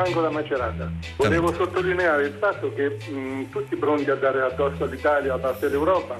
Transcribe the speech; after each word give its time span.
Franco 0.00 0.22
da 0.22 0.30
Macerata. 0.30 0.90
Volevo 1.16 1.52
sottolineare 1.52 2.24
il 2.24 2.32
fatto 2.32 2.72
che 2.72 2.96
mh, 3.06 3.50
tutti 3.50 3.76
pronti 3.76 4.08
a 4.08 4.14
dare 4.14 4.40
addosso 4.40 4.84
all'Italia 4.84 5.32
da 5.32 5.38
parte 5.38 5.66
dell'Europa 5.68 6.18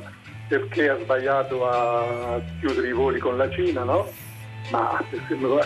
perché 0.48 0.90
ha 0.90 0.98
sbagliato 0.98 1.66
a 1.66 2.40
chiudere 2.58 2.88
i 2.88 2.92
voli 2.92 3.18
con 3.18 3.38
la 3.38 3.48
Cina, 3.48 3.84
no? 3.84 4.06
Ma 4.70 5.02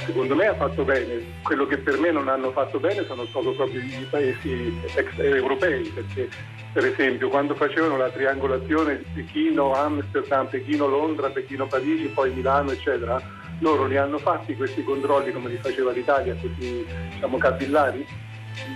secondo 0.07 0.35
me 0.37 0.47
ha 0.47 0.55
fatto 0.55 0.85
bene. 0.85 1.41
Quello 1.43 1.67
che 1.67 1.79
per 1.79 1.99
me 1.99 2.13
non 2.13 2.29
hanno 2.29 2.53
fatto 2.53 2.79
bene 2.79 3.05
sono 3.05 3.25
stato 3.27 3.53
proprio 3.53 3.81
i 3.81 4.07
paesi 4.09 4.81
europei, 5.17 5.83
perché 5.89 6.29
per 6.73 6.85
esempio 6.87 7.29
quando 7.29 7.55
facevano 7.55 7.97
la 7.97 8.11
triangolazione 8.11 8.99
di 8.99 9.23
Pechino, 9.23 9.75
Amsterdam, 9.75 10.47
Pechino, 10.47 10.87
Londra, 10.87 11.31
Pechino, 11.31 11.67
Parigi, 11.67 12.07
poi 12.07 12.33
Milano, 12.33 12.71
eccetera, 12.71 13.21
loro 13.65 13.87
li 13.87 13.97
hanno 13.97 14.19
fatti 14.19 14.55
questi 14.55 14.85
controlli 14.85 15.33
come 15.33 15.49
li 15.49 15.57
faceva 15.57 15.91
l'Italia, 15.91 16.37
così 16.39 16.87
diciamo 17.15 17.39
capillari? 17.39 18.07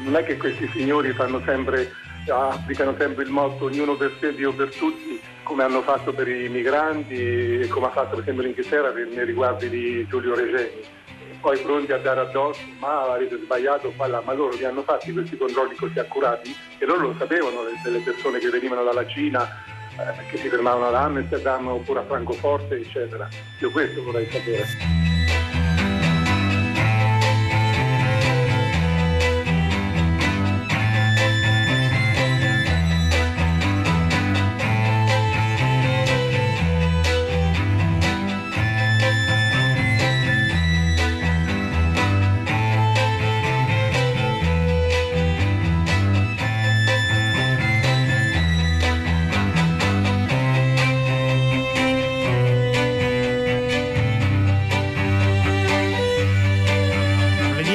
Non 0.03 0.17
è 0.17 0.25
che 0.25 0.39
questi 0.39 0.67
signori 0.73 1.15
sempre, 1.45 1.93
applicano 2.27 2.95
sempre 2.99 3.25
il 3.25 3.31
motto 3.31 3.67
ognuno 3.67 3.97
per 3.97 4.17
sé, 4.19 4.35
Dio 4.35 4.55
per 4.55 4.75
tutti, 4.75 5.21
come 5.43 5.63
hanno 5.63 5.83
fatto 5.83 6.15
per 6.15 6.27
i 6.27 6.49
migranti 6.49 7.61
e 7.61 7.69
come 7.69 7.87
ha 7.87 7.91
fatto 7.91 8.15
per 8.15 8.21
esempio 8.21 8.45
l'Inghilterra 8.45 8.91
nei 8.91 9.27
riguardi 9.27 9.69
di 9.69 10.07
Giulio 10.09 10.35
Regeni. 10.35 10.97
Poi 11.39 11.59
pronti 11.59 11.93
a 11.93 11.99
dare 11.99 12.21
addosso, 12.21 12.63
ma 12.79 13.13
avete 13.13 13.39
sbagliato 13.39 13.93
qua 13.95 14.09
là, 14.09 14.23
ma 14.25 14.33
loro 14.33 14.57
li 14.57 14.65
hanno 14.65 14.83
fatti 14.83 15.13
questi 15.13 15.37
controlli 15.37 15.75
così 15.77 15.99
accurati 15.99 16.57
e 16.79 16.87
loro 16.87 17.09
lo 17.09 17.15
sapevano 17.19 17.61
delle 17.85 18.01
persone 18.01 18.39
che 18.39 18.49
venivano 18.49 18.83
dalla 18.83 19.07
Cina 19.07 19.77
eh, 19.99 20.27
che 20.31 20.37
si 20.37 20.49
fermavano 20.49 20.87
ad 20.87 20.95
Amsterdam 20.95 21.69
oppure 21.69 22.01
a 22.01 22.05
Francoforte, 22.05 22.77
eccetera. 22.77 23.29
Io 23.61 23.71
questo 23.71 24.03
vorrei 24.03 24.29
sapere. 24.31 25.08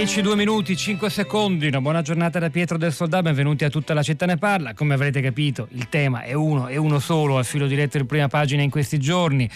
Due 0.04 0.36
minuti, 0.36 0.76
5 0.76 1.10
secondi. 1.10 1.68
Una 1.68 1.80
buona 1.80 2.02
giornata 2.02 2.38
da 2.38 2.50
Pietro 2.50 2.78
del 2.78 2.92
Soldato. 2.92 3.24
Benvenuti 3.24 3.64
a 3.64 3.70
tutta 3.70 3.94
la 3.94 4.04
città 4.04 4.26
ne 4.26 4.36
parla. 4.36 4.74
Come 4.74 4.96
avrete 4.96 5.22
capito, 5.22 5.70
il 5.72 5.88
tema 5.88 6.24
è 6.24 6.34
uno 6.34 6.68
e 6.68 6.76
uno 6.76 7.00
solo, 7.00 7.38
a 7.38 7.44
filo 7.44 7.68
diretto 7.68 7.98
in 7.98 8.06
prima 8.06 8.28
pagina 8.28 8.62
in 8.62 8.70
questi 8.70 9.00
giorni. 9.00 9.50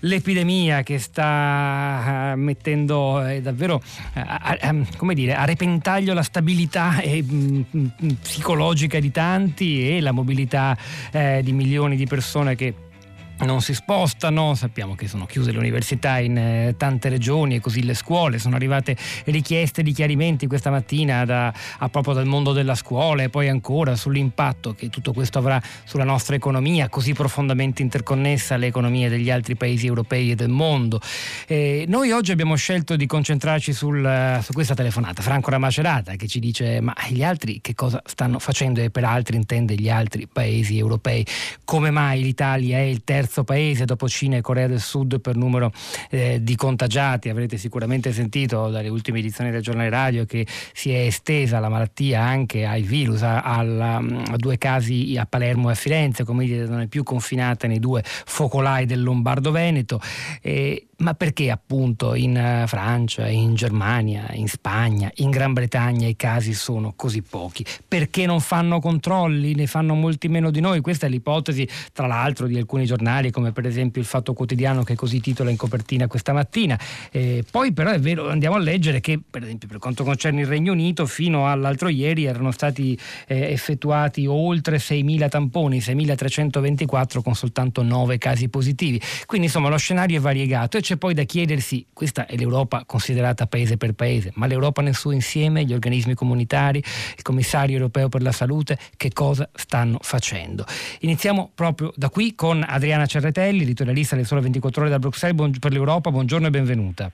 L'epidemia 0.00 0.82
che 0.82 0.98
sta 0.98 2.34
uh, 2.34 2.38
mettendo 2.38 3.26
eh, 3.26 3.40
davvero 3.40 3.82
uh, 4.14 4.84
come 4.98 5.14
dire, 5.14 5.34
a 5.34 5.46
repentaglio 5.46 6.12
la 6.12 6.22
stabilità 6.22 7.00
eh, 7.00 7.24
psicologica 8.20 9.00
di 9.00 9.10
tanti 9.10 9.96
e 9.96 10.02
la 10.02 10.12
mobilità 10.12 10.76
eh, 11.12 11.40
di 11.42 11.52
milioni 11.52 11.96
di 11.96 12.06
persone 12.06 12.54
che 12.56 12.74
non 13.44 13.60
si 13.60 13.74
spostano, 13.74 14.54
sappiamo 14.54 14.94
che 14.94 15.08
sono 15.08 15.26
chiuse 15.26 15.52
le 15.52 15.58
università 15.58 16.18
in 16.18 16.36
eh, 16.36 16.74
tante 16.76 17.08
regioni 17.08 17.56
e 17.56 17.60
così 17.60 17.82
le 17.84 17.94
scuole, 17.94 18.38
sono 18.38 18.56
arrivate 18.56 18.96
richieste 19.24 19.82
di 19.82 19.92
chiarimenti 19.92 20.46
questa 20.46 20.70
mattina 20.70 21.24
da, 21.24 21.52
a 21.78 21.88
proprio 21.88 22.14
dal 22.14 22.26
mondo 22.26 22.52
della 22.52 22.74
scuola 22.74 23.22
e 23.22 23.28
poi 23.28 23.48
ancora 23.48 23.96
sull'impatto 23.96 24.74
che 24.74 24.88
tutto 24.88 25.12
questo 25.12 25.38
avrà 25.38 25.60
sulla 25.84 26.04
nostra 26.04 26.34
economia 26.34 26.88
così 26.88 27.12
profondamente 27.12 27.82
interconnessa 27.82 28.54
alle 28.54 28.66
economie 28.66 29.08
degli 29.08 29.30
altri 29.30 29.56
paesi 29.56 29.86
europei 29.86 30.30
e 30.30 30.34
del 30.34 30.48
mondo. 30.48 31.00
Eh, 31.46 31.84
noi 31.88 32.10
oggi 32.10 32.32
abbiamo 32.32 32.54
scelto 32.56 32.96
di 32.96 33.06
concentrarci 33.06 33.72
sul, 33.72 34.40
su 34.42 34.52
questa 34.52 34.74
telefonata, 34.74 35.22
Franco 35.22 35.50
Ramacerata 35.50 36.16
che 36.16 36.26
ci 36.26 36.40
dice 36.40 36.80
ma 36.80 36.94
gli 37.08 37.22
altri 37.22 37.60
che 37.60 37.74
cosa 37.74 38.02
stanno 38.04 38.38
facendo 38.38 38.80
e 38.80 38.90
per 38.90 39.04
altri 39.04 39.36
intende 39.36 39.74
gli 39.74 39.88
altri 39.88 40.26
paesi 40.26 40.78
europei, 40.78 41.26
come 41.64 41.90
mai 41.90 42.22
l'Italia 42.22 42.78
è 42.78 42.82
il 42.82 43.02
terzo 43.04 43.33
terzo 43.34 43.42
paese 43.42 43.84
dopo 43.84 44.08
Cina 44.08 44.36
e 44.36 44.40
Corea 44.40 44.68
del 44.68 44.80
Sud 44.80 45.20
per 45.20 45.34
numero 45.34 45.72
eh, 46.10 46.38
di 46.40 46.54
contagiati. 46.54 47.28
Avrete 47.28 47.58
sicuramente 47.58 48.12
sentito 48.12 48.70
dalle 48.70 48.88
ultime 48.88 49.18
edizioni 49.18 49.50
del 49.50 49.60
giornale 49.60 49.88
radio 49.88 50.24
che 50.24 50.46
si 50.72 50.92
è 50.92 51.00
estesa 51.00 51.58
la 51.58 51.68
malattia 51.68 52.22
anche 52.22 52.64
ai 52.64 52.82
virus, 52.82 53.22
a, 53.22 53.42
a, 53.42 53.58
a 53.58 54.36
due 54.36 54.56
casi 54.56 55.16
a 55.18 55.26
Palermo 55.26 55.70
e 55.70 55.72
a 55.72 55.74
Firenze, 55.74 56.22
come 56.24 56.44
dire, 56.44 56.66
non 56.66 56.80
è 56.80 56.86
più 56.86 57.02
confinata 57.02 57.66
nei 57.66 57.80
due 57.80 58.02
focolai 58.04 58.86
del 58.86 59.02
Lombardo-Veneto. 59.02 60.00
Eh, 60.40 60.86
ma 60.98 61.14
perché 61.14 61.50
appunto 61.50 62.14
in 62.14 62.36
eh, 62.36 62.64
Francia, 62.66 63.28
in 63.28 63.54
Germania, 63.54 64.30
in 64.32 64.48
Spagna, 64.48 65.10
in 65.16 65.30
Gran 65.30 65.52
Bretagna 65.52 66.06
i 66.06 66.16
casi 66.16 66.54
sono 66.54 66.92
così 66.94 67.22
pochi? 67.22 67.64
Perché 67.86 68.26
non 68.26 68.40
fanno 68.40 68.80
controlli? 68.80 69.54
Ne 69.54 69.66
fanno 69.66 69.94
molti 69.94 70.28
meno 70.28 70.50
di 70.50 70.60
noi? 70.60 70.80
Questa 70.80 71.06
è 71.06 71.08
l'ipotesi, 71.08 71.68
tra 71.92 72.06
l'altro, 72.06 72.46
di 72.46 72.56
alcuni 72.56 72.84
giornali, 72.86 73.30
come 73.30 73.52
per 73.52 73.66
esempio 73.66 74.00
il 74.00 74.06
Fatto 74.06 74.32
Quotidiano, 74.34 74.82
che 74.82 74.94
così 74.94 75.20
titola 75.20 75.50
in 75.50 75.56
copertina 75.56 76.06
questa 76.06 76.32
mattina. 76.32 76.78
Eh, 77.10 77.44
poi 77.50 77.72
però 77.72 77.90
è 77.90 77.98
vero, 77.98 78.28
andiamo 78.28 78.56
a 78.56 78.60
leggere 78.60 79.00
che, 79.00 79.20
per 79.28 79.42
esempio, 79.42 79.66
per 79.68 79.78
quanto 79.78 80.04
concerne 80.04 80.42
il 80.42 80.46
Regno 80.46 80.72
Unito, 80.72 81.06
fino 81.06 81.50
all'altro 81.50 81.88
ieri 81.88 82.24
erano 82.24 82.50
stati 82.50 82.96
eh, 83.26 83.52
effettuati 83.52 84.26
oltre 84.26 84.76
6.000 84.76 85.28
tamponi, 85.28 85.78
6.324 85.78 87.22
con 87.22 87.34
soltanto 87.34 87.82
9 87.82 88.18
casi 88.18 88.48
positivi. 88.48 89.00
Quindi 89.26 89.46
insomma 89.46 89.68
lo 89.68 89.76
scenario 89.76 90.18
è 90.18 90.20
variegato 90.20 90.82
c'è 90.84 90.96
poi 90.96 91.14
da 91.14 91.22
chiedersi, 91.22 91.86
questa 91.94 92.26
è 92.26 92.36
l'Europa 92.36 92.84
considerata 92.84 93.46
paese 93.46 93.78
per 93.78 93.94
paese, 93.94 94.32
ma 94.34 94.46
l'Europa 94.46 94.82
nel 94.82 94.94
suo 94.94 95.12
insieme, 95.12 95.64
gli 95.64 95.72
organismi 95.72 96.14
comunitari, 96.14 96.78
il 96.78 97.22
commissario 97.22 97.76
europeo 97.76 98.10
per 98.10 98.20
la 98.20 98.32
salute, 98.32 98.78
che 98.98 99.10
cosa 99.12 99.48
stanno 99.54 99.98
facendo? 100.02 100.66
Iniziamo 101.00 101.50
proprio 101.54 101.90
da 101.96 102.10
qui 102.10 102.34
con 102.34 102.62
Adriana 102.66 103.06
Cerretelli, 103.06 103.62
editorialista 103.62 104.14
del 104.14 104.26
Sole 104.26 104.42
24 104.42 104.82
Ore 104.82 104.90
da 104.90 104.98
Bruxelles 104.98 105.58
per 105.58 105.72
l'Europa, 105.72 106.10
buongiorno 106.10 106.48
e 106.48 106.50
benvenuta. 106.50 107.10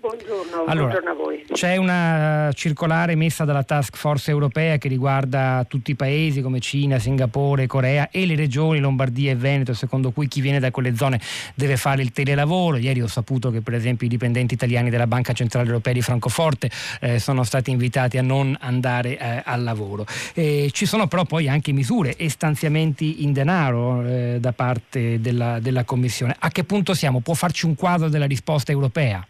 Buongiorno, 0.00 0.64
allora, 0.66 0.72
buongiorno, 0.72 1.10
a 1.10 1.14
voi. 1.14 1.35
C'è 1.56 1.76
una 1.76 2.50
circolare 2.52 3.14
messa 3.14 3.46
dalla 3.46 3.62
task 3.62 3.96
force 3.96 4.30
europea 4.30 4.76
che 4.76 4.88
riguarda 4.88 5.64
tutti 5.66 5.92
i 5.92 5.94
paesi 5.94 6.42
come 6.42 6.60
Cina, 6.60 6.98
Singapore, 6.98 7.66
Corea 7.66 8.10
e 8.10 8.26
le 8.26 8.36
regioni 8.36 8.78
Lombardia 8.78 9.30
e 9.30 9.36
Veneto, 9.36 9.72
secondo 9.72 10.10
cui 10.10 10.28
chi 10.28 10.42
viene 10.42 10.60
da 10.60 10.70
quelle 10.70 10.94
zone 10.94 11.18
deve 11.54 11.78
fare 11.78 12.02
il 12.02 12.12
telelavoro. 12.12 12.76
Ieri 12.76 13.00
ho 13.00 13.06
saputo 13.06 13.50
che 13.50 13.62
per 13.62 13.72
esempio 13.72 14.06
i 14.06 14.10
dipendenti 14.10 14.52
italiani 14.52 14.90
della 14.90 15.06
Banca 15.06 15.32
Centrale 15.32 15.66
Europea 15.66 15.94
di 15.94 16.02
Francoforte 16.02 16.70
eh, 17.00 17.18
sono 17.18 17.42
stati 17.42 17.70
invitati 17.70 18.18
a 18.18 18.22
non 18.22 18.54
andare 18.60 19.16
eh, 19.16 19.40
al 19.42 19.62
lavoro. 19.62 20.04
Eh, 20.34 20.68
ci 20.74 20.84
sono 20.84 21.06
però 21.06 21.24
poi 21.24 21.48
anche 21.48 21.72
misure 21.72 22.16
e 22.16 22.28
stanziamenti 22.28 23.24
in 23.24 23.32
denaro 23.32 24.04
eh, 24.04 24.36
da 24.40 24.52
parte 24.52 25.22
della, 25.22 25.58
della 25.58 25.84
Commissione. 25.84 26.36
A 26.38 26.50
che 26.50 26.64
punto 26.64 26.92
siamo? 26.92 27.20
Può 27.20 27.32
farci 27.32 27.64
un 27.64 27.74
quadro 27.76 28.10
della 28.10 28.26
risposta 28.26 28.72
europea? 28.72 29.26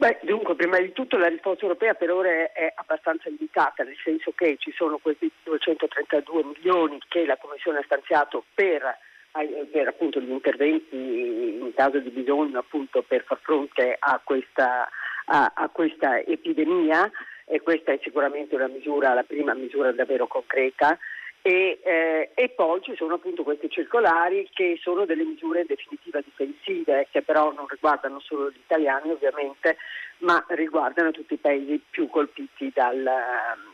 Beh, 0.00 0.16
dunque, 0.22 0.54
prima 0.54 0.78
di 0.78 0.92
tutto 0.92 1.18
la 1.18 1.28
risposta 1.28 1.64
europea 1.64 1.92
per 1.92 2.10
ora 2.10 2.30
è 2.30 2.72
abbastanza 2.74 3.28
limitata, 3.28 3.84
nel 3.84 3.98
senso 4.02 4.32
che 4.34 4.56
ci 4.58 4.72
sono 4.72 4.96
questi 4.96 5.30
232 5.42 6.42
milioni 6.42 6.98
che 7.06 7.26
la 7.26 7.36
Commissione 7.36 7.80
ha 7.80 7.84
stanziato 7.84 8.44
per, 8.54 8.82
eh, 8.82 9.68
per 9.70 9.88
appunto, 9.88 10.18
gli 10.18 10.30
interventi 10.30 10.96
in 10.96 11.70
caso 11.74 11.98
di 11.98 12.08
bisogno 12.08 12.60
appunto, 12.60 13.02
per 13.02 13.24
far 13.24 13.40
fronte 13.42 13.94
a 13.98 14.18
questa, 14.24 14.88
a, 15.26 15.52
a 15.54 15.68
questa 15.68 16.18
epidemia 16.20 17.10
e 17.44 17.60
questa 17.60 17.92
è 17.92 18.00
sicuramente 18.02 18.54
una 18.54 18.68
misura, 18.68 19.12
la 19.12 19.24
prima 19.24 19.52
misura 19.52 19.92
davvero 19.92 20.26
concreta. 20.26 20.98
E, 21.42 21.80
eh, 21.82 22.30
e, 22.34 22.48
poi 22.50 22.82
ci 22.82 22.94
sono 22.96 23.14
appunto 23.14 23.42
queste 23.42 23.70
circolari 23.70 24.46
che 24.52 24.78
sono 24.82 25.06
delle 25.06 25.24
misure 25.24 25.60
in 25.60 25.66
definitiva 25.68 26.20
difensive 26.20 27.08
che 27.10 27.22
però 27.22 27.50
non 27.52 27.66
riguardano 27.66 28.20
solo 28.20 28.50
gli 28.50 28.60
italiani 28.62 29.10
ovviamente 29.10 29.78
ma 30.20 30.44
riguardano 30.48 31.12
tutti 31.12 31.34
i 31.34 31.38
paesi 31.38 31.80
più 31.88 32.08
colpiti 32.08 32.70
dal, 32.74 33.08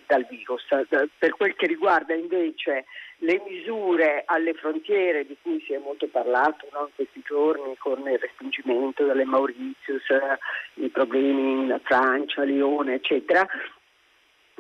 dal 0.07 0.27
virus. 0.29 0.65
Per 1.19 1.31
quel 1.37 1.55
che 1.57 1.67
riguarda 1.67 2.15
invece 2.15 2.85
le 3.19 3.43
misure 3.49 4.23
alle 4.27 4.53
frontiere 4.55 5.27
di 5.27 5.37
cui 5.41 5.61
si 5.67 5.73
è 5.73 5.79
molto 5.79 6.07
parlato 6.07 6.69
no, 6.73 6.83
in 6.83 6.95
questi 6.95 7.23
giorni 7.25 7.77
con 7.79 7.99
il 8.07 8.19
respingimento 8.19 9.05
delle 9.05 9.25
Mauritius, 9.25 10.05
i 10.75 10.89
problemi 10.89 11.65
in 11.65 11.81
Francia, 11.83 12.43
Lione 12.43 12.95
eccetera, 12.95 13.47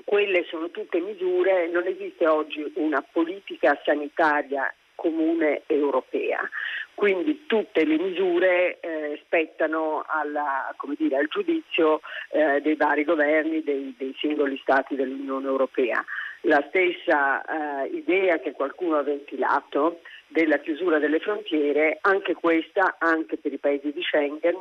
quelle 0.06 0.44
sono 0.48 0.70
tutte 0.70 1.00
misure, 1.00 1.66
non 1.66 1.84
esiste 1.88 2.28
oggi 2.28 2.64
una 2.76 3.02
politica 3.02 3.76
sanitaria 3.84 4.72
comune 4.94 5.62
europea. 5.66 6.48
quindi 6.94 7.44
tutte 7.46 7.84
le 7.84 7.98
misure 7.98 8.78
eh, 8.80 9.20
spettano 9.22 10.02
alla, 10.06 10.74
dire, 10.96 11.18
al 11.18 11.26
giudizio 11.26 12.00
eh, 12.30 12.62
dei 12.62 12.74
vari 12.76 13.04
governi 13.04 13.62
dei, 13.62 13.94
dei, 13.98 14.14
singoli 14.18 14.56
Stati 14.62 14.94
dell'Unione 14.94 15.46
Europea. 15.46 16.02
La 16.42 16.64
stessa 16.68 17.42
eh, 17.82 17.88
idea 17.88 18.38
che 18.38 18.52
qualcuno 18.52 18.96
ha 18.96 19.02
ventilato 19.02 20.00
della 20.28 20.56
chiusura 20.58 20.98
delle 20.98 21.18
frontiere, 21.18 21.98
anche 22.00 22.32
questa, 22.32 22.96
anche 22.98 23.36
per 23.36 23.52
i 23.52 23.58
paesi 23.58 23.92
di 23.92 24.02
Schengen, 24.02 24.56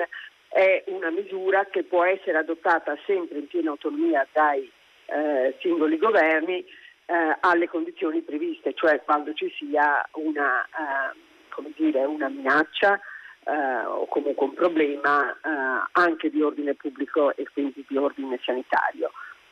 è 0.50 0.83
una 0.88 1.12
misura 1.12 1.65
che 1.71 1.83
può 1.83 2.03
essere 2.03 2.38
adottata 2.38 2.98
sempre 3.06 3.38
in 3.38 3.48
piena 3.48 3.69
autonomia 3.69 4.27
dai 4.33 4.69
eh, 5.05 5.55
singoli 5.59 5.97
governi 5.97 6.65
eh, 7.05 7.37
alle 7.39 7.67
condizioni 7.67 8.21
previste, 8.21 8.73
cioè 8.73 9.01
quando 9.03 9.33
ci 9.33 9.53
sia 9.57 10.07
una, 10.13 10.63
eh, 10.63 11.73
dire, 11.75 12.03
una 12.05 12.29
minaccia 12.29 12.99
eh, 13.45 13.85
o 13.85 14.07
comunque 14.07 14.45
un 14.45 14.53
problema 14.53 15.31
eh, 15.31 15.89
anche 15.93 16.29
di 16.29 16.41
ordine 16.41 16.73
pubblico 16.73 17.35
e 17.35 17.47
quindi 17.53 17.85
di 17.87 17.97
ordine 17.97 18.39
sanitario. 18.43 19.11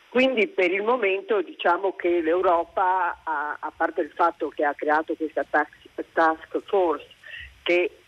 Quindi 0.10 0.48
per 0.48 0.72
il 0.72 0.84
momento 0.84 1.42
diciamo 1.42 1.96
che 1.96 2.22
l'Europa, 2.22 3.22
a, 3.24 3.72
parte 3.76 4.02
il 4.02 4.12
fatto 4.12 4.50
che 4.50 4.64
ha 4.64 4.76
creato 4.76 5.16
questa 5.16 5.44
task 6.14 6.60
force 6.66 7.08
che 7.64 8.03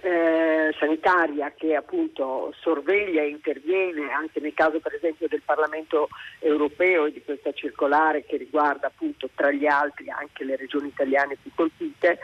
eh, 0.00 0.74
sanitaria 0.78 1.52
che 1.54 1.74
appunto 1.74 2.54
sorveglia 2.60 3.22
e 3.22 3.28
interviene 3.28 4.10
anche 4.10 4.40
nel 4.40 4.54
caso 4.54 4.80
per 4.80 4.94
esempio 4.94 5.28
del 5.28 5.42
Parlamento 5.44 6.08
europeo 6.38 7.06
e 7.06 7.12
di 7.12 7.22
questa 7.22 7.52
circolare 7.52 8.24
che 8.24 8.36
riguarda 8.36 8.86
appunto 8.86 9.28
tra 9.34 9.50
gli 9.50 9.66
altri 9.66 10.08
anche 10.08 10.44
le 10.44 10.56
regioni 10.56 10.88
italiane 10.88 11.36
più 11.40 11.50
colpite, 11.54 12.18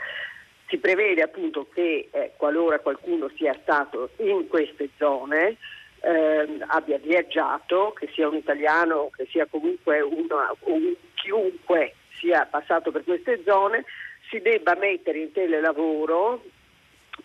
si 0.67 0.77
prevede 0.77 1.21
appunto 1.21 1.67
che 1.71 2.09
eh, 2.11 2.33
qualora 2.37 2.79
qualcuno 2.79 3.29
sia 3.35 3.55
stato 3.61 4.11
in 4.17 4.47
queste 4.47 4.89
zone 4.97 5.57
eh, 6.01 6.47
abbia 6.67 6.97
viaggiato, 6.97 7.93
che 7.93 8.09
sia 8.13 8.27
un 8.27 8.35
italiano, 8.35 9.09
che 9.15 9.27
sia 9.29 9.45
comunque 9.47 9.99
una, 10.01 10.53
un, 10.61 10.93
chiunque 11.15 11.95
sia 12.19 12.45
passato 12.45 12.91
per 12.91 13.03
queste 13.03 13.41
zone, 13.45 13.83
si 14.29 14.39
debba 14.39 14.75
mettere 14.75 15.19
in 15.19 15.31
telelavoro 15.31 16.43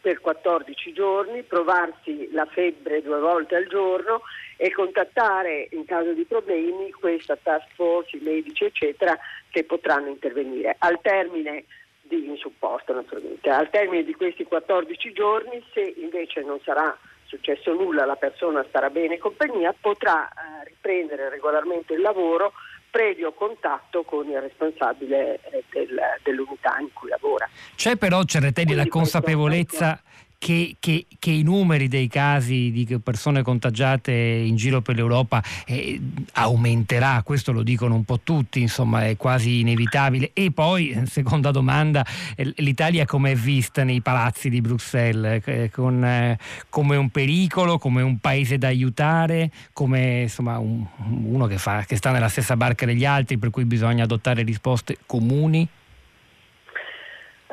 per 0.01 0.21
14 0.21 0.93
giorni, 0.93 1.43
provarsi 1.43 2.31
la 2.33 2.47
febbre 2.47 3.03
due 3.03 3.19
volte 3.19 3.57
al 3.57 3.67
giorno 3.67 4.23
e 4.57 4.73
contattare 4.73 5.69
in 5.73 5.85
caso 5.85 6.13
di 6.13 6.25
problemi 6.25 6.91
questa 6.93 7.37
task 7.41 7.69
force, 7.75 8.17
i 8.17 8.21
medici 8.21 8.65
eccetera 8.65 9.19
che 9.51 9.65
potranno 9.65 10.09
intervenire. 10.09 10.77
Al 10.79 11.01
termine 11.01 11.65
di 12.03 12.27
in 12.27 12.37
supposto 12.37 12.93
naturalmente, 12.93 13.49
al 13.51 13.71
termine 13.71 14.05
di 14.05 14.15
questi 14.15 14.45
14 14.45 15.13
giorni 15.13 15.65
se 15.73 15.95
invece 15.97 16.43
non 16.43 16.61
sarà 16.63 16.97
successo 17.25 17.73
nulla, 17.73 18.05
la 18.05 18.17
persona 18.17 18.65
starà 18.69 18.91
bene 18.91 19.15
in 19.15 19.21
compagnia, 19.21 19.75
potrà 19.79 20.29
eh, 20.29 20.65
riprendere 20.65 21.29
regolarmente 21.29 21.95
il 21.95 22.01
lavoro 22.01 22.53
previo 22.95 23.33
contatto 23.33 24.05
con 24.05 24.29
il 24.29 24.41
responsabile 24.41 25.41
eh, 25.51 25.65
del, 25.73 26.01
dell'unità 26.23 26.79
in 26.79 26.93
cui 26.93 27.09
lavora. 27.09 27.51
C'è 27.75 27.97
però, 27.97 28.23
Cerretelli, 28.23 28.73
la 28.73 28.87
consapevolezza 28.87 30.01
che, 30.45 30.77
che, 30.79 31.07
che, 31.19 31.31
i 31.31 31.43
numeri 31.43 31.89
dei 31.89 32.07
casi 32.07 32.71
di 32.71 33.01
persone 33.03 33.41
contagiate 33.41 34.13
in 34.13 34.57
giro 34.57 34.83
per 34.83 34.95
l'Europa 34.95 35.43
eh, 35.65 35.99
aumenterà, 36.33 37.23
questo 37.25 37.51
lo 37.51 37.63
dicono 37.63 37.95
un 37.95 38.05
po' 38.05 38.21
tutti, 38.23 38.61
insomma 38.61 39.07
è 39.07 39.17
quasi 39.17 39.61
inevitabile. 39.61 40.33
E 40.35 40.51
poi, 40.51 41.01
seconda 41.07 41.51
domanda, 41.51 42.05
eh, 42.37 42.53
l'Italia 42.57 43.07
come 43.07 43.33
è 43.33 43.35
vista 43.35 43.85
nei 43.85 44.03
palazzi 44.03 44.51
di 44.51 44.61
Bruxelles? 44.61 45.41
Eh, 45.47 45.71
con, 45.73 46.05
eh, 46.05 46.39
come 46.69 46.97
un 46.97 47.09
pericolo, 47.09 47.79
come 47.79 48.03
un 48.03 48.19
paese 48.19 48.59
da 48.59 48.67
aiutare, 48.67 49.51
come 49.73 50.21
insomma, 50.25 50.59
un, 50.59 50.85
uno 51.07 51.47
che, 51.47 51.57
fa, 51.57 51.85
che 51.87 51.97
sta 51.97 52.11
nella 52.11 52.29
stessa 52.29 52.55
barca 52.55 52.85
degli 52.85 53.07
altri 53.07 53.39
per 53.39 53.49
cui 53.49 53.65
bisogna 53.65 54.05
adottare 54.05 54.43
risposte 54.43 54.99
comuni? 55.07 55.67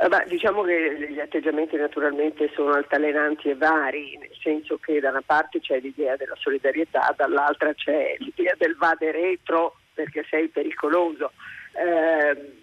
Eh, 0.01 0.25
diciamo 0.27 0.63
che 0.63 1.12
gli 1.12 1.19
atteggiamenti 1.19 1.75
naturalmente 1.75 2.50
sono 2.56 2.74
altalenanti 2.74 3.50
e 3.50 3.56
vari, 3.56 4.18
nel 4.18 4.36
senso 4.42 4.80
che 4.80 5.00
da 5.00 5.12
una 5.12 5.21
parte 5.24 5.59
c'è 5.59 5.80
l'idea 5.80 6.15
della 6.15 6.36
solidarietà, 6.39 7.13
dall'altra 7.15 7.71
c'è 7.75 8.15
l'idea 8.18 8.56
del 8.57 8.75
vade 8.77 9.12
retro 9.12 9.75
perché 9.94 10.25
sei 10.27 10.48
pericoloso. 10.48 11.33
Eh, 11.74 12.59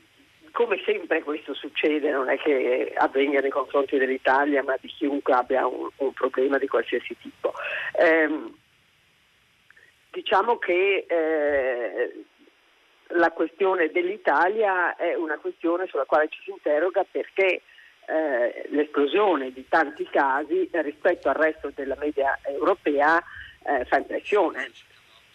come 0.51 0.83
sempre 0.85 1.23
questo 1.23 1.55
succede, 1.55 2.11
non 2.11 2.29
è 2.29 2.37
che 2.39 2.93
avvenga 2.97 3.39
nei 3.39 3.51
confronti 3.51 3.97
dell'Italia, 3.99 4.65
ma 4.65 4.75
di 4.81 4.89
chiunque 4.89 5.33
abbia 5.33 5.65
un, 5.65 5.89
un 5.99 6.13
problema 6.15 6.59
di 6.59 6.67
qualsiasi 6.67 7.17
tipo. 7.21 7.53
Eh, 7.93 8.29
diciamo 10.11 10.59
che 10.59 11.07
eh, 11.09 12.25
la 13.13 13.31
questione 13.31 13.91
dell'Italia 13.91 14.97
è 14.97 15.15
una 15.15 15.39
questione 15.39 15.87
sulla 15.87 16.05
quale 16.05 16.29
ci 16.29 16.41
si 16.45 16.51
interroga 16.51 17.05
perché 17.11 17.63
eh, 18.07 18.67
l'esplosione 18.71 19.53
di 19.53 19.67
tanti 19.69 20.09
casi 20.09 20.69
rispetto 20.73 21.29
al 21.29 21.35
resto 21.35 21.71
della 21.75 21.97
media 21.99 22.39
europea 22.43 23.23
eh, 23.65 23.85
fa 23.85 23.99
impressione. 23.99 24.71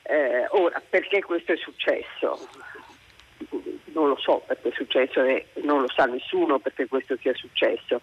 Eh, 0.04 0.48
ora, 0.50 0.82
perché 0.88 1.22
questo 1.22 1.54
è 1.54 1.58
successo? 1.58 2.48
Non 3.94 4.10
lo 4.10 4.18
so 4.18 4.44
perché 4.46 4.70
è 4.70 4.74
successo 4.74 5.22
e 5.24 5.48
non 5.62 5.82
lo 5.82 5.90
sa 5.90 6.06
nessuno 6.06 6.60
perché 6.60 6.88
questo 6.88 7.16
sia 7.18 7.34
successo. 7.34 8.02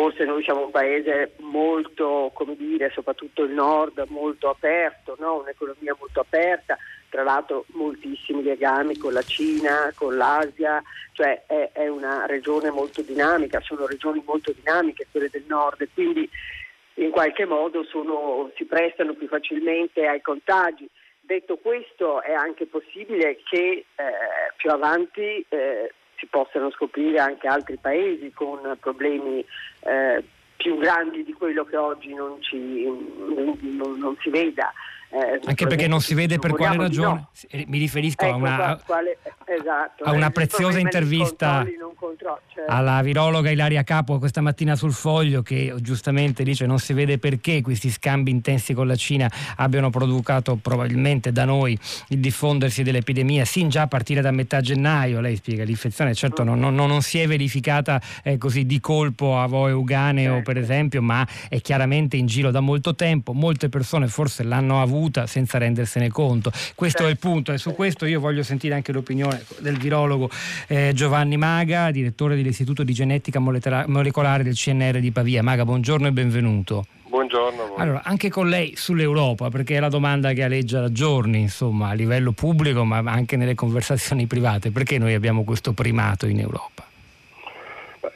Forse 0.00 0.24
noi 0.24 0.42
siamo 0.42 0.64
un 0.64 0.70
paese 0.70 1.34
molto, 1.40 2.30
come 2.32 2.56
dire, 2.56 2.88
soprattutto 2.88 3.42
il 3.42 3.52
nord, 3.52 4.02
molto 4.08 4.48
aperto, 4.48 5.14
no? 5.18 5.40
un'economia 5.40 5.94
molto 5.98 6.20
aperta, 6.20 6.78
tra 7.10 7.22
l'altro 7.22 7.66
moltissimi 7.74 8.42
legami 8.42 8.96
con 8.96 9.12
la 9.12 9.20
Cina, 9.20 9.92
con 9.94 10.16
l'Asia, 10.16 10.82
cioè 11.12 11.42
è, 11.44 11.72
è 11.74 11.88
una 11.88 12.24
regione 12.24 12.70
molto 12.70 13.02
dinamica, 13.02 13.60
sono 13.60 13.86
regioni 13.86 14.22
molto 14.24 14.52
dinamiche 14.52 15.06
quelle 15.10 15.28
del 15.28 15.44
nord, 15.46 15.86
quindi 15.92 16.26
in 16.94 17.10
qualche 17.10 17.44
modo 17.44 17.84
sono, 17.84 18.50
si 18.56 18.64
prestano 18.64 19.12
più 19.12 19.28
facilmente 19.28 20.06
ai 20.06 20.22
contagi. 20.22 20.88
Detto 21.20 21.58
questo 21.58 22.22
è 22.22 22.32
anche 22.32 22.64
possibile 22.64 23.38
che 23.44 23.84
eh, 23.94 24.04
più 24.56 24.70
avanti 24.70 25.44
eh, 25.50 25.92
si 26.20 26.26
possano 26.26 26.70
scoprire 26.70 27.18
anche 27.18 27.48
altri 27.48 27.78
paesi 27.80 28.30
con 28.32 28.76
problemi 28.78 29.44
eh, 29.80 30.22
più 30.56 30.78
grandi 30.78 31.24
di 31.24 31.32
quello 31.32 31.64
che 31.64 31.76
oggi 31.76 32.12
non, 32.12 32.40
ci, 32.42 32.84
non, 32.84 33.58
non 33.98 34.16
si 34.20 34.28
veda. 34.28 34.70
Eh, 35.12 35.40
Anche 35.44 35.66
perché 35.66 35.88
non 35.88 36.00
si 36.00 36.14
vede 36.14 36.38
per 36.38 36.52
quale 36.52 36.76
ragione. 36.76 37.08
No. 37.08 37.30
Eh, 37.48 37.64
mi 37.66 37.78
riferisco 37.78 38.24
ecco, 38.24 38.34
a, 38.34 38.36
una, 38.36 38.80
quale, 38.86 39.18
esatto, 39.44 40.04
a 40.04 40.12
una 40.12 40.28
eh, 40.28 40.30
preziosa 40.30 40.78
intervista 40.78 41.66
cioè... 41.66 42.64
alla 42.68 43.02
virologa 43.02 43.50
Ilaria 43.50 43.82
Capo 43.82 44.20
questa 44.20 44.40
mattina 44.40 44.76
sul 44.76 44.92
foglio 44.92 45.42
che 45.42 45.74
giustamente 45.78 46.44
dice 46.44 46.64
non 46.64 46.78
si 46.78 46.92
vede 46.92 47.18
perché 47.18 47.60
questi 47.60 47.90
scambi 47.90 48.30
intensi 48.30 48.72
con 48.72 48.86
la 48.86 48.94
Cina 48.94 49.28
abbiano 49.56 49.90
provocato 49.90 50.54
probabilmente 50.54 51.32
da 51.32 51.44
noi 51.44 51.76
il 52.08 52.18
diffondersi 52.20 52.84
dell'epidemia 52.84 53.44
sin 53.44 53.68
già 53.68 53.82
a 53.82 53.88
partire 53.88 54.20
da 54.20 54.30
metà 54.30 54.60
gennaio. 54.60 55.20
Lei 55.20 55.34
spiega 55.34 55.64
l'infezione 55.64 56.14
certo 56.14 56.44
non, 56.44 56.60
non, 56.60 56.74
non 56.74 57.02
si 57.02 57.18
è 57.18 57.26
verificata 57.26 58.00
eh, 58.22 58.38
così 58.38 58.64
di 58.64 58.78
colpo 58.78 59.40
a 59.40 59.46
Voe 59.46 59.72
Uganeo 59.72 60.34
certo. 60.34 60.52
per 60.52 60.62
esempio 60.62 61.02
ma 61.02 61.26
è 61.48 61.60
chiaramente 61.60 62.16
in 62.16 62.26
giro 62.26 62.52
da 62.52 62.60
molto 62.60 62.94
tempo. 62.94 63.32
Molte 63.32 63.68
persone 63.68 64.06
forse 64.06 64.44
l'hanno 64.44 64.80
avuto 64.80 64.98
avuta 65.00 65.26
senza 65.26 65.56
rendersene 65.56 66.08
conto. 66.08 66.52
Questo 66.74 67.06
è 67.06 67.10
il 67.10 67.18
punto 67.18 67.52
e 67.52 67.58
su 67.58 67.72
questo 67.72 68.04
io 68.04 68.20
voglio 68.20 68.42
sentire 68.42 68.74
anche 68.74 68.92
l'opinione 68.92 69.42
del 69.60 69.78
virologo 69.78 70.28
eh, 70.66 70.92
Giovanni 70.94 71.38
Maga, 71.38 71.90
direttore 71.90 72.36
dell'Istituto 72.36 72.84
di 72.84 72.92
Genetica 72.92 73.40
Molecolare 73.40 74.42
del 74.42 74.54
CNR 74.54 75.00
di 75.00 75.10
Pavia. 75.10 75.42
Maga, 75.42 75.64
buongiorno 75.64 76.06
e 76.06 76.12
benvenuto. 76.12 76.86
Buongiorno. 77.08 77.74
Allora, 77.76 78.02
anche 78.04 78.30
con 78.30 78.48
lei 78.48 78.74
sull'Europa, 78.76 79.48
perché 79.48 79.76
è 79.76 79.80
la 79.80 79.88
domanda 79.88 80.32
che 80.32 80.44
aleggia 80.44 80.80
da 80.80 80.92
giorni, 80.92 81.40
insomma, 81.40 81.88
a 81.88 81.92
livello 81.92 82.30
pubblico, 82.30 82.84
ma 82.84 82.98
anche 82.98 83.36
nelle 83.36 83.56
conversazioni 83.56 84.26
private, 84.26 84.70
perché 84.70 84.96
noi 84.98 85.14
abbiamo 85.14 85.42
questo 85.42 85.72
primato 85.72 86.26
in 86.26 86.38
Europa? 86.38 86.89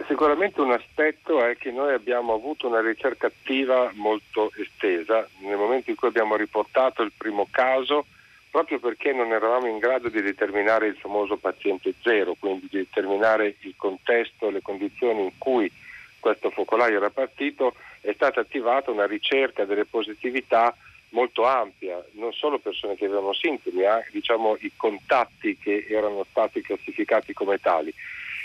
Sicuramente 0.07 0.62
un 0.62 0.73
aspetto 0.73 1.45
è 1.45 1.59
che 1.59 1.71
noi 1.71 1.93
abbiamo 1.93 2.33
avuto 2.33 2.69
una 2.69 2.81
ricerca 2.81 3.26
attiva 3.26 3.91
molto 3.95 4.50
estesa 4.57 5.29
nel 5.41 5.59
momento 5.59 5.91
in 5.91 5.97
cui 5.97 6.09
abbiamo 6.09 6.37
riportato 6.37 7.03
il 7.03 7.12
primo 7.14 7.47
caso, 7.50 8.07
proprio 8.50 8.79
perché 8.79 9.12
non 9.12 9.31
eravamo 9.33 9.67
in 9.67 9.79
grado 9.79 10.09
di 10.09 10.23
determinare 10.23 10.87
il 10.87 10.97
famoso 10.97 11.37
paziente 11.37 11.93
zero, 12.03 12.35
quindi 12.38 12.69
di 12.71 12.79
determinare 12.79 13.57
il 13.61 13.75
contesto, 13.76 14.49
le 14.49 14.62
condizioni 14.62 15.23
in 15.23 15.33
cui 15.37 15.71
questo 16.19 16.49
focolaio 16.49 16.97
era 16.97 17.11
partito, 17.11 17.75
è 18.00 18.12
stata 18.14 18.41
attivata 18.41 18.91
una 18.91 19.07
ricerca 19.07 19.67
delle 19.67 19.85
positività 19.85 20.75
molto 21.11 21.45
ampia, 21.45 22.03
non 22.12 22.33
solo 22.33 22.59
persone 22.59 22.97
che 22.97 23.05
avevano 23.05 23.35
sintomi, 23.35 23.83
ma 23.83 24.03
diciamo 24.11 24.57
i 24.61 24.73
contatti 24.76 25.59
che 25.59 25.87
erano 25.91 26.25
stati 26.31 26.62
classificati 26.62 27.35
come 27.35 27.59
tali. 27.59 27.93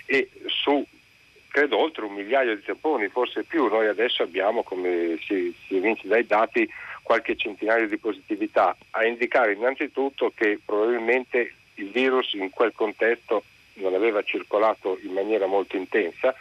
E 0.05 0.29
su 0.47 0.85
credo 1.49 1.77
oltre 1.77 2.05
un 2.05 2.13
migliaio 2.13 2.55
di 2.55 2.63
tamponi, 2.63 3.07
forse 3.09 3.43
più. 3.43 3.67
Noi 3.67 3.87
adesso 3.87 4.23
abbiamo, 4.23 4.63
come 4.63 5.17
si, 5.21 5.53
si 5.67 5.75
evince 5.75 6.07
dai 6.07 6.25
dati, 6.25 6.67
qualche 7.03 7.35
centinaio 7.35 7.87
di 7.87 7.97
positività, 7.97 8.75
a 8.91 9.03
indicare 9.03 9.53
innanzitutto 9.53 10.31
che 10.35 10.59
probabilmente 10.63 11.53
il 11.75 11.89
virus 11.89 12.33
in 12.33 12.49
quel 12.51 12.71
contesto 12.73 13.43
non 13.75 13.95
aveva 13.95 14.21
circolato 14.21 14.97
in 15.01 15.13
maniera 15.13 15.47
molto 15.47 15.75
intensa, 15.75 16.35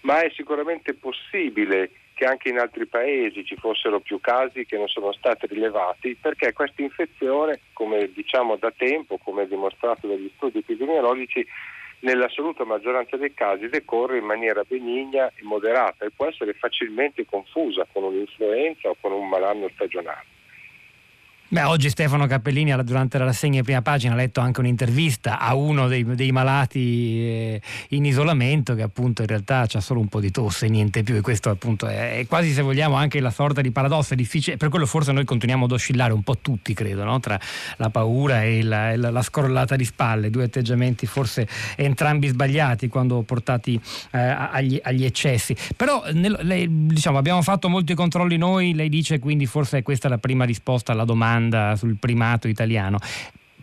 ma 0.00 0.22
è 0.22 0.30
sicuramente 0.30 0.94
possibile 0.94 1.90
che 2.14 2.24
anche 2.24 2.48
in 2.48 2.58
altri 2.58 2.86
paesi 2.86 3.44
ci 3.44 3.56
fossero 3.56 4.00
più 4.00 4.18
casi 4.20 4.64
che 4.64 4.78
non 4.78 4.88
sono 4.88 5.12
stati 5.12 5.46
rilevati, 5.48 6.16
perché 6.18 6.54
questa 6.54 6.80
infezione, 6.80 7.60
come 7.74 8.10
diciamo 8.10 8.56
da 8.56 8.72
tempo, 8.74 9.18
come 9.18 9.46
dimostrato 9.46 10.06
dagli 10.06 10.30
studi 10.34 10.58
epidemiologici, 10.58 11.46
nell'assoluta 12.06 12.64
maggioranza 12.64 13.16
dei 13.16 13.34
casi 13.34 13.66
decorre 13.66 14.18
in 14.18 14.24
maniera 14.24 14.62
benigna 14.62 15.26
e 15.34 15.42
moderata 15.42 16.04
e 16.04 16.12
può 16.14 16.26
essere 16.26 16.52
facilmente 16.52 17.26
confusa 17.26 17.84
con 17.92 18.04
un'influenza 18.04 18.88
o 18.88 18.96
con 19.00 19.10
un 19.10 19.28
malanno 19.28 19.68
stagionale. 19.74 20.35
Beh, 21.48 21.62
oggi 21.62 21.90
Stefano 21.90 22.26
Cappellini 22.26 22.74
durante 22.82 23.18
la 23.18 23.24
rassegna 23.26 23.60
di 23.60 23.62
prima 23.62 23.80
pagina 23.80 24.14
ha 24.14 24.16
letto 24.16 24.40
anche 24.40 24.58
un'intervista 24.58 25.38
a 25.38 25.54
uno 25.54 25.86
dei, 25.86 26.04
dei 26.16 26.32
malati 26.32 27.20
eh, 27.20 27.60
in 27.90 28.04
isolamento 28.04 28.74
che 28.74 28.82
appunto 28.82 29.22
in 29.22 29.28
realtà 29.28 29.64
ha 29.72 29.80
solo 29.80 30.00
un 30.00 30.08
po' 30.08 30.18
di 30.18 30.32
tosse 30.32 30.66
niente 30.66 31.04
più 31.04 31.14
e 31.14 31.20
questo 31.20 31.48
appunto 31.48 31.86
è, 31.86 32.18
è, 32.18 32.26
quasi 32.26 32.50
se 32.50 32.62
vogliamo 32.62 32.96
anche 32.96 33.20
la 33.20 33.30
sorta 33.30 33.60
di 33.60 33.70
paradosso, 33.70 34.14
è 34.14 34.16
difficile, 34.16 34.56
per 34.56 34.70
quello 34.70 34.86
forse 34.86 35.12
noi 35.12 35.24
continuiamo 35.24 35.66
ad 35.66 35.70
oscillare 35.70 36.12
un 36.12 36.24
po' 36.24 36.36
tutti 36.38 36.74
credo, 36.74 37.04
no? 37.04 37.20
tra 37.20 37.38
la 37.76 37.90
paura 37.90 38.42
e 38.42 38.64
la, 38.64 38.90
e 38.90 38.96
la, 38.96 39.22
scrollata 39.22 39.76
di 39.76 39.84
spalle, 39.84 40.30
due 40.30 40.44
atteggiamenti 40.44 41.06
forse 41.06 41.46
entrambi 41.76 42.26
sbagliati 42.26 42.88
quando 42.88 43.22
portati 43.22 43.80
eh, 44.10 44.18
agli, 44.18 44.80
agli, 44.82 45.04
eccessi. 45.04 45.54
Però 45.76 46.02
nel, 46.12 46.40
lei, 46.42 46.66
diciamo, 46.68 47.18
abbiamo 47.18 47.42
fatto 47.42 47.68
molti 47.68 47.94
controlli 47.94 48.36
noi, 48.36 48.74
lei 48.74 48.88
dice 48.88 49.20
quindi 49.20 49.46
forse 49.46 49.78
è 49.78 49.82
questa 49.84 50.08
la 50.08 50.18
prima 50.18 50.44
risposta 50.44 50.90
alla 50.90 51.04
domanda 51.04 51.34
domanda 51.36 51.76
sul 51.76 51.96
primato 51.98 52.48
italiano. 52.48 52.98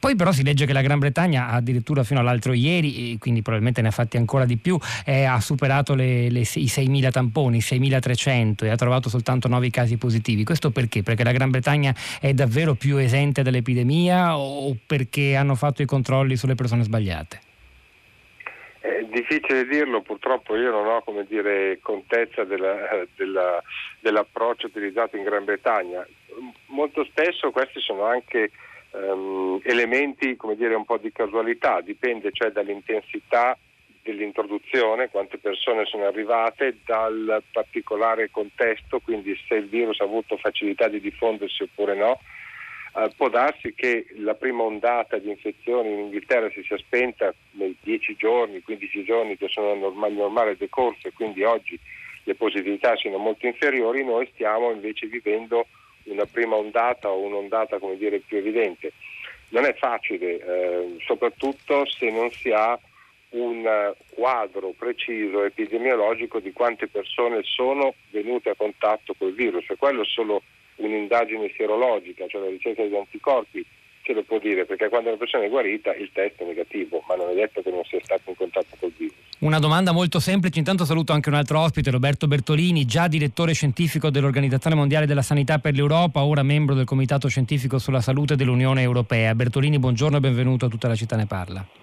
Poi 0.03 0.17
però 0.17 0.33
si 0.33 0.43
legge 0.43 0.65
che 0.65 0.73
la 0.73 0.81
Gran 0.81 0.99
Bretagna 0.99 1.47
addirittura 1.47 2.03
fino 2.03 2.19
all'altro 2.19 2.51
ieri, 2.51 3.17
quindi 3.19 3.41
probabilmente 3.41 3.81
ne 3.81 3.87
ha 3.87 3.91
fatti 3.91 4.17
ancora 4.17 4.43
di 4.43 4.57
più, 4.57 4.77
eh, 5.05 5.23
ha 5.23 5.39
superato 5.39 5.95
le, 5.95 6.29
le, 6.29 6.41
i 6.41 6.43
6.000 6.43 7.09
tamponi, 7.09 7.59
6.300 7.59 8.65
e 8.65 8.69
ha 8.69 8.75
trovato 8.75 9.07
soltanto 9.07 9.47
9 9.47 9.69
casi 9.69 9.95
positivi. 9.95 10.43
Questo 10.43 10.71
perché? 10.71 11.03
Perché 11.03 11.23
la 11.23 11.31
Gran 11.31 11.51
Bretagna 11.51 11.95
è 12.19 12.33
davvero 12.33 12.73
più 12.75 12.97
esente 12.97 13.43
dall'epidemia 13.43 14.37
o 14.37 14.75
perché 14.85 15.37
hanno 15.37 15.55
fatto 15.55 15.81
i 15.81 15.85
controlli 15.85 16.35
sulle 16.35 16.55
persone 16.55 16.83
sbagliate? 16.83 17.39
È 18.83 19.03
difficile 19.03 19.65
dirlo, 19.65 20.01
purtroppo 20.01 20.57
io 20.57 20.69
non 20.69 20.87
ho 20.87 21.01
dire, 21.25 21.79
contezza 21.81 22.43
della, 22.43 23.05
della, 23.15 23.63
dell'approccio 24.01 24.67
utilizzato 24.67 25.15
in 25.15 25.23
Gran 25.23 25.45
Bretagna 25.45 26.05
molto 26.67 27.03
spesso 27.05 27.51
questi 27.51 27.79
sono 27.79 28.05
anche 28.05 28.51
um, 28.91 29.59
elementi 29.63 30.35
dire, 30.55 30.75
un 30.75 30.85
po' 30.85 30.97
di 30.97 31.11
casualità, 31.11 31.81
dipende 31.81 32.31
cioè 32.31 32.51
dall'intensità 32.51 33.57
dell'introduzione, 34.01 35.09
quante 35.09 35.37
persone 35.37 35.85
sono 35.85 36.05
arrivate, 36.05 36.79
dal 36.85 37.41
particolare 37.51 38.29
contesto, 38.31 38.99
quindi 38.99 39.37
se 39.47 39.55
il 39.55 39.69
virus 39.69 40.01
ha 40.01 40.03
avuto 40.03 40.35
facilità 40.37 40.89
di 40.89 40.99
diffondersi 40.99 41.63
oppure 41.63 41.95
no. 41.95 42.19
Uh, 42.93 43.09
può 43.17 43.27
darsi 43.27 43.73
che 43.73 44.05
la 44.17 44.35
prima 44.35 44.61
ondata 44.61 45.17
di 45.17 45.27
infezioni 45.27 45.91
in 45.91 45.99
Inghilterra 45.99 46.51
si 46.51 46.61
sia 46.61 46.77
spenta 46.77 47.33
nei 47.51 47.75
10 47.81 48.15
giorni, 48.15 48.61
15 48.61 49.03
giorni 49.03 49.35
che 49.35 49.47
sono 49.47 49.73
normali, 49.73 50.15
normale 50.15 50.55
decorso 50.55 51.07
e 51.07 51.13
quindi 51.13 51.43
oggi 51.43 51.79
le 52.23 52.35
positività 52.35 52.95
siano 52.95 53.17
molto 53.17 53.47
inferiori, 53.47 54.03
noi 54.03 54.29
stiamo 54.33 54.71
invece 54.71 55.07
vivendo 55.07 55.65
una 56.03 56.25
prima 56.25 56.55
ondata 56.55 57.09
o 57.09 57.25
un'ondata 57.25 57.79
come 57.79 57.97
dire, 57.97 58.19
più 58.19 58.37
evidente. 58.37 58.93
Non 59.49 59.65
è 59.65 59.73
facile, 59.73 60.39
eh, 60.39 60.95
soprattutto 61.05 61.87
se 61.87 62.11
non 62.11 62.29
si 62.31 62.51
ha 62.51 62.77
un 63.29 63.93
quadro 64.13 64.73
preciso 64.77 65.43
epidemiologico 65.43 66.39
di 66.39 66.51
quante 66.51 66.87
persone 66.87 67.41
sono 67.41 67.95
venute 68.11 68.51
a 68.51 68.55
contatto 68.55 69.15
col 69.17 69.33
virus 69.33 69.67
e 69.69 69.75
quello 69.75 70.03
solo 70.03 70.43
un'indagine 70.77 71.51
sierologica, 71.55 72.25
cioè 72.27 72.41
la 72.41 72.49
ricerca 72.49 72.83
degli 72.83 72.95
anticorpi 72.95 73.65
ce 74.03 74.13
lo 74.13 74.23
può 74.23 74.37
dire 74.37 74.65
perché 74.65 74.89
quando 74.89 75.09
una 75.09 75.17
persona 75.17 75.45
è 75.45 75.49
guarita 75.49 75.93
il 75.95 76.09
test 76.11 76.41
è 76.41 76.45
negativo, 76.45 77.01
ma 77.07 77.15
non 77.15 77.29
è 77.29 77.33
detto 77.33 77.61
che 77.61 77.71
non 77.71 77.83
sia 77.85 77.99
stato 78.03 78.29
in 78.29 78.35
contatto 78.35 78.75
col 78.79 78.91
virus. 78.97 79.15
Una 79.39 79.59
domanda 79.59 79.91
molto 79.91 80.19
semplice, 80.19 80.59
intanto 80.59 80.85
saluto 80.85 81.13
anche 81.13 81.29
un 81.29 81.35
altro 81.35 81.59
ospite, 81.59 81.91
Roberto 81.91 82.27
Bertolini, 82.27 82.85
già 82.85 83.07
direttore 83.07 83.53
scientifico 83.53 84.09
dell'Organizzazione 84.09 84.75
Mondiale 84.75 85.05
della 85.05 85.21
Sanità 85.21 85.59
per 85.59 85.73
l'Europa, 85.73 86.23
ora 86.23 86.43
membro 86.43 86.75
del 86.75 86.85
Comitato 86.85 87.27
Scientifico 87.27 87.77
sulla 87.77 88.01
Salute 88.01 88.35
dell'Unione 88.35 88.81
Europea. 88.81 89.35
Bertolini, 89.35 89.79
buongiorno 89.79 90.17
e 90.17 90.21
benvenuto 90.21 90.65
a 90.65 90.69
tutta 90.69 90.87
la 90.87 90.95
città 90.95 91.15
ne 91.15 91.25
parla. 91.25 91.82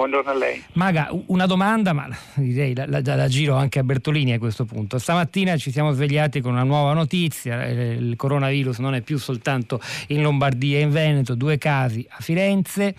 Buongiorno 0.00 0.30
a 0.30 0.34
lei. 0.34 0.64
Maga, 0.72 1.10
una 1.26 1.44
domanda, 1.44 1.92
ma 1.92 2.08
direi 2.36 2.74
la, 2.74 2.86
la, 2.86 3.02
la, 3.02 3.28
giro 3.28 3.54
anche 3.54 3.80
a 3.80 3.84
Bertolini 3.84 4.32
a 4.32 4.38
questo 4.38 4.64
punto. 4.64 4.98
Stamattina 4.98 5.58
ci 5.58 5.70
siamo 5.70 5.92
svegliati 5.92 6.40
con 6.40 6.52
una 6.52 6.62
nuova 6.62 6.94
notizia, 6.94 7.66
eh, 7.66 7.92
il 7.92 8.16
coronavirus 8.16 8.78
non 8.78 8.94
è 8.94 9.02
più 9.02 9.18
soltanto 9.18 9.78
in 10.06 10.22
Lombardia 10.22 10.78
e 10.78 10.80
in 10.80 10.90
Veneto, 10.90 11.34
due 11.34 11.58
casi 11.58 12.06
a 12.08 12.16
Firenze 12.20 12.94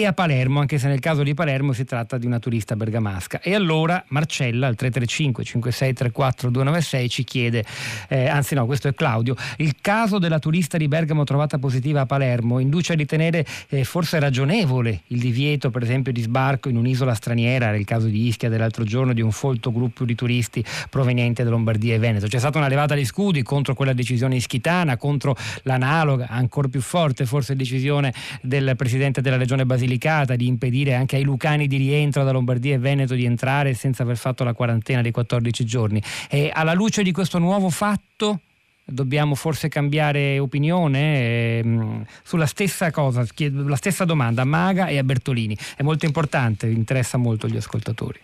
e 0.00 0.06
a 0.06 0.12
Palermo, 0.14 0.60
anche 0.60 0.78
se 0.78 0.88
nel 0.88 0.98
caso 0.98 1.22
di 1.22 1.34
Palermo 1.34 1.72
si 1.72 1.84
tratta 1.84 2.16
di 2.16 2.24
una 2.24 2.38
turista 2.38 2.74
bergamasca. 2.74 3.40
E 3.40 3.54
allora 3.54 4.02
Marcella 4.08 4.66
al 4.66 4.74
335 4.74 5.44
5634 5.44 6.50
296 6.50 7.08
ci 7.08 7.24
chiede, 7.24 7.64
eh, 8.08 8.26
anzi 8.26 8.54
no, 8.54 8.64
questo 8.64 8.88
è 8.88 8.94
Claudio, 8.94 9.34
il 9.58 9.76
caso 9.80 10.18
della 10.18 10.38
turista 10.38 10.78
di 10.78 10.88
Bergamo 10.88 11.24
trovata 11.24 11.58
positiva 11.58 12.00
a 12.00 12.06
Palermo 12.06 12.58
induce 12.58 12.94
a 12.94 12.96
ritenere 12.96 13.44
eh, 13.68 13.84
forse 13.84 14.18
ragionevole 14.18 15.02
il 15.08 15.18
divieto 15.18 15.70
per 15.70 15.82
esempio 15.82 16.12
di 16.12 16.22
sbarco 16.22 16.68
in 16.68 16.76
un'isola 16.76 17.12
straniera, 17.14 17.66
era 17.66 17.76
il 17.76 17.84
caso 17.84 18.06
di 18.06 18.26
Ischia 18.26 18.48
dell'altro 18.48 18.84
giorno 18.84 19.12
di 19.12 19.20
un 19.20 19.32
folto 19.32 19.70
gruppo 19.70 20.04
di 20.04 20.14
turisti 20.14 20.64
provenienti 20.88 21.42
da 21.42 21.50
Lombardia 21.50 21.94
e 21.94 21.98
Veneto. 21.98 22.26
C'è 22.26 22.38
stata 22.38 22.58
una 22.58 22.68
levata 22.68 22.94
di 22.94 23.04
scudi 23.04 23.42
contro 23.42 23.74
quella 23.74 23.92
decisione 23.92 24.36
ischitana, 24.36 24.96
contro 24.96 25.36
l'analoga, 25.64 26.28
ancora 26.28 26.68
più 26.68 26.80
forte 26.80 27.26
forse 27.26 27.54
decisione 27.54 28.14
del 28.40 28.74
presidente 28.76 29.20
della 29.20 29.36
regione 29.36 29.66
Basilicata 29.66 29.88
Basilicata 29.90 30.36
di 30.36 30.46
impedire 30.46 30.94
anche 30.94 31.16
ai 31.16 31.24
lucani 31.24 31.66
di 31.66 31.76
rientro 31.76 32.22
da 32.22 32.30
Lombardia 32.30 32.74
e 32.74 32.78
Veneto 32.78 33.14
di 33.14 33.24
entrare 33.24 33.74
senza 33.74 34.04
aver 34.04 34.16
fatto 34.16 34.44
la 34.44 34.52
quarantena 34.52 35.02
dei 35.02 35.10
14 35.10 35.64
giorni. 35.64 36.00
E 36.30 36.48
alla 36.54 36.74
luce 36.74 37.02
di 37.02 37.10
questo 37.10 37.38
nuovo 37.38 37.70
fatto 37.70 38.38
dobbiamo 38.84 39.34
forse 39.34 39.68
cambiare 39.68 40.38
opinione 40.38 41.00
eh, 41.00 41.64
sulla 42.22 42.46
stessa 42.46 42.92
cosa, 42.92 43.26
la 43.36 43.76
stessa 43.76 44.04
domanda 44.04 44.42
a 44.42 44.44
Maga 44.44 44.86
e 44.86 44.98
a 44.98 45.02
Bertolini. 45.02 45.56
È 45.76 45.82
molto 45.82 46.06
importante, 46.06 46.68
interessa 46.68 47.18
molto 47.18 47.48
gli 47.48 47.56
ascoltatori. 47.56 48.20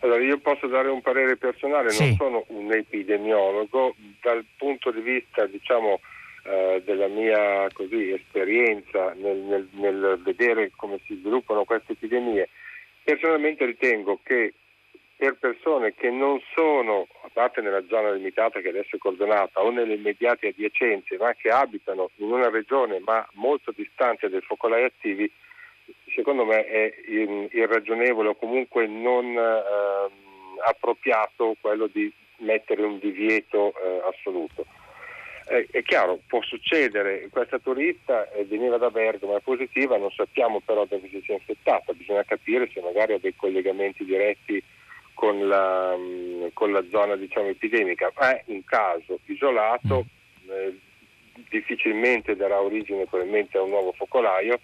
Allora, 0.00 0.22
io 0.22 0.38
posso 0.38 0.68
dare 0.68 0.88
un 0.88 1.00
parere 1.00 1.36
personale, 1.36 1.90
sì. 1.90 2.04
non 2.04 2.16
sono 2.16 2.44
un 2.48 2.72
epidemiologo, 2.72 3.96
dal 4.22 4.44
punto 4.56 4.92
di 4.92 5.00
vista 5.00 5.46
diciamo, 5.46 5.98
eh, 6.44 6.82
della 6.84 7.08
mia 7.08 7.68
così, 7.72 8.12
esperienza 8.12 9.12
nel, 9.14 9.38
nel, 9.38 9.68
nel 9.72 10.20
vedere 10.22 10.70
come 10.76 11.00
si 11.06 11.16
sviluppano 11.16 11.64
queste 11.64 11.92
epidemie, 11.92 12.48
personalmente 13.02 13.64
ritengo 13.64 14.20
che 14.22 14.52
per 15.16 15.36
persone 15.38 15.94
che 15.94 16.10
non 16.10 16.40
sono, 16.54 17.06
a 17.22 17.30
parte 17.32 17.60
nella 17.60 17.82
zona 17.88 18.10
limitata 18.10 18.60
che 18.60 18.68
adesso 18.68 18.96
è 18.96 18.98
coordinata, 18.98 19.62
o 19.62 19.70
nelle 19.70 19.94
immediate 19.94 20.48
adiacenze, 20.48 21.16
ma 21.16 21.32
che 21.34 21.48
abitano 21.48 22.10
in 22.16 22.30
una 22.30 22.50
regione 22.50 22.98
ma 22.98 23.26
molto 23.34 23.72
distante 23.74 24.28
dai 24.28 24.40
focolai 24.42 24.84
attivi, 24.84 25.30
secondo 26.14 26.44
me 26.44 26.66
è 26.66 26.94
irragionevole 27.06 28.28
o 28.28 28.34
comunque 28.34 28.86
non 28.86 29.36
eh, 29.36 30.10
appropriato 30.64 31.56
quello 31.60 31.86
di 31.86 32.12
mettere 32.38 32.82
un 32.82 32.98
divieto 32.98 33.72
eh, 33.72 34.02
assoluto. 34.06 34.66
Eh, 35.46 35.68
è 35.70 35.82
chiaro, 35.82 36.20
può 36.26 36.40
succedere, 36.42 37.28
questa 37.30 37.58
turista 37.58 38.30
eh, 38.30 38.44
veniva 38.44 38.78
da 38.78 38.90
Bergamo, 38.90 39.36
è 39.36 39.40
positiva, 39.40 39.98
non 39.98 40.10
sappiamo 40.10 40.60
però 40.60 40.86
dove 40.86 41.08
si 41.10 41.20
sia 41.22 41.34
infettata, 41.34 41.92
bisogna 41.92 42.22
capire 42.24 42.70
se 42.72 42.80
magari 42.80 43.12
ha 43.12 43.18
dei 43.18 43.36
collegamenti 43.36 44.04
diretti 44.04 44.62
con 45.12 45.46
la, 45.46 45.94
mh, 45.96 46.00
mm, 46.00 46.46
con 46.54 46.72
la 46.72 46.82
zona 46.90 47.16
diciamo, 47.16 47.48
epidemica. 47.48 48.10
È 48.14 48.42
un 48.46 48.64
caso 48.64 49.18
isolato, 49.26 50.06
eh, 50.48 50.78
difficilmente 51.50 52.36
darà 52.36 52.60
origine 52.60 53.04
probabilmente 53.04 53.58
a 53.58 53.62
un 53.62 53.70
nuovo 53.70 53.92
focolaio. 53.92 54.60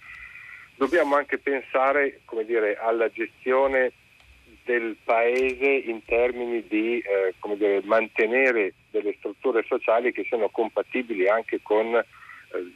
Dobbiamo 0.76 1.14
anche 1.16 1.36
pensare 1.36 2.20
dire, 2.46 2.76
alla 2.76 3.10
gestione 3.10 3.92
del 4.70 4.96
paese 5.02 5.66
in 5.66 6.04
termini 6.04 6.64
di 6.68 7.00
eh, 7.00 7.34
dire, 7.56 7.80
mantenere 7.82 8.74
delle 8.90 9.16
strutture 9.18 9.64
sociali 9.66 10.12
che 10.12 10.24
siano 10.28 10.48
compatibili 10.48 11.26
anche 11.26 11.58
con 11.60 11.92
eh, 11.96 12.04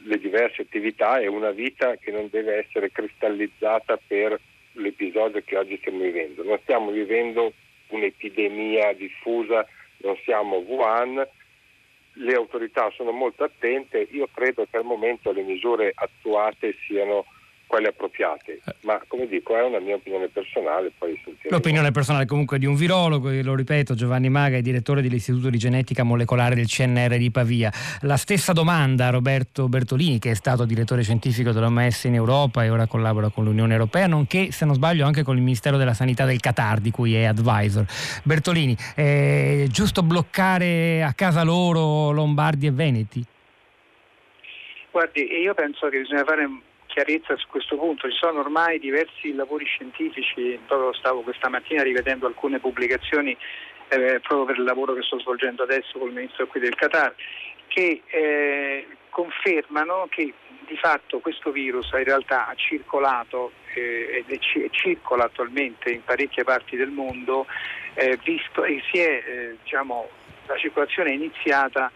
le 0.03 0.19
diverse 0.19 0.63
attività 0.63 1.19
e 1.19 1.27
una 1.27 1.51
vita 1.51 1.95
che 1.95 2.11
non 2.11 2.27
deve 2.29 2.65
essere 2.65 2.91
cristallizzata 2.91 3.97
per 4.05 4.37
l'episodio 4.73 5.41
che 5.45 5.57
oggi 5.57 5.77
stiamo 5.77 5.99
vivendo. 5.99 6.43
Non 6.43 6.59
stiamo 6.63 6.91
vivendo 6.91 7.53
un'epidemia 7.87 8.91
diffusa, 8.93 9.65
non 9.99 10.17
siamo 10.25 10.57
Wuhan, 10.57 11.25
le 12.17 12.33
autorità 12.33 12.91
sono 12.91 13.11
molto 13.11 13.45
attente, 13.45 14.05
io 14.11 14.27
credo 14.33 14.67
che 14.69 14.75
al 14.75 14.83
momento 14.83 15.31
le 15.31 15.43
misure 15.43 15.93
attuate 15.95 16.75
siano 16.85 17.25
quelle 17.67 17.89
appropriate, 17.89 18.61
ma 18.81 19.01
come 19.07 19.27
dico 19.27 19.57
è 19.57 19.63
una 19.63 19.79
mia 19.79 19.95
opinione 19.95 20.27
personale. 20.27 20.91
L'opinione 21.49 21.91
personale 21.91 22.25
comunque 22.25 22.59
di 22.59 22.65
un 22.65 22.75
virologo, 22.75 23.29
lo 23.41 23.55
ripeto, 23.55 23.93
Giovanni 23.95 24.29
Maga 24.29 24.57
è 24.57 24.61
direttore 24.61 25.01
dell'Istituto 25.01 25.49
di 25.49 25.57
Genetica 25.57 26.03
Molecolare 26.03 26.55
del 26.55 26.67
CNR 26.67 27.17
di 27.17 27.31
Pavia. 27.31 27.71
La 28.01 28.17
stessa 28.17 28.53
domanda 28.53 29.07
a 29.07 29.09
Roberto 29.09 29.67
Bertolini, 29.67 30.19
che 30.19 30.31
è 30.31 30.35
stato 30.35 30.65
direttore 30.65 31.03
scientifico 31.03 31.51
dell'OMS 31.51 32.05
in 32.05 32.15
Europa 32.15 32.63
e 32.63 32.69
ora 32.69 32.87
collabora 32.87 33.29
con 33.29 33.43
l'Unione 33.43 33.73
Europea, 33.73 34.07
nonché, 34.07 34.51
se 34.51 34.65
non 34.65 34.75
sbaglio, 34.75 35.05
anche 35.05 35.23
con 35.23 35.35
il 35.35 35.41
Ministero 35.41 35.77
della 35.77 35.93
Sanità 35.93 36.25
del 36.25 36.39
Qatar, 36.39 36.79
di 36.79 36.91
cui 36.91 37.15
è 37.15 37.25
advisor. 37.25 37.85
Bertolini, 38.23 38.75
è 38.95 39.65
giusto 39.69 40.03
bloccare 40.03 41.03
a 41.03 41.13
casa 41.13 41.43
loro 41.43 42.11
Lombardi 42.11 42.67
e 42.67 42.71
Veneti? 42.71 43.25
Guardi, 44.91 45.21
io 45.41 45.53
penso 45.53 45.89
che 45.89 45.99
bisogna 45.99 46.23
fare 46.23 46.47
chiarezza 46.95 47.35
su 47.35 47.47
questo 47.49 47.75
punto. 47.75 48.09
Ci 48.09 48.15
sono 48.15 48.39
ormai 48.39 48.79
diversi 48.79 49.33
lavori 49.33 49.65
scientifici, 49.65 50.57
proprio 50.65 50.93
stavo 50.93 51.21
questa 51.21 51.49
mattina 51.49 51.83
rivedendo 51.83 52.25
alcune 52.25 52.59
pubblicazioni 52.59 53.35
eh, 53.89 54.21
proprio 54.21 54.45
per 54.45 54.57
il 54.57 54.63
lavoro 54.63 54.93
che 54.93 55.01
sto 55.01 55.19
svolgendo 55.19 55.63
adesso 55.63 55.99
con 55.99 56.07
il 56.07 56.13
ministro 56.13 56.47
qui 56.47 56.61
del 56.61 56.73
Qatar, 56.73 57.13
che 57.67 58.01
eh, 58.07 58.87
confermano 59.09 60.07
che 60.09 60.33
di 60.65 60.77
fatto 60.77 61.19
questo 61.19 61.51
virus 61.51 61.91
in 61.91 62.05
realtà 62.05 62.47
ha 62.47 62.55
circolato 62.55 63.51
eh, 63.73 64.23
e 64.25 64.69
circola 64.71 65.25
attualmente 65.25 65.91
in 65.91 66.03
parecchie 66.03 66.45
parti 66.45 66.77
del 66.77 66.89
mondo 66.89 67.45
eh, 67.95 68.17
visto, 68.23 68.63
e 68.63 68.81
si 68.89 68.99
è, 68.99 69.21
eh, 69.25 69.57
diciamo, 69.61 70.07
la 70.47 70.57
circolazione 70.57 71.09
è 71.09 71.13
iniziata 71.13 71.91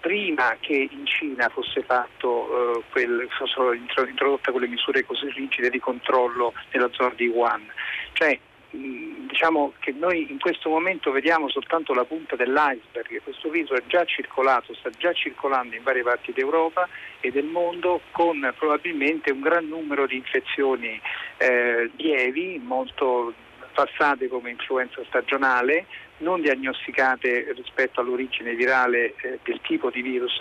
prima 0.00 0.56
che 0.60 0.88
in 0.90 1.06
Cina 1.06 1.48
fosse 1.48 1.82
fatto, 1.82 2.78
eh, 2.78 2.82
quel, 2.90 3.28
fossero 3.36 3.72
introdotte 3.72 4.52
quelle 4.52 4.68
misure 4.68 5.04
così 5.04 5.30
rigide 5.30 5.70
di 5.70 5.78
controllo 5.78 6.52
nella 6.72 6.88
zona 6.92 7.12
di 7.14 7.28
Wuhan. 7.28 7.66
Cioè, 8.12 8.38
diciamo 8.70 9.72
che 9.78 9.92
noi 9.92 10.30
in 10.30 10.38
questo 10.38 10.68
momento 10.68 11.10
vediamo 11.10 11.48
soltanto 11.48 11.94
la 11.94 12.04
punta 12.04 12.36
dell'iceberg, 12.36 13.22
questo 13.22 13.48
virus 13.48 13.78
è 13.78 13.82
già 13.86 14.04
circolato, 14.04 14.74
sta 14.74 14.90
già 14.90 15.12
circolando 15.12 15.74
in 15.74 15.82
varie 15.82 16.02
parti 16.02 16.32
d'Europa 16.32 16.88
e 17.20 17.30
del 17.30 17.46
mondo 17.46 18.00
con 18.12 18.52
probabilmente 18.58 19.30
un 19.30 19.40
gran 19.40 19.66
numero 19.66 20.06
di 20.06 20.16
infezioni 20.16 21.00
eh, 21.38 21.90
lievi, 21.96 22.60
molto 22.62 23.32
passate 23.72 24.28
come 24.28 24.50
influenza 24.50 25.02
stagionale, 25.06 25.86
non 26.18 26.40
diagnosticate 26.40 27.52
rispetto 27.54 28.00
all'origine 28.00 28.54
virale 28.54 29.14
eh, 29.22 29.38
del 29.42 29.60
tipo 29.62 29.90
di 29.90 30.02
virus 30.02 30.36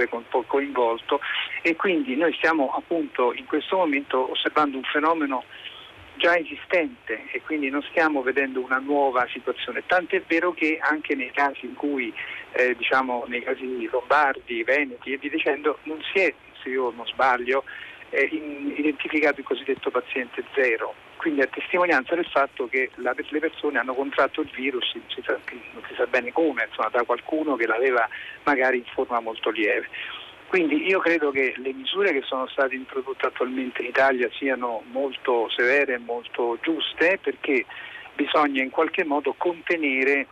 coinvolto 0.48 1.20
e 1.62 1.76
quindi 1.76 2.16
noi 2.16 2.34
stiamo 2.34 2.72
appunto 2.72 3.34
in 3.34 3.46
questo 3.46 3.78
momento 3.78 4.32
osservando 4.32 4.78
un 4.78 4.84
fenomeno 4.84 5.44
già 6.18 6.36
esistente 6.36 7.26
e 7.32 7.42
quindi 7.42 7.70
non 7.70 7.84
stiamo 7.90 8.22
vedendo 8.22 8.60
una 8.60 8.80
nuova 8.80 9.28
situazione. 9.32 9.84
Tant'è 9.86 10.24
vero 10.26 10.52
che 10.52 10.80
anche 10.82 11.16
nei 11.16 11.32
casi 11.32 11.66
in 11.66 11.76
cui, 11.76 12.12
eh, 12.54 12.76
diciamo, 12.76 13.26
nei 13.28 13.44
casi 13.44 13.88
lombardi, 13.92 14.64
veneti 14.64 15.14
e 15.14 15.18
via 15.18 15.30
dicendo, 15.30 15.78
non 15.84 16.02
si 16.12 16.20
è, 16.20 16.34
se 16.62 16.70
io 16.70 16.92
non 16.96 17.06
sbaglio, 17.06 17.64
eh, 18.10 18.30
identificato 18.32 19.42
il 19.42 19.46
cosiddetto 19.46 19.92
paziente 19.92 20.44
zero 20.56 20.96
quindi 21.18 21.42
a 21.42 21.48
testimonianza 21.48 22.16
del 22.16 22.26
fatto 22.26 22.68
che 22.68 22.90
la, 22.96 23.14
le 23.16 23.40
persone 23.40 23.80
hanno 23.80 23.94
contratto 23.94 24.42
il 24.42 24.50
virus, 24.54 24.94
non 24.94 25.10
si, 25.10 25.22
sa, 25.24 25.38
non 25.74 25.84
si 25.88 25.94
sa 25.96 26.06
bene 26.06 26.32
come, 26.32 26.66
insomma, 26.68 26.90
da 26.90 27.04
qualcuno 27.04 27.56
che 27.56 27.68
l'aveva 27.68 28.08
magari 28.44 28.78
in 28.78 28.86
forma 28.86 29.20
molto 29.20 29.50
lieve. 29.50 29.88
Quindi 30.48 30.88
io 30.88 31.00
credo 31.00 31.32
che 31.32 31.54
le 31.58 31.74
misure 31.74 32.14
che 32.14 32.22
sono 32.22 32.48
state 32.48 32.74
introdotte 32.74 33.26
attualmente 33.26 33.82
in 33.82 33.90
Italia 33.90 34.30
siano 34.32 34.82
molto 34.92 35.50
severe 35.50 35.96
e 35.96 35.98
molto 35.98 36.58
giuste 36.62 37.20
perché 37.22 37.66
bisogna 38.16 38.64
in 38.64 38.70
qualche 38.70 39.04
modo 39.04 39.36
contenere 39.38 40.26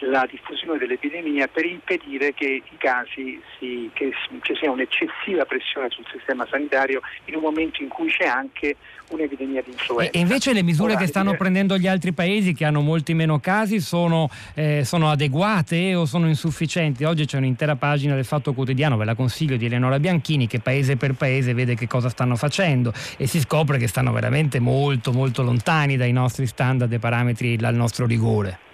la 0.00 0.26
diffusione 0.30 0.78
dell'epidemia 0.78 1.48
per 1.48 1.64
impedire 1.64 2.32
che 2.34 2.62
i 2.64 2.76
casi 2.78 3.40
si, 3.58 3.90
che 3.92 4.12
ci 4.42 4.54
sia 4.58 4.70
un'eccessiva 4.70 5.44
pressione 5.44 5.88
sul 5.90 6.04
sistema 6.10 6.46
sanitario 6.50 7.00
in 7.26 7.36
un 7.36 7.42
momento 7.42 7.82
in 7.82 7.88
cui 7.88 8.08
c'è 8.10 8.26
anche 8.26 8.76
un'epidemia 9.10 9.62
di 9.62 9.70
influenza. 9.72 10.12
E 10.12 10.20
invece 10.20 10.52
le 10.52 10.62
misure 10.62 10.96
che 10.96 11.06
stanno 11.06 11.32
eh, 11.32 11.36
prendendo 11.36 11.76
gli 11.76 11.86
altri 11.86 12.12
paesi 12.12 12.54
che 12.54 12.64
hanno 12.64 12.80
molti 12.80 13.14
meno 13.14 13.40
casi 13.40 13.80
sono, 13.80 14.28
eh, 14.54 14.82
sono, 14.84 15.10
adeguate 15.10 15.94
o 15.94 16.04
sono 16.04 16.28
insufficienti? 16.28 17.04
Oggi 17.04 17.26
c'è 17.26 17.36
un'intera 17.36 17.76
pagina 17.76 18.14
del 18.14 18.24
Fatto 18.24 18.52
Quotidiano, 18.52 18.96
ve 18.96 19.04
la 19.04 19.14
consiglio, 19.14 19.56
di 19.56 19.66
Eleonora 19.66 19.98
Bianchini 19.98 20.46
che 20.46 20.60
paese 20.60 20.96
per 20.96 21.14
paese 21.14 21.54
vede 21.54 21.74
che 21.74 21.86
cosa 21.86 22.08
stanno 22.08 22.36
facendo 22.36 22.92
e 23.16 23.26
si 23.26 23.40
scopre 23.40 23.78
che 23.78 23.88
stanno 23.88 24.12
veramente 24.12 24.60
molto 24.60 25.12
molto 25.12 25.42
lontani 25.42 25.96
dai 25.96 26.12
nostri 26.12 26.46
standard 26.46 26.92
e 26.92 26.98
parametri 26.98 27.58
al 27.60 27.74
nostro 27.74 28.06
rigore. 28.06 28.69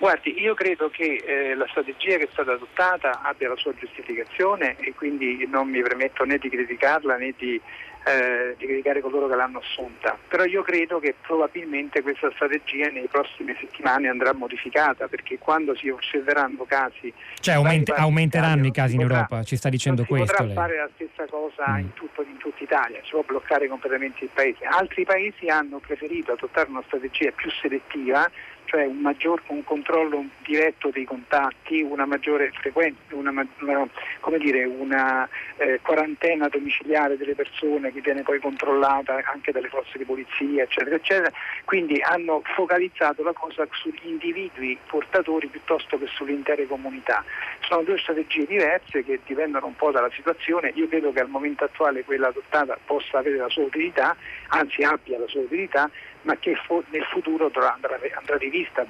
Guardi, 0.00 0.40
io 0.40 0.54
credo 0.54 0.88
che 0.88 1.22
eh, 1.26 1.54
la 1.54 1.66
strategia 1.68 2.16
che 2.16 2.24
è 2.24 2.28
stata 2.32 2.52
adottata 2.52 3.20
abbia 3.20 3.50
la 3.50 3.56
sua 3.56 3.74
giustificazione 3.74 4.76
e 4.78 4.94
quindi 4.94 5.46
non 5.46 5.68
mi 5.68 5.82
permetto 5.82 6.24
né 6.24 6.38
di 6.38 6.48
criticarla 6.48 7.18
né 7.18 7.34
di 7.36 7.60
eh, 8.04 8.54
di 8.56 8.64
criticare 8.64 9.00
coloro 9.00 9.28
che 9.28 9.34
l'hanno 9.34 9.58
assunta, 9.58 10.16
però 10.28 10.44
io 10.44 10.62
credo 10.62 10.98
che 11.00 11.14
probabilmente 11.20 12.00
questa 12.00 12.30
strategia 12.32 12.88
nei 12.88 13.08
prossime 13.08 13.54
settimane 13.60 14.08
andrà 14.08 14.32
modificata 14.32 15.06
perché 15.06 15.38
quando 15.38 15.74
si 15.76 15.90
osserveranno 15.90 16.64
casi... 16.64 17.12
Cioè 17.40 17.56
aument- 17.56 17.90
aumenteranno 17.90 18.66
i 18.66 18.70
casi 18.70 18.94
in 18.94 19.02
potrà, 19.02 19.16
Europa, 19.16 19.42
ci 19.44 19.56
sta 19.56 19.68
dicendo 19.68 20.04
questo? 20.04 20.28
Si 20.28 20.32
potrà 20.32 20.46
lei. 20.46 20.54
fare 20.54 20.76
la 20.78 20.88
stessa 20.94 21.26
cosa 21.26 21.72
mm. 21.72 21.78
in, 21.78 21.92
tutto, 21.92 22.22
in 22.22 22.38
tutta 22.38 22.64
Italia, 22.64 23.00
si 23.04 23.10
può 23.10 23.22
bloccare 23.26 23.68
completamente 23.68 24.24
il 24.24 24.30
paese. 24.32 24.64
Altri 24.64 25.04
paesi 25.04 25.48
hanno 25.48 25.78
preferito 25.78 26.32
adottare 26.32 26.70
una 26.70 26.82
strategia 26.86 27.30
più 27.32 27.50
selettiva 27.50 28.30
cioè 28.70 28.86
un, 28.86 28.98
maggior, 28.98 29.42
un 29.48 29.64
controllo 29.64 30.24
diretto 30.44 30.90
dei 30.90 31.04
contatti, 31.04 31.82
una 31.82 32.06
maggiore 32.06 32.52
frequenza, 32.52 33.00
una, 33.10 33.30
una, 33.30 34.38
dire, 34.38 34.64
una 34.64 35.28
eh, 35.56 35.80
quarantena 35.82 36.46
domiciliare 36.46 37.16
delle 37.16 37.34
persone 37.34 37.90
che 37.90 38.00
viene 38.00 38.22
poi 38.22 38.38
controllata 38.38 39.20
anche 39.24 39.50
dalle 39.50 39.68
forze 39.68 39.98
di 39.98 40.04
polizia, 40.04 40.62
eccetera, 40.62 40.94
eccetera. 40.94 41.32
Quindi 41.64 42.00
hanno 42.00 42.42
focalizzato 42.54 43.24
la 43.24 43.32
cosa 43.32 43.66
sugli 43.72 44.04
individui 44.04 44.78
portatori 44.86 45.48
piuttosto 45.48 45.98
che 45.98 46.06
sulle 46.06 46.30
intere 46.30 46.68
comunità. 46.68 47.24
Sono 47.66 47.82
due 47.82 47.98
strategie 47.98 48.46
diverse 48.46 49.02
che 49.02 49.18
dipendono 49.26 49.66
un 49.66 49.74
po' 49.74 49.90
dalla 49.90 50.10
situazione. 50.12 50.70
Io 50.76 50.86
credo 50.86 51.10
che 51.10 51.18
al 51.18 51.28
momento 51.28 51.64
attuale 51.64 52.04
quella 52.04 52.28
adottata 52.28 52.78
possa 52.84 53.18
avere 53.18 53.36
la 53.36 53.48
sua 53.48 53.64
utilità, 53.64 54.14
anzi 54.50 54.84
abbia 54.84 55.18
la 55.18 55.26
sua 55.26 55.40
utilità, 55.40 55.90
ma 56.22 56.36
che 56.36 56.56
nel 56.90 57.04
futuro 57.04 57.46
andrà, 57.46 57.76
andrà 58.14 58.36
rivista, 58.60 58.86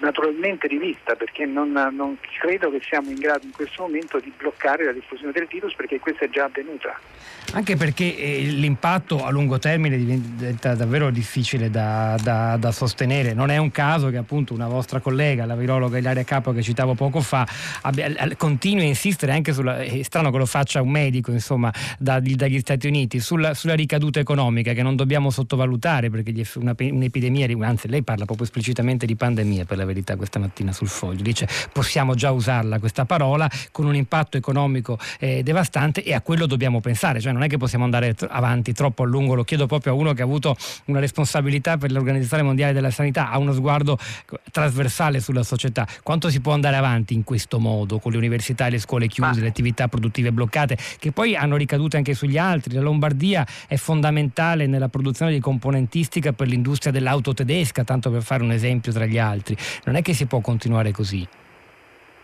naturalmente 0.00 0.66
rivista, 0.66 1.14
perché 1.14 1.44
non, 1.44 1.72
non, 1.72 2.16
credo 2.40 2.70
che 2.70 2.80
siamo 2.82 3.10
in 3.10 3.16
grado 3.16 3.44
in 3.44 3.52
questo 3.52 3.82
momento 3.82 4.18
di 4.18 4.32
bloccare 4.36 4.84
la 4.84 4.92
diffusione 4.92 5.32
del 5.32 5.46
virus 5.46 5.74
perché 5.74 5.98
questa 5.98 6.24
è 6.24 6.30
già 6.30 6.44
avvenuta. 6.44 6.98
Anche 7.52 7.76
perché 7.76 8.16
eh, 8.16 8.42
l'impatto 8.42 9.24
a 9.24 9.30
lungo 9.30 9.58
termine 9.58 9.96
diventa 9.96 10.74
davvero 10.74 11.10
difficile 11.10 11.70
da, 11.70 12.16
da, 12.22 12.56
da, 12.58 12.70
sostenere. 12.72 13.32
Non 13.32 13.50
è 13.50 13.56
un 13.56 13.70
caso 13.70 14.10
che 14.10 14.18
appunto 14.18 14.52
una 14.52 14.68
vostra 14.68 15.00
collega, 15.00 15.46
la 15.46 15.56
virologa 15.56 15.96
Ilaria 15.96 16.24
Capo 16.24 16.52
che 16.52 16.62
citavo 16.62 16.94
poco 16.94 17.20
fa, 17.20 17.46
abbia, 17.82 18.12
continui 18.36 18.84
a 18.84 18.88
insistere 18.88 19.32
anche 19.32 19.54
sulla, 19.54 19.78
è 19.78 20.02
strano 20.02 20.30
che 20.30 20.36
lo 20.36 20.44
faccia 20.44 20.82
un 20.82 20.90
medico 20.90 21.30
insomma 21.30 21.72
da, 21.98 22.20
dagli 22.20 22.58
Stati 22.58 22.86
Uniti, 22.86 23.18
sulla, 23.18 23.54
sulla 23.54 23.74
ricaduta 23.74 24.20
economica 24.20 24.74
che 24.74 24.82
non 24.82 24.94
dobbiamo 24.94 25.30
sottovalutare 25.30 26.10
perché 26.10 26.34
una, 26.56 26.74
un'epidemia, 26.78 27.46
anzi 27.66 27.88
lei 27.88 28.02
parla 28.02 28.26
proprio 28.26 28.37
esplicitamente 28.42 29.06
di 29.06 29.16
pandemia 29.16 29.64
per 29.64 29.76
la 29.76 29.84
verità 29.84 30.16
questa 30.16 30.38
mattina 30.38 30.72
sul 30.72 30.88
foglio, 30.88 31.22
dice 31.22 31.48
possiamo 31.72 32.14
già 32.14 32.30
usarla 32.30 32.78
questa 32.78 33.04
parola 33.04 33.48
con 33.72 33.86
un 33.86 33.94
impatto 33.94 34.36
economico 34.36 34.98
eh, 35.18 35.42
devastante 35.42 36.02
e 36.02 36.14
a 36.14 36.20
quello 36.20 36.46
dobbiamo 36.46 36.80
pensare, 36.80 37.20
cioè 37.20 37.32
non 37.32 37.42
è 37.42 37.48
che 37.48 37.56
possiamo 37.56 37.84
andare 37.84 38.14
avanti 38.28 38.72
troppo 38.72 39.02
a 39.02 39.06
lungo, 39.06 39.34
lo 39.34 39.44
chiedo 39.44 39.66
proprio 39.66 39.92
a 39.92 39.96
uno 39.96 40.12
che 40.12 40.22
ha 40.22 40.24
avuto 40.24 40.56
una 40.86 41.00
responsabilità 41.00 41.76
per 41.76 41.92
l'Organizzazione 41.92 42.42
Mondiale 42.42 42.72
della 42.72 42.90
Sanità, 42.90 43.30
ha 43.30 43.38
uno 43.38 43.52
sguardo 43.52 43.98
trasversale 44.50 45.20
sulla 45.20 45.42
società, 45.42 45.86
quanto 46.02 46.30
si 46.30 46.40
può 46.40 46.52
andare 46.52 46.76
avanti 46.76 47.14
in 47.14 47.24
questo 47.24 47.58
modo 47.58 47.98
con 47.98 48.12
le 48.12 48.18
università 48.18 48.66
e 48.66 48.70
le 48.70 48.78
scuole 48.78 49.06
chiuse, 49.06 49.30
Ma... 49.30 49.40
le 49.40 49.48
attività 49.48 49.88
produttive 49.88 50.32
bloccate, 50.32 50.76
che 50.98 51.12
poi 51.12 51.36
hanno 51.36 51.56
ricadute 51.56 51.96
anche 51.96 52.14
sugli 52.14 52.38
altri, 52.38 52.74
la 52.74 52.80
Lombardia 52.80 53.46
è 53.66 53.76
fondamentale 53.76 54.66
nella 54.66 54.88
produzione 54.88 55.32
di 55.32 55.40
componenti 55.40 55.66
componentistica 55.68 56.32
per 56.32 56.48
l'industria 56.48 56.92
dell'auto 56.92 57.34
tedesca, 57.34 57.84
tanto 57.84 58.10
per 58.10 58.22
fare 58.28 58.42
un 58.42 58.50
esempio 58.50 58.92
tra 58.92 59.06
gli 59.06 59.18
altri. 59.18 59.56
Non 59.84 59.96
è 59.96 60.02
che 60.02 60.12
si 60.12 60.26
può 60.26 60.40
continuare 60.40 60.92
così. 60.92 61.26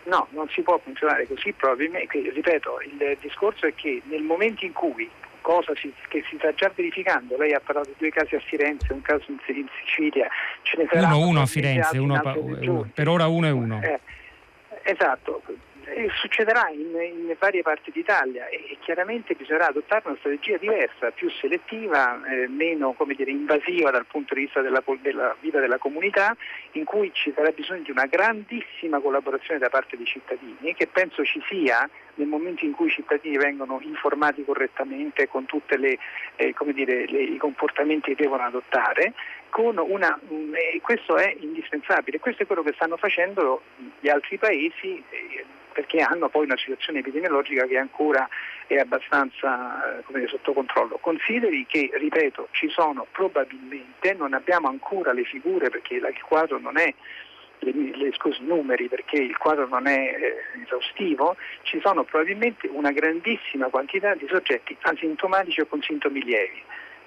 No, 0.03 0.27
non 0.29 0.47
si 0.49 0.61
può 0.61 0.77
continuare 0.77 1.25
così, 1.25 1.51
probabilmente, 1.53 2.29
ripeto, 2.29 2.77
il 2.83 3.17
discorso 3.19 3.65
è 3.65 3.73
che 3.73 4.03
nel 4.05 4.21
momento 4.21 4.63
in 4.63 4.71
cui 4.71 5.09
cosa 5.41 5.73
si, 5.75 5.91
che 6.07 6.23
si 6.29 6.37
sta 6.37 6.53
già 6.53 6.71
verificando. 6.75 7.37
Lei 7.37 7.53
ha 7.53 7.59
parlato 7.59 7.89
di 7.89 7.95
due 7.97 8.11
casi 8.11 8.35
a 8.35 8.39
Firenze, 8.39 8.93
un 8.93 9.01
caso 9.01 9.25
in, 9.29 9.39
in 9.55 9.67
Sicilia, 9.83 10.27
ce 10.61 10.77
ne 10.77 10.87
saranno 10.91 11.17
uno, 11.17 11.27
uno 11.27 11.41
a 11.41 11.45
Firenze, 11.47 11.97
uno 11.97 12.21
pa- 12.21 12.37
per 12.93 13.07
ora 13.07 13.25
uno 13.25 13.47
e 13.47 13.51
uno. 13.51 13.81
Eh, 13.81 13.99
esatto, 14.83 15.41
succederà 16.19 16.69
in, 16.69 16.95
in, 16.99 17.35
varie 17.37 17.61
parti 17.61 17.91
d'Italia 17.91 18.47
e, 18.47 18.55
e, 18.71 18.77
chiaramente 18.81 19.35
bisognerà 19.35 19.67
adottare 19.67 20.03
una 20.05 20.17
strategia 20.17 20.57
diversa, 20.57 21.11
più 21.11 21.29
selettiva, 21.29 22.19
eh, 22.25 22.47
meno 22.47 22.95
dire, 23.15 23.31
invasiva 23.31 23.91
dal 23.91 24.05
punto 24.05 24.33
di 24.33 24.41
vista 24.41 24.61
della, 24.61 24.83
della, 25.01 25.35
vita 25.39 25.59
della 25.59 25.77
comunità, 25.77 26.35
in 26.71 26.83
cui 26.83 27.11
ci 27.13 27.31
sarà 27.35 27.51
bisogno 27.51 27.83
di 27.83 27.91
una 27.91 28.05
grandissima 28.05 28.99
collaborazione 28.99 29.59
da 29.59 29.69
parte 29.69 29.97
dei 29.97 30.05
cittadini, 30.05 30.73
che 30.73 30.87
penso 30.87 31.23
ci 31.23 31.41
sia 31.47 31.87
nel 32.15 32.27
momento 32.27 32.65
in 32.65 32.71
cui 32.71 32.87
i 32.87 32.91
cittadini 32.91 33.37
vengono 33.37 33.79
informati 33.81 34.43
correttamente 34.43 35.27
con 35.27 35.45
tutti 35.45 35.73
eh, 35.73 35.99
i 36.37 37.37
comportamenti 37.37 38.15
che 38.15 38.23
devono 38.23 38.43
adottare, 38.43 39.13
una, 39.57 40.19
eh, 40.29 40.81
questo 40.81 41.17
è 41.17 41.35
indispensabile, 41.39 42.19
questo 42.19 42.43
è 42.43 42.45
quello 42.45 42.63
che 42.63 42.73
stanno 42.73 42.97
facendo 42.97 43.61
gli 43.99 44.09
altri 44.09 44.37
paesi. 44.37 45.03
Perché 45.75 45.99
hanno 45.99 46.29
poi 46.29 46.45
una 46.45 46.55
situazione 46.55 46.99
epidemiologica 46.99 47.65
che 47.65 47.77
ancora 47.77 48.29
è 48.65 48.77
abbastanza 48.77 49.97
eh, 49.97 50.03
dire, 50.07 50.27
sotto 50.27 50.53
controllo. 50.53 50.97
Consideri 51.01 51.65
che, 51.65 51.91
ripeto, 51.93 52.47
ci 52.51 52.69
sono 52.69 53.05
probabilmente, 53.11 54.13
non 54.13 54.33
abbiamo 54.33 54.69
ancora 54.69 55.11
le 55.11 55.25
figure 55.25 55.69
perché 55.69 55.95
il 55.95 56.23
quadro 56.23 56.59
non 56.59 56.77
è 56.77 56.93
le, 57.59 58.11
scusi, 58.13 58.41
numeri 58.43 58.87
perché 58.87 59.17
il 59.17 59.37
quadro 59.37 59.67
non 59.67 59.85
è 59.85 59.99
eh, 59.99 60.61
esaustivo, 60.63 61.35
ci 61.63 61.81
sono 61.81 62.05
probabilmente 62.05 62.67
una 62.67 62.91
grandissima 62.91 63.67
quantità 63.67 64.15
di 64.15 64.27
soggetti 64.29 64.77
asintomatici 64.81 65.59
o 65.59 65.65
con 65.65 65.81
sintomi 65.81 66.23
lievi. 66.23 66.63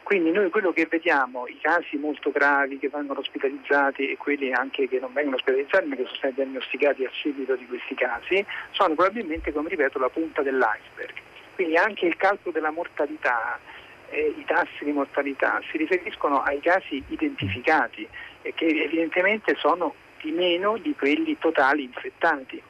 Quindi 0.08 0.30
noi 0.30 0.48
quello 0.48 0.72
che 0.72 0.86
vediamo, 0.86 1.46
i 1.48 1.58
casi 1.60 1.98
molto 1.98 2.30
gravi 2.30 2.78
che 2.78 2.88
vengono 2.88 3.20
ospitalizzati 3.20 4.10
e 4.10 4.16
quelli 4.16 4.54
anche 4.54 4.88
che 4.88 4.98
non 4.98 5.12
vengono 5.12 5.36
ospitalizzati 5.36 5.86
ma 5.86 5.96
che 5.96 6.04
sono 6.04 6.16
stati 6.16 6.32
diagnosticati 6.32 7.04
a 7.04 7.10
seguito 7.20 7.54
di 7.56 7.66
questi 7.66 7.94
casi, 7.94 8.42
sono 8.70 8.94
probabilmente, 8.94 9.52
come 9.52 9.68
ripeto, 9.68 9.98
la 9.98 10.08
punta 10.08 10.40
dell'iceberg. 10.40 11.12
Quindi 11.54 11.76
anche 11.76 12.06
il 12.06 12.16
calcolo 12.16 12.52
della 12.52 12.70
mortalità, 12.70 13.60
eh, 14.08 14.34
i 14.34 14.44
tassi 14.46 14.82
di 14.82 14.92
mortalità 14.92 15.60
si 15.70 15.76
riferiscono 15.76 16.40
ai 16.40 16.60
casi 16.60 17.04
identificati 17.08 18.08
e 18.40 18.54
che 18.54 18.64
evidentemente 18.64 19.56
sono 19.58 19.92
di 20.22 20.30
meno 20.30 20.78
di 20.78 20.94
quelli 20.96 21.36
totali 21.38 21.82
infettati 21.82 22.62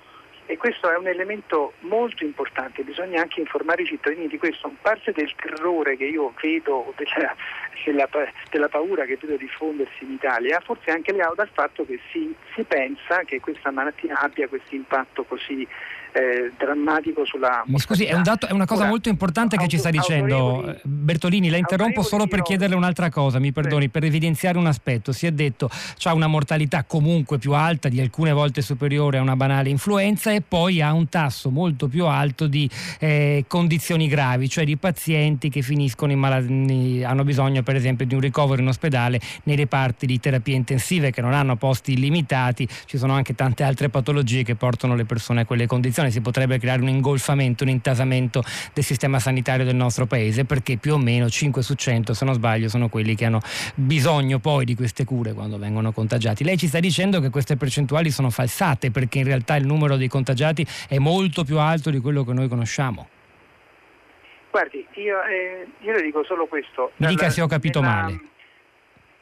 e 0.48 0.56
questo 0.56 0.90
è 0.90 0.96
un 0.96 1.06
elemento 1.06 1.74
molto 1.80 2.24
importante, 2.24 2.82
bisogna 2.82 3.20
anche 3.20 3.38
informare 3.38 3.82
i 3.82 3.86
cittadini 3.86 4.28
di 4.28 4.38
questo, 4.38 4.72
parte 4.80 5.12
del 5.12 5.30
terrore 5.34 5.94
che 5.98 6.06
io 6.06 6.32
vedo, 6.40 6.94
della, 6.96 7.36
della, 7.84 8.32
della 8.50 8.68
paura 8.68 9.04
che 9.04 9.18
vedo 9.20 9.36
diffondersi 9.36 10.04
in 10.04 10.12
Italia, 10.12 10.58
forse 10.60 10.90
anche 10.90 11.12
legato 11.12 11.34
dal 11.34 11.50
fatto 11.52 11.84
che 11.84 12.00
si, 12.10 12.34
si 12.54 12.62
pensa 12.62 13.24
che 13.24 13.40
questa 13.40 13.70
malattia 13.70 14.20
abbia 14.20 14.48
questo 14.48 14.74
impatto 14.74 15.24
così 15.24 15.68
eh, 16.18 16.52
drammatico 16.58 17.24
sulla... 17.24 17.62
Mi 17.66 17.78
scusi, 17.78 18.04
è, 18.04 18.14
un 18.14 18.22
dato, 18.22 18.48
è 18.48 18.52
una 18.52 18.66
cosa 18.66 18.82
Ora, 18.82 18.90
molto 18.90 19.08
importante 19.08 19.56
che 19.56 19.62
auto, 19.62 19.74
ci 19.74 19.78
sta 19.78 19.90
dicendo. 19.90 20.66
Eh, 20.66 20.80
Bertolini, 20.82 21.48
la 21.48 21.56
interrompo 21.56 22.02
solo 22.02 22.26
per 22.26 22.42
chiederle 22.42 22.74
un'altra 22.74 23.08
cosa, 23.08 23.38
mi 23.38 23.52
perdoni, 23.52 23.84
sì. 23.84 23.88
per 23.88 24.04
evidenziare 24.04 24.58
un 24.58 24.66
aspetto. 24.66 25.12
Si 25.12 25.26
è 25.26 25.30
detto 25.30 25.70
ha 26.04 26.14
una 26.14 26.26
mortalità 26.26 26.84
comunque 26.84 27.38
più 27.38 27.52
alta, 27.52 27.88
di 27.88 28.00
alcune 28.00 28.32
volte 28.32 28.62
superiore 28.62 29.18
a 29.18 29.20
una 29.20 29.36
banale 29.36 29.68
influenza 29.68 30.32
e 30.32 30.40
poi 30.40 30.80
ha 30.80 30.92
un 30.92 31.08
tasso 31.08 31.50
molto 31.50 31.86
più 31.86 32.06
alto 32.06 32.46
di 32.46 32.68
eh, 32.98 33.44
condizioni 33.46 34.08
gravi, 34.08 34.48
cioè 34.48 34.64
di 34.64 34.76
pazienti 34.76 35.50
che 35.50 35.60
finiscono 35.60 36.12
in 36.12 36.18
malattia, 36.18 37.10
hanno 37.10 37.24
bisogno 37.24 37.62
per 37.62 37.76
esempio 37.76 38.06
di 38.06 38.14
un 38.14 38.20
ricovero 38.20 38.62
in 38.62 38.68
ospedale 38.68 39.20
nei 39.44 39.56
reparti 39.56 40.06
di 40.06 40.18
terapie 40.18 40.54
intensive 40.56 41.10
che 41.10 41.20
non 41.20 41.34
hanno 41.34 41.56
posti 41.56 41.92
illimitati, 41.92 42.66
ci 42.86 42.96
sono 42.96 43.12
anche 43.12 43.34
tante 43.34 43.62
altre 43.62 43.90
patologie 43.90 44.42
che 44.42 44.54
portano 44.54 44.94
le 44.94 45.04
persone 45.04 45.42
a 45.42 45.44
quelle 45.44 45.66
condizioni 45.66 46.07
situazione 46.08 46.10
si 46.10 46.20
potrebbe 46.20 46.58
creare 46.58 46.82
un 46.82 46.88
ingolfamento, 46.88 47.64
un 47.64 47.70
intasamento 47.70 48.42
del 48.72 48.84
sistema 48.84 49.18
sanitario 49.18 49.64
del 49.64 49.76
nostro 49.76 50.06
paese 50.06 50.44
perché 50.44 50.76
più 50.76 50.94
o 50.94 50.98
meno 50.98 51.28
5 51.28 51.62
su 51.62 51.74
100 51.74 52.14
se 52.14 52.24
non 52.24 52.34
sbaglio 52.34 52.68
sono 52.68 52.88
quelli 52.88 53.14
che 53.14 53.24
hanno 53.24 53.40
bisogno 53.74 54.38
poi 54.38 54.64
di 54.64 54.74
queste 54.74 55.04
cure 55.04 55.32
quando 55.32 55.58
vengono 55.58 55.92
contagiati. 55.92 56.44
Lei 56.44 56.56
ci 56.56 56.66
sta 56.66 56.80
dicendo 56.80 57.20
che 57.20 57.30
queste 57.30 57.56
percentuali 57.56 58.10
sono 58.10 58.30
falsate 58.30 58.90
perché 58.90 59.18
in 59.18 59.24
realtà 59.24 59.56
il 59.56 59.66
numero 59.66 59.96
dei 59.96 60.08
contagiati 60.08 60.66
è 60.88 60.98
molto 60.98 61.44
più 61.44 61.58
alto 61.58 61.90
di 61.90 62.00
quello 62.00 62.24
che 62.24 62.32
noi 62.32 62.48
conosciamo. 62.48 63.08
Guardi, 64.50 64.84
io, 64.94 65.22
eh, 65.24 65.66
io 65.80 65.92
le 65.92 66.02
dico 66.02 66.24
solo 66.24 66.46
questo. 66.46 66.92
Mi 66.96 67.08
dica 67.08 67.28
se 67.28 67.42
ho 67.42 67.46
capito 67.46 67.80
nella... 67.80 67.94
male. 67.94 68.20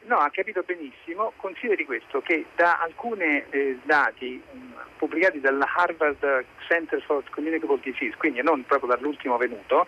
No, 0.07 0.19
ha 0.19 0.29
capito 0.29 0.63
benissimo. 0.65 1.33
Consideri 1.35 1.83
questo, 1.83 2.21
che 2.21 2.45
da 2.55 2.79
alcuni 2.79 3.43
eh, 3.49 3.77
dati 3.83 4.41
mh, 4.51 4.57
pubblicati 4.97 5.41
dalla 5.41 5.67
Harvard 5.75 6.45
Center 6.65 7.01
for 7.01 7.23
Communicable 7.29 7.79
Disease, 7.81 8.15
quindi 8.17 8.41
non 8.41 8.63
proprio 8.63 8.95
dall'ultimo 8.95 9.35
venuto, 9.35 9.85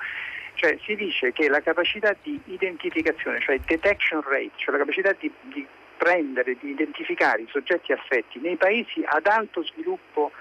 cioè 0.55 0.77
si 0.83 0.95
dice 0.95 1.31
che 1.31 1.47
la 1.47 1.61
capacità 1.61 2.13
di 2.21 2.37
identificazione, 2.47 3.39
cioè 3.39 3.59
detection 3.59 4.21
rate, 4.21 4.51
cioè 4.57 4.73
la 4.73 4.79
capacità 4.79 5.15
di, 5.17 5.31
di 5.43 5.65
prendere, 5.95 6.57
di 6.59 6.71
identificare 6.71 7.43
i 7.43 7.47
soggetti 7.49 7.93
affetti 7.93 8.39
nei 8.39 8.57
paesi 8.57 9.01
ad 9.05 9.25
alto 9.25 9.63
sviluppo 9.63 10.31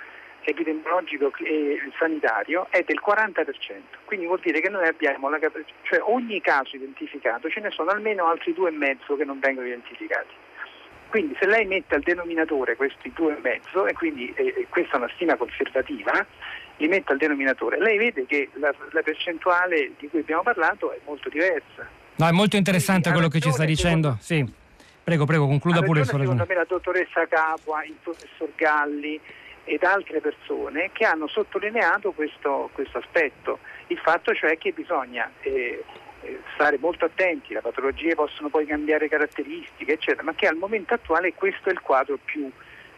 epidemiologico 0.49 1.33
e 1.43 1.79
sanitario 1.99 2.67
è 2.71 2.83
del 2.85 3.01
40%, 3.05 3.45
quindi 4.05 4.27
vuol 4.27 4.41
dire 4.41 4.61
che 4.61 4.69
noi 4.69 4.87
abbiamo 4.87 5.29
la 5.29 5.39
capacità, 5.39 5.73
cioè 5.83 6.01
ogni 6.03 6.41
caso 6.41 6.77
identificato 6.77 7.49
ce 7.49 7.61
ne 7.61 7.71
sono 7.71 7.91
almeno 7.91 8.27
altri 8.27 8.55
due 8.55 8.71
e 8.71 8.73
mezzo 8.73 9.17
che 9.17 9.25
non 9.25 9.39
vengono 9.39 9.67
identificati. 9.67 10.35
Quindi 11.09 11.37
se 11.41 11.47
lei 11.47 11.65
mette 11.67 11.95
al 11.95 12.03
denominatore 12.03 12.77
questi 12.77 13.11
due 13.15 13.37
e 13.37 13.41
mezzo, 13.41 13.87
e 13.87 13.95
quindi 13.95 14.33
eh, 14.35 14.67
questa 14.69 14.95
è 14.95 14.97
una 14.97 15.11
stima 15.15 15.37
conservativa, 15.37 16.27
li 16.77 16.87
mette 16.87 17.13
al 17.13 17.19
denominatore, 17.19 17.81
lei 17.81 17.97
vede 17.97 18.27
che 18.27 18.51
la, 18.55 18.75
la 18.91 19.03
percentuale 19.03 19.93
di 19.99 20.09
cui 20.09 20.21
abbiamo 20.21 20.43
parlato 20.43 20.93
è 20.93 20.99
molto 21.05 21.29
diversa. 21.29 21.89
No, 22.17 22.27
è 22.27 22.33
molto 22.33 22.57
interessante 22.57 23.11
quindi, 23.11 23.29
quello 23.29 23.29
che 23.29 23.41
ci 23.41 23.53
sta 23.53 23.65
dicendo. 23.65 24.17
Sì. 24.21 24.67
Prego, 25.03 25.25
prego, 25.25 25.47
concluda 25.47 25.81
pure 25.81 26.01
il 26.01 26.07
suo 26.07 26.19
Secondo 26.19 26.45
me 26.47 26.55
la 26.55 26.67
dottoressa 26.69 27.27
Capua, 27.27 27.83
il 27.85 27.95
professor 28.03 28.51
Galli, 28.57 29.19
ed 29.69 29.85
altre 29.85 30.21
persone 30.21 30.91
che 30.93 31.05
hanno 31.05 31.29
sottolineato 31.29 32.13
questo, 32.13 32.71
questo 32.73 32.99
aspetto, 32.99 33.59
il 33.89 33.99
fatto 33.99 34.35
cioè 34.35 34.57
che 34.57 34.73
bisogna 34.73 35.31
eh, 35.41 35.85
eh, 36.23 36.41
stare 36.55 36.79
molto 36.79 37.05
attenti, 37.05 37.53
le 37.53 37.61
patologie 37.61 38.15
possono 38.15 38.49
poi 38.49 38.65
cambiare 38.65 39.09
caratteristiche, 39.09 39.93
eccetera, 39.93 40.23
ma 40.23 40.35
che 40.35 40.47
al 40.47 40.57
momento 40.57 40.95
attuale 40.95 41.35
questo 41.35 41.69
è 41.69 41.73
il 41.73 41.81
quadro 41.81 42.19
più, 42.25 42.51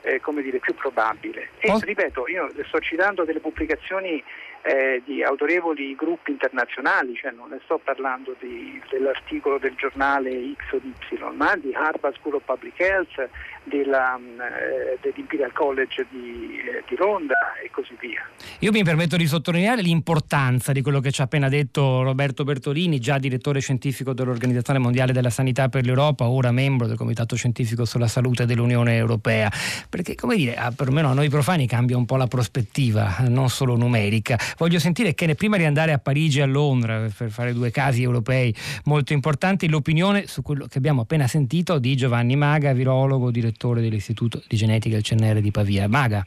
eh, 0.02 0.20
dire, 0.42 0.58
più 0.58 0.74
probabile. 0.74 1.50
E 1.58 1.72
ripeto, 1.78 2.28
io 2.28 2.48
sto 2.66 2.78
citando 2.78 3.24
delle 3.24 3.40
pubblicazioni 3.40 4.22
eh, 4.62 5.02
di 5.04 5.22
autorevoli 5.22 5.94
gruppi 5.94 6.30
internazionali, 6.30 7.14
cioè 7.16 7.32
non 7.32 7.48
ne 7.50 7.60
sto 7.64 7.78
parlando 7.78 8.36
di, 8.38 8.80
dell'articolo 8.90 9.58
del 9.58 9.74
giornale 9.74 10.30
X 10.54 10.72
o 10.72 10.80
Y, 10.82 11.34
ma 11.34 11.56
di 11.56 11.74
Harvard 11.74 12.14
School 12.16 12.34
of 12.34 12.42
Public 12.44 12.78
Health, 12.78 13.28
della, 13.64 14.16
eh, 14.16 14.98
dell'Imperial 15.00 15.52
College 15.52 16.06
di, 16.10 16.58
eh, 16.58 16.84
di, 16.88 16.96
Londra 16.96 17.54
e 17.62 17.70
così 17.70 17.96
via. 18.00 18.26
Io 18.60 18.72
mi 18.72 18.82
permetto 18.82 19.16
di 19.16 19.26
sottolineare 19.26 19.82
l'importanza 19.82 20.72
di 20.72 20.82
quello 20.82 21.00
che 21.00 21.10
ci 21.10 21.20
ha 21.20 21.24
appena 21.24 21.48
detto 21.48 22.02
Roberto 22.02 22.44
Bertolini, 22.44 22.98
già 22.98 23.18
direttore 23.18 23.60
scientifico 23.60 24.12
dell'Organizzazione 24.12 24.78
Mondiale 24.78 25.12
della 25.12 25.30
Sanità 25.30 25.68
per 25.68 25.84
l'Europa, 25.84 26.28
ora 26.28 26.50
membro 26.50 26.86
del 26.86 26.96
Comitato 26.96 27.36
Scientifico 27.36 27.84
sulla 27.84 28.08
Salute 28.08 28.46
dell'Unione 28.46 28.96
Europea, 28.96 29.50
perché 29.88 30.14
come 30.14 30.36
dire, 30.36 30.56
perlomeno 30.74 31.08
a 31.08 31.14
noi 31.14 31.28
profani 31.28 31.66
cambia 31.66 31.96
un 31.96 32.06
po' 32.06 32.16
la 32.16 32.26
prospettiva, 32.26 33.16
non 33.28 33.48
solo 33.48 33.76
numerica. 33.76 34.38
Voglio 34.56 34.78
sentire 34.78 35.14
che 35.14 35.34
prima 35.34 35.56
di 35.56 35.64
andare 35.64 35.92
a 35.92 35.98
Parigi 35.98 36.40
e 36.40 36.42
a 36.42 36.46
Londra 36.46 37.08
per 37.16 37.30
fare 37.30 37.52
due 37.52 37.70
casi 37.70 38.02
europei 38.02 38.54
molto 38.84 39.12
importanti, 39.12 39.68
l'opinione 39.68 40.26
su 40.26 40.42
quello 40.42 40.66
che 40.66 40.78
abbiamo 40.78 41.02
appena 41.02 41.26
sentito 41.26 41.78
di 41.78 41.94
Giovanni 41.96 42.36
Maga, 42.36 42.72
virologo, 42.72 43.30
direttore 43.30 43.49
dell'Istituto 43.80 44.42
di 44.46 44.56
Genetica 44.56 44.94
del 44.94 45.04
CNR 45.04 45.40
di 45.40 45.50
Pavia. 45.50 45.88
Maga. 45.88 46.22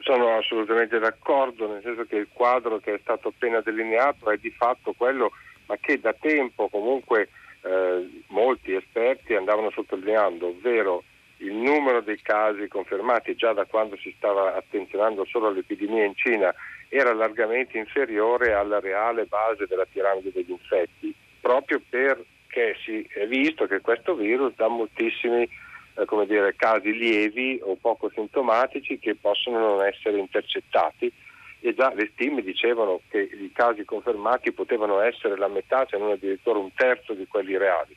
Sono 0.00 0.36
assolutamente 0.36 0.98
d'accordo, 0.98 1.68
nel 1.68 1.82
senso 1.82 2.04
che 2.04 2.16
il 2.16 2.28
quadro 2.32 2.78
che 2.78 2.94
è 2.94 2.98
stato 3.02 3.28
appena 3.28 3.60
delineato 3.60 4.30
è 4.30 4.36
di 4.36 4.50
fatto 4.50 4.92
quello, 4.96 5.32
ma 5.66 5.76
che 5.80 6.00
da 6.00 6.14
tempo 6.18 6.68
comunque 6.68 7.28
eh, 7.62 8.22
molti 8.28 8.72
esperti 8.72 9.34
andavano 9.34 9.70
sottolineando, 9.70 10.48
ovvero 10.48 11.02
il 11.38 11.52
numero 11.52 12.00
dei 12.00 12.20
casi 12.22 12.66
confermati 12.68 13.34
già 13.34 13.52
da 13.52 13.64
quando 13.64 13.96
si 13.96 14.14
stava 14.16 14.54
attenzionando 14.54 15.24
solo 15.26 15.48
all'epidemia 15.48 16.04
in 16.04 16.14
Cina 16.14 16.54
era 16.88 17.12
largamente 17.12 17.76
inferiore 17.78 18.52
alla 18.52 18.80
reale 18.80 19.26
base 19.26 19.66
della 19.66 19.86
piramide 19.90 20.32
degli 20.32 20.50
infetti, 20.50 21.14
proprio 21.40 21.80
perché 21.88 22.76
si 22.84 23.06
è 23.12 23.26
visto 23.26 23.66
che 23.66 23.80
questo 23.80 24.14
virus 24.14 24.54
dà 24.54 24.68
moltissimi 24.68 25.48
eh, 25.96 26.26
dire, 26.26 26.54
casi 26.56 26.92
lievi 26.92 27.60
o 27.62 27.76
poco 27.80 28.10
sintomatici 28.10 28.98
che 28.98 29.14
possono 29.14 29.58
non 29.58 29.84
essere 29.84 30.18
intercettati 30.18 31.12
e 31.60 31.74
già 31.74 31.92
le 31.94 32.10
stime 32.12 32.42
dicevano 32.42 33.00
che 33.08 33.18
i 33.18 33.50
casi 33.52 33.84
confermati 33.84 34.52
potevano 34.52 35.00
essere 35.00 35.36
la 35.36 35.48
metà, 35.48 35.86
se 35.88 35.96
non 35.96 36.12
addirittura 36.12 36.58
un 36.58 36.72
terzo 36.74 37.14
di 37.14 37.26
quelli 37.26 37.56
reali. 37.56 37.96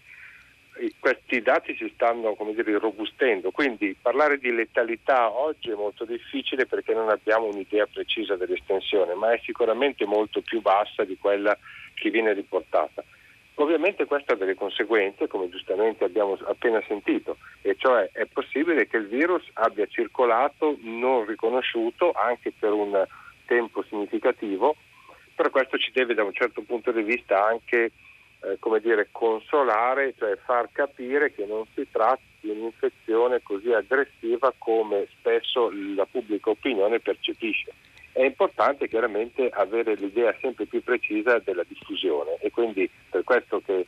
Questi 0.98 1.42
dati 1.42 1.76
si 1.76 1.92
stanno 1.94 2.36
come 2.36 2.54
dire, 2.54 2.80
robustendo, 2.80 3.52
quindi 3.52 3.98
parlare 4.02 4.38
di 4.38 4.50
letalità 4.50 5.30
oggi 5.30 5.72
è 5.72 5.76
molto 5.76 6.06
difficile 6.06 6.66
perché 6.66 6.94
non 6.94 7.10
abbiamo 7.10 7.48
un'idea 7.48 7.86
precisa 7.86 8.38
dell'estensione, 8.38 9.14
ma 9.14 9.34
è 9.34 9.42
sicuramente 9.44 10.06
molto 10.06 10.40
più 10.40 10.62
bassa 10.62 11.04
di 11.04 11.18
quella 11.20 11.58
che 11.96 12.10
viene 12.10 12.32
riportata. 12.32 13.04
Ovviamente 13.60 14.06
questo 14.06 14.34
ha 14.34 14.36
delle 14.38 14.56
conseguenze, 14.56 15.28
come 15.28 15.50
giustamente 15.50 16.06
abbiamo 16.06 16.38
appena 16.46 16.82
sentito, 16.88 17.36
e 17.62 17.76
cioè 17.78 18.10
è 18.14 18.26
possibile 18.26 18.88
che 18.88 18.96
il 18.96 19.08
virus 19.08 19.44
abbia 19.54 19.86
circolato 19.86 20.78
non 20.80 21.26
riconosciuto 21.26 22.14
anche 22.14 22.54
per 22.58 22.72
un 22.72 23.06
tempo 23.46 23.84
significativo, 23.84 24.78
però 25.36 25.50
questo 25.50 25.78
ci 25.78 25.92
deve 25.92 26.14
da 26.14 26.24
un 26.24 26.32
certo 26.32 26.62
punto 26.62 26.94
di 26.94 27.04
vista 27.04 27.46
anche 27.46 27.92
eh, 28.44 28.56
come 28.60 28.80
dire, 28.80 29.10
consolare, 29.12 30.14
cioè 30.18 30.38
far 30.46 30.70
capire 30.72 31.34
che 31.34 31.46
non 31.46 31.66
si 31.76 31.86
tratta 31.92 32.22
di 32.40 32.52
un'infezione 32.52 33.42
così 33.42 33.74
aggressiva 33.74 34.54
come 34.58 35.08
spesso 35.20 35.70
la 35.96 36.06
pubblica 36.06 36.50
opinione 36.50 37.02
percepisce. 37.02 37.74
È 38.12 38.24
importante 38.24 38.88
chiaramente 38.88 39.50
avere 39.50 39.96
l'idea 39.96 40.36
sempre 40.42 40.66
più 40.66 40.84
precisa 40.84 41.40
della 41.40 41.64
diffusione 41.68 42.38
e 42.42 42.50
quindi 42.50 42.90
per 43.10 43.24
questo 43.24 43.62
che 43.66 43.86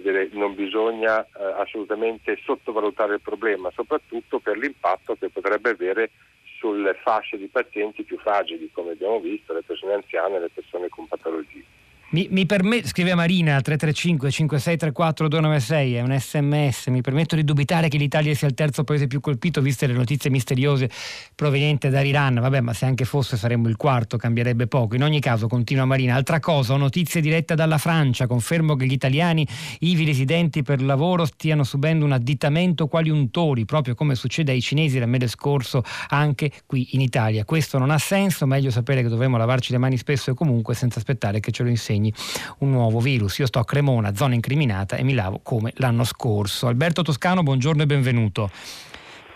dire, 0.00 0.28
non 0.32 0.54
bisogna 0.54 1.22
eh, 1.22 1.44
assolutamente 1.58 2.38
sottovalutare 2.44 3.14
il 3.14 3.20
problema, 3.20 3.70
soprattutto 3.74 4.38
per 4.38 4.56
l'impatto 4.56 5.16
che 5.16 5.28
potrebbe 5.28 5.70
avere 5.70 6.10
sulle 6.58 6.94
fasce 6.94 7.36
di 7.36 7.48
pazienti 7.48 8.04
più 8.04 8.18
fragili, 8.18 8.70
come 8.72 8.92
abbiamo 8.92 9.18
visto, 9.18 9.52
le 9.52 9.62
persone 9.62 9.94
anziane 9.94 10.36
e 10.36 10.40
le 10.40 10.50
persone 10.50 10.88
con 10.88 11.08
patologie. 11.08 11.64
Mi, 12.12 12.26
mi 12.30 12.44
permet- 12.44 12.86
scrive 12.86 13.14
Marina 13.14 13.58
335 13.62 14.30
5634 14.30 15.28
296, 15.28 15.94
è 15.94 16.02
un 16.02 16.14
sms, 16.14 16.88
mi 16.88 17.00
permetto 17.00 17.36
di 17.36 17.42
dubitare 17.42 17.88
che 17.88 17.96
l'Italia 17.96 18.34
sia 18.34 18.48
il 18.48 18.52
terzo 18.52 18.84
paese 18.84 19.06
più 19.06 19.20
colpito 19.20 19.62
viste 19.62 19.86
le 19.86 19.94
notizie 19.94 20.28
misteriose 20.28 20.90
provenienti 21.34 21.88
dall'Iran, 21.88 22.34
vabbè 22.34 22.60
ma 22.60 22.74
se 22.74 22.84
anche 22.84 23.06
fosse 23.06 23.38
saremmo 23.38 23.66
il 23.66 23.76
quarto, 23.76 24.18
cambierebbe 24.18 24.66
poco. 24.66 24.94
In 24.94 25.04
ogni 25.04 25.20
caso, 25.20 25.48
continua 25.48 25.86
Marina, 25.86 26.14
altra 26.14 26.38
cosa, 26.38 26.74
ho 26.74 26.76
notizie 26.76 27.22
dirette 27.22 27.54
dalla 27.54 27.78
Francia, 27.78 28.26
confermo 28.26 28.76
che 28.76 28.84
gli 28.84 28.92
italiani, 28.92 29.48
ivi 29.78 30.04
residenti 30.04 30.62
per 30.62 30.82
lavoro, 30.82 31.24
stiano 31.24 31.64
subendo 31.64 32.04
un 32.04 32.12
addittamento 32.12 32.88
quali 32.88 33.08
untori, 33.08 33.64
proprio 33.64 33.94
come 33.94 34.16
succede 34.16 34.52
ai 34.52 34.60
cinesi 34.60 34.98
dal 34.98 35.08
mese 35.08 35.28
scorso 35.28 35.82
anche 36.08 36.50
qui 36.66 36.88
in 36.90 37.00
Italia. 37.00 37.46
Questo 37.46 37.78
non 37.78 37.88
ha 37.88 37.98
senso, 37.98 38.46
meglio 38.46 38.70
sapere 38.70 39.00
che 39.00 39.08
dovremmo 39.08 39.38
lavarci 39.38 39.72
le 39.72 39.78
mani 39.78 39.96
spesso 39.96 40.30
e 40.30 40.34
comunque 40.34 40.74
senza 40.74 40.98
aspettare 40.98 41.40
che 41.40 41.50
ce 41.50 41.62
lo 41.62 41.70
insegni 41.70 42.00
segni 42.02 42.12
un 42.58 42.70
nuovo 42.70 42.98
virus. 43.00 43.38
Io 43.38 43.46
sto 43.46 43.60
a 43.60 43.64
Cremona, 43.64 44.14
zona 44.14 44.34
incriminata, 44.34 44.96
e 44.96 45.04
mi 45.04 45.14
lavo 45.14 45.40
come 45.42 45.72
l'anno 45.76 46.04
scorso. 46.04 46.66
Alberto 46.66 47.02
Toscano, 47.02 47.42
buongiorno 47.42 47.82
e 47.82 47.86
benvenuto. 47.86 48.50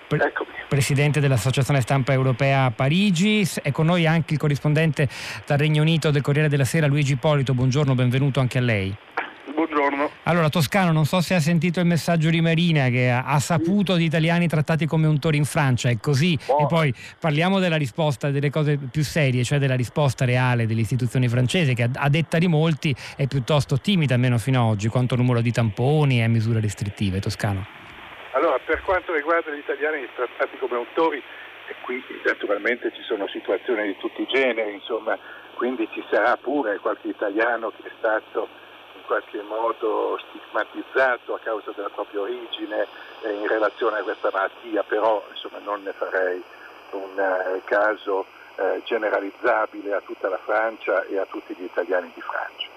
Pre- 0.08 0.32
Presidente 0.68 1.20
dell'Associazione 1.20 1.80
Stampa 1.80 2.12
Europea 2.12 2.64
a 2.64 2.70
Parigi, 2.72 3.46
è 3.62 3.70
con 3.70 3.86
noi 3.86 4.04
anche 4.04 4.32
il 4.32 4.38
corrispondente 4.38 5.08
dal 5.46 5.58
Regno 5.58 5.82
Unito 5.82 6.10
del 6.10 6.22
Corriere 6.22 6.48
della 6.48 6.64
Sera 6.64 6.88
Luigi 6.88 7.12
Ippolito, 7.12 7.54
buongiorno, 7.54 7.94
benvenuto 7.94 8.40
anche 8.40 8.58
a 8.58 8.62
lei. 8.62 8.96
Allora, 10.28 10.48
Toscano, 10.48 10.90
non 10.90 11.04
so 11.04 11.20
se 11.20 11.34
ha 11.34 11.40
sentito 11.40 11.78
il 11.78 11.86
messaggio 11.86 12.30
di 12.30 12.40
Marina 12.40 12.88
che 12.88 13.08
ha, 13.10 13.22
ha 13.26 13.38
saputo 13.38 13.94
di 13.94 14.02
italiani 14.02 14.48
trattati 14.48 14.84
come 14.84 15.06
untori 15.06 15.36
in 15.36 15.44
Francia, 15.44 15.88
è 15.88 15.98
così. 16.00 16.36
Oh. 16.46 16.62
E 16.62 16.66
poi 16.66 16.92
parliamo 17.20 17.60
della 17.60 17.76
risposta, 17.76 18.30
delle 18.30 18.50
cose 18.50 18.76
più 18.76 19.04
serie, 19.04 19.44
cioè 19.44 19.58
della 19.58 19.76
risposta 19.76 20.24
reale 20.24 20.66
delle 20.66 20.80
istituzioni 20.80 21.28
francesi, 21.28 21.74
che 21.74 21.84
a, 21.84 21.90
a 21.94 22.08
detta 22.08 22.38
di 22.38 22.48
molti 22.48 22.92
è 23.16 23.28
piuttosto 23.28 23.78
timida, 23.78 24.14
almeno 24.14 24.36
fino 24.38 24.64
ad 24.64 24.70
oggi, 24.70 24.88
quanto 24.88 25.14
numero 25.14 25.40
di 25.40 25.52
tamponi 25.52 26.20
e 26.20 26.26
misure 26.26 26.58
restrittive. 26.58 27.20
Toscano. 27.20 27.64
Allora, 28.32 28.58
per 28.58 28.82
quanto 28.82 29.14
riguarda 29.14 29.52
gli 29.52 29.62
italiani 29.62 30.08
trattati 30.12 30.58
come 30.58 30.76
untori, 30.76 31.18
e 31.18 31.74
qui 31.82 32.02
naturalmente 32.24 32.90
ci 32.96 33.02
sono 33.06 33.28
situazioni 33.28 33.86
di 33.86 33.96
tutti 34.00 34.22
i 34.22 34.26
generi, 34.26 34.74
insomma, 34.74 35.16
quindi 35.54 35.88
ci 35.92 36.02
sarà 36.10 36.36
pure 36.36 36.78
qualche 36.78 37.06
italiano 37.06 37.70
che 37.70 37.86
è 37.86 37.92
stato 37.98 38.65
qualche 39.06 39.40
modo 39.42 40.18
stigmatizzato 40.28 41.34
a 41.34 41.38
causa 41.38 41.72
della 41.74 41.88
propria 41.88 42.20
origine 42.20 42.86
eh, 43.22 43.32
in 43.32 43.46
relazione 43.46 43.98
a 43.98 44.02
questa 44.02 44.30
malattia, 44.32 44.82
però 44.82 45.24
insomma, 45.30 45.58
non 45.64 45.82
ne 45.82 45.92
farei 45.92 46.42
un 46.90 47.18
eh, 47.18 47.62
caso 47.64 48.26
eh, 48.56 48.82
generalizzabile 48.84 49.94
a 49.94 50.00
tutta 50.00 50.28
la 50.28 50.38
Francia 50.38 51.04
e 51.04 51.18
a 51.18 51.26
tutti 51.26 51.54
gli 51.56 51.64
italiani 51.64 52.10
di 52.14 52.20
Francia. 52.20 52.68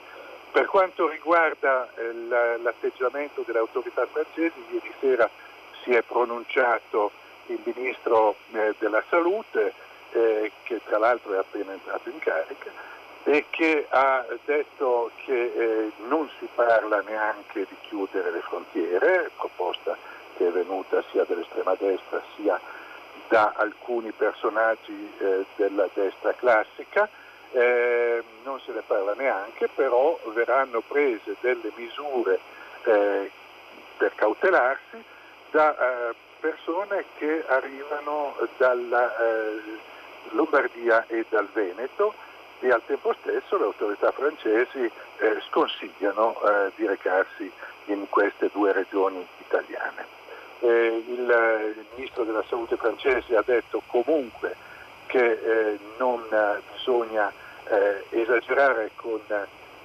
Per 0.51 0.65
quanto 0.65 1.07
riguarda 1.07 1.89
eh, 1.95 2.57
l'atteggiamento 2.57 3.43
delle 3.45 3.59
autorità 3.59 4.05
francesi, 4.07 4.65
ieri 4.71 4.93
sera 4.99 5.29
si 5.83 5.91
è 5.91 6.01
pronunciato 6.01 7.11
il 7.47 7.59
ministro 7.63 8.35
eh, 8.51 8.75
della 8.79 9.03
salute, 9.09 9.73
eh, 10.11 10.51
che 10.63 10.81
tra 10.85 10.97
l'altro 10.97 11.33
è 11.33 11.37
appena 11.37 11.73
entrato 11.73 12.09
in 12.09 12.19
carica, 12.19 12.71
e 13.23 13.45
che 13.49 13.85
ha 13.89 14.25
detto 14.45 15.11
che 15.25 15.53
eh, 15.55 15.91
non 16.07 16.29
si 16.39 16.47
parla 16.55 17.01
neanche 17.01 17.65
di 17.67 17.75
chiudere 17.81 18.31
le 18.31 18.41
frontiere, 18.41 19.31
proposta 19.37 19.97
che 20.37 20.47
è 20.47 20.51
venuta 20.51 21.03
sia 21.11 21.25
dall'estrema 21.25 21.75
destra 21.77 22.21
sia 22.35 22.59
da 23.27 23.53
alcuni 23.55 24.11
personaggi 24.11 25.11
eh, 25.19 25.45
della 25.55 25.87
destra 25.93 26.33
classica, 26.33 27.07
eh, 27.51 28.23
non 28.43 28.59
se 28.61 28.71
ne 28.71 28.81
parla 28.81 29.13
neanche, 29.13 29.69
però 29.73 30.17
verranno 30.33 30.81
prese 30.81 31.35
delle 31.41 31.71
misure 31.75 32.39
eh, 32.83 33.29
per 33.97 34.15
cautelarsi 34.15 35.03
da 35.51 35.75
eh, 36.09 36.15
persone 36.39 37.05
che 37.17 37.43
arrivano 37.47 38.35
dalla 38.57 39.17
eh, 39.17 39.61
Lombardia 40.29 41.05
e 41.07 41.25
dal 41.29 41.47
Veneto 41.51 42.13
e 42.59 42.69
al 42.69 42.81
tempo 42.85 43.15
stesso 43.21 43.57
le 43.57 43.63
autorità 43.63 44.11
francesi 44.11 44.79
eh, 44.79 45.41
sconsigliano 45.47 46.35
eh, 46.41 46.71
di 46.75 46.85
recarsi 46.85 47.51
in 47.85 48.07
queste 48.09 48.49
due 48.51 48.73
regioni 48.73 49.25
italiane. 49.39 50.05
Eh, 50.59 51.03
il, 51.07 51.29
eh, 51.29 51.65
il, 51.79 51.85
ministro 51.95 52.23
della 52.25 52.43
salute 52.49 52.75
francese 52.75 53.35
ha 53.35 53.43
detto 53.45 53.81
comunque 53.87 54.55
che 55.05 55.31
eh, 55.31 55.79
non 55.97 56.21
bisogna 56.73 57.31
eh, 57.65 58.03
esagerare 58.09 58.91
con 58.95 59.21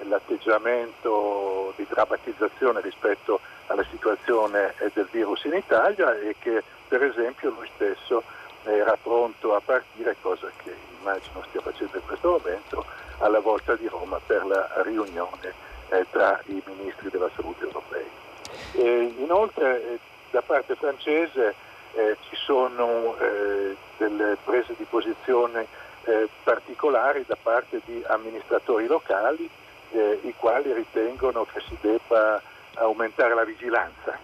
l'atteggiamento 0.01 1.73
di 1.77 1.87
drammatizzazione 1.89 2.81
rispetto 2.81 3.41
alla 3.69 3.85
situazione 3.91 4.75
del 4.93 5.09
virus 5.11 5.45
in 5.45 5.55
Italia 5.55 6.19
e 6.19 6.35
che 6.39 6.63
per 6.89 7.03
esempio 7.05 7.51
lui 7.51 7.71
stesso 7.77 8.23
era 8.65 8.97
pronto 9.01 9.55
a 9.55 9.61
partire, 9.61 10.17
cosa 10.21 10.51
che 10.63 10.75
immagino 11.01 11.45
stia 11.49 11.61
facendo 11.61 11.97
in 11.97 12.07
questo 12.07 12.31
momento, 12.31 12.85
alla 13.19 13.41
volta 13.41 13.75
di 13.77 13.87
Roma 13.89 14.21
per 14.25 14.45
la 14.45 14.83
riunione 14.83 15.53
eh, 15.91 16.07
tra 16.11 16.41
i 16.47 16.63
ministri 16.67 17.11
della 17.11 17.31
salute 17.35 17.65
europei. 17.65 18.07
E 18.73 19.15
inoltre 19.19 19.83
eh, 19.83 19.99
da 20.31 20.43
parte 20.43 20.75
francese 20.75 21.55
eh, 21.95 22.17
ci 22.29 22.37
sono 22.37 23.17
eh, 23.19 23.77
delle 23.99 24.37
prese 24.45 24.75
di 24.77 24.85
posizione 24.85 25.67
eh, 26.05 26.29
particolari 26.43 27.25
da 27.27 27.37
parte 27.41 27.81
di 27.85 28.03
amministratori 28.07 28.87
locali 28.87 29.49
eh, 29.93 30.19
i 30.23 30.35
quali 30.37 30.73
ritengono 30.73 31.45
che 31.45 31.61
si 31.61 31.77
debba 31.81 32.43
aumentare 32.75 33.35
la 33.35 33.45
vigilanza 33.45 34.19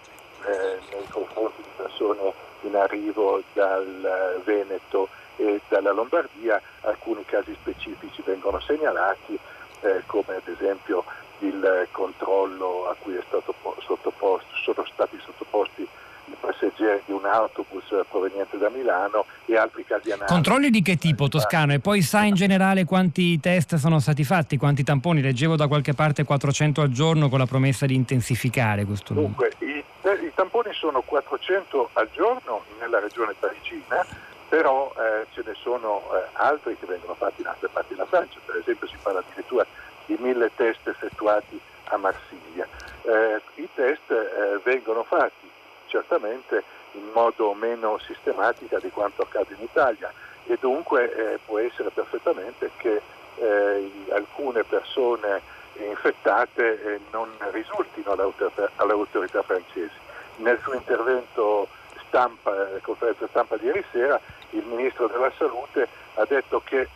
nei 0.45 1.07
confronti 1.09 1.61
di 1.61 1.69
persone 1.75 2.33
in 2.61 2.75
arrivo 2.75 3.41
dal 3.53 4.41
Veneto 4.43 5.09
e 5.37 5.61
dalla 5.67 5.91
Lombardia, 5.91 6.61
alcuni 6.81 7.25
casi 7.25 7.55
specifici 7.59 8.21
vengono 8.23 8.59
segnalati 8.59 9.37
eh, 9.81 10.03
come 10.05 10.35
ad 10.35 10.47
esempio 10.47 11.03
il 11.39 11.87
controllo 11.91 12.87
a 12.89 12.95
cui 12.99 13.19
sottoposto, 13.29 14.55
sono 14.63 14.85
stati 14.93 15.17
sottoposti 15.23 15.87
i 16.31 16.35
passeggeri 16.39 17.01
di 17.05 17.11
un 17.11 17.25
autobus 17.25 17.83
proveniente 18.09 18.57
da 18.57 18.69
Milano 18.69 19.25
e 19.45 19.57
altri 19.57 19.83
casi 19.85 20.11
analoghi. 20.11 20.31
Controlli 20.31 20.69
di 20.69 20.81
che 20.81 20.97
tipo 20.97 21.27
Toscano? 21.27 21.73
E 21.73 21.79
poi 21.79 22.01
sa 22.01 22.23
in 22.23 22.35
generale 22.35 22.85
quanti 22.85 23.39
test 23.39 23.75
sono 23.75 23.99
stati 23.99 24.23
fatti, 24.23 24.57
quanti 24.57 24.83
tamponi? 24.83 25.21
Leggevo 25.21 25.55
da 25.55 25.67
qualche 25.67 25.93
parte 25.93 26.23
400 26.23 26.81
al 26.81 26.89
giorno 26.89 27.27
con 27.27 27.39
la 27.39 27.45
promessa 27.45 27.85
di 27.85 27.95
intensificare 27.95 28.85
questo 28.85 29.13
numero. 29.13 29.33
Dunque, 29.35 29.65
i, 29.65 29.83
i 30.03 30.31
tamponi 30.33 30.73
sono 30.73 31.01
400 31.01 31.89
al 31.93 32.09
giorno 32.11 32.63
nella 32.79 32.99
regione 32.99 33.33
parigina 33.37 34.05
però 34.51 34.93
eh, 34.97 35.27
ce 35.31 35.43
ne 35.45 35.53
sono 35.53 36.01
eh, 36.13 36.27
altri 36.33 36.75
che 36.77 36.85
vengono 36.85 37.13
fatti 37.13 37.39
in 37.39 37.47
altre 37.47 37.69
parti 37.69 37.93
della 37.93 38.05
Francia, 38.05 38.37
per 38.45 38.57
esempio 38.57 38.85
si 38.85 38.97
parla 39.01 39.19
addirittura 39.19 39.65
di 40.05 40.17
mille 40.19 40.51
test 40.55 40.85
effettuati 40.89 41.57
a 41.85 41.95
Marsiglia. 41.95 42.67
Eh, 43.03 43.41
I 43.55 43.69
test 43.73 44.11
eh, 44.11 44.59
vengono 44.61 45.03
fatti 45.03 45.49
certamente 45.85 46.65
in 46.93 47.09
modo 47.13 47.53
meno 47.53 47.97
sistematico 47.99 48.77
di 48.79 48.89
quanto 48.89 49.21
accade 49.21 49.55
in 49.57 49.63
Italia 49.63 50.11
e 50.45 50.57
dunque 50.59 51.13
eh, 51.13 51.39
può 51.45 51.57
essere 51.57 51.89
perfettamente 51.89 52.71
che 52.75 53.01
eh, 53.35 53.91
alcune 54.09 54.65
persone 54.65 55.41
infettate 55.77 56.81
eh, 56.83 56.99
non 57.11 57.29
risultino 57.51 58.11
alle 58.11 58.91
autorità 58.91 59.41
francesi. 59.43 60.09
Nel 60.37 60.59
suo 60.61 60.73
intervento 60.73 61.67
stampa, 62.07 62.75
eh, 62.75 62.81
conferenza 62.81 63.27
stampa 63.27 63.57
di 63.57 63.65
ieri 63.65 63.83
sera, 63.91 64.19
il 64.51 64.63
Ministro 64.65 65.07
della 65.07 65.31
Salute 65.37 65.87
ha 66.15 66.25
detto 66.25 66.61
che 66.63 66.81
eh, 66.81 66.87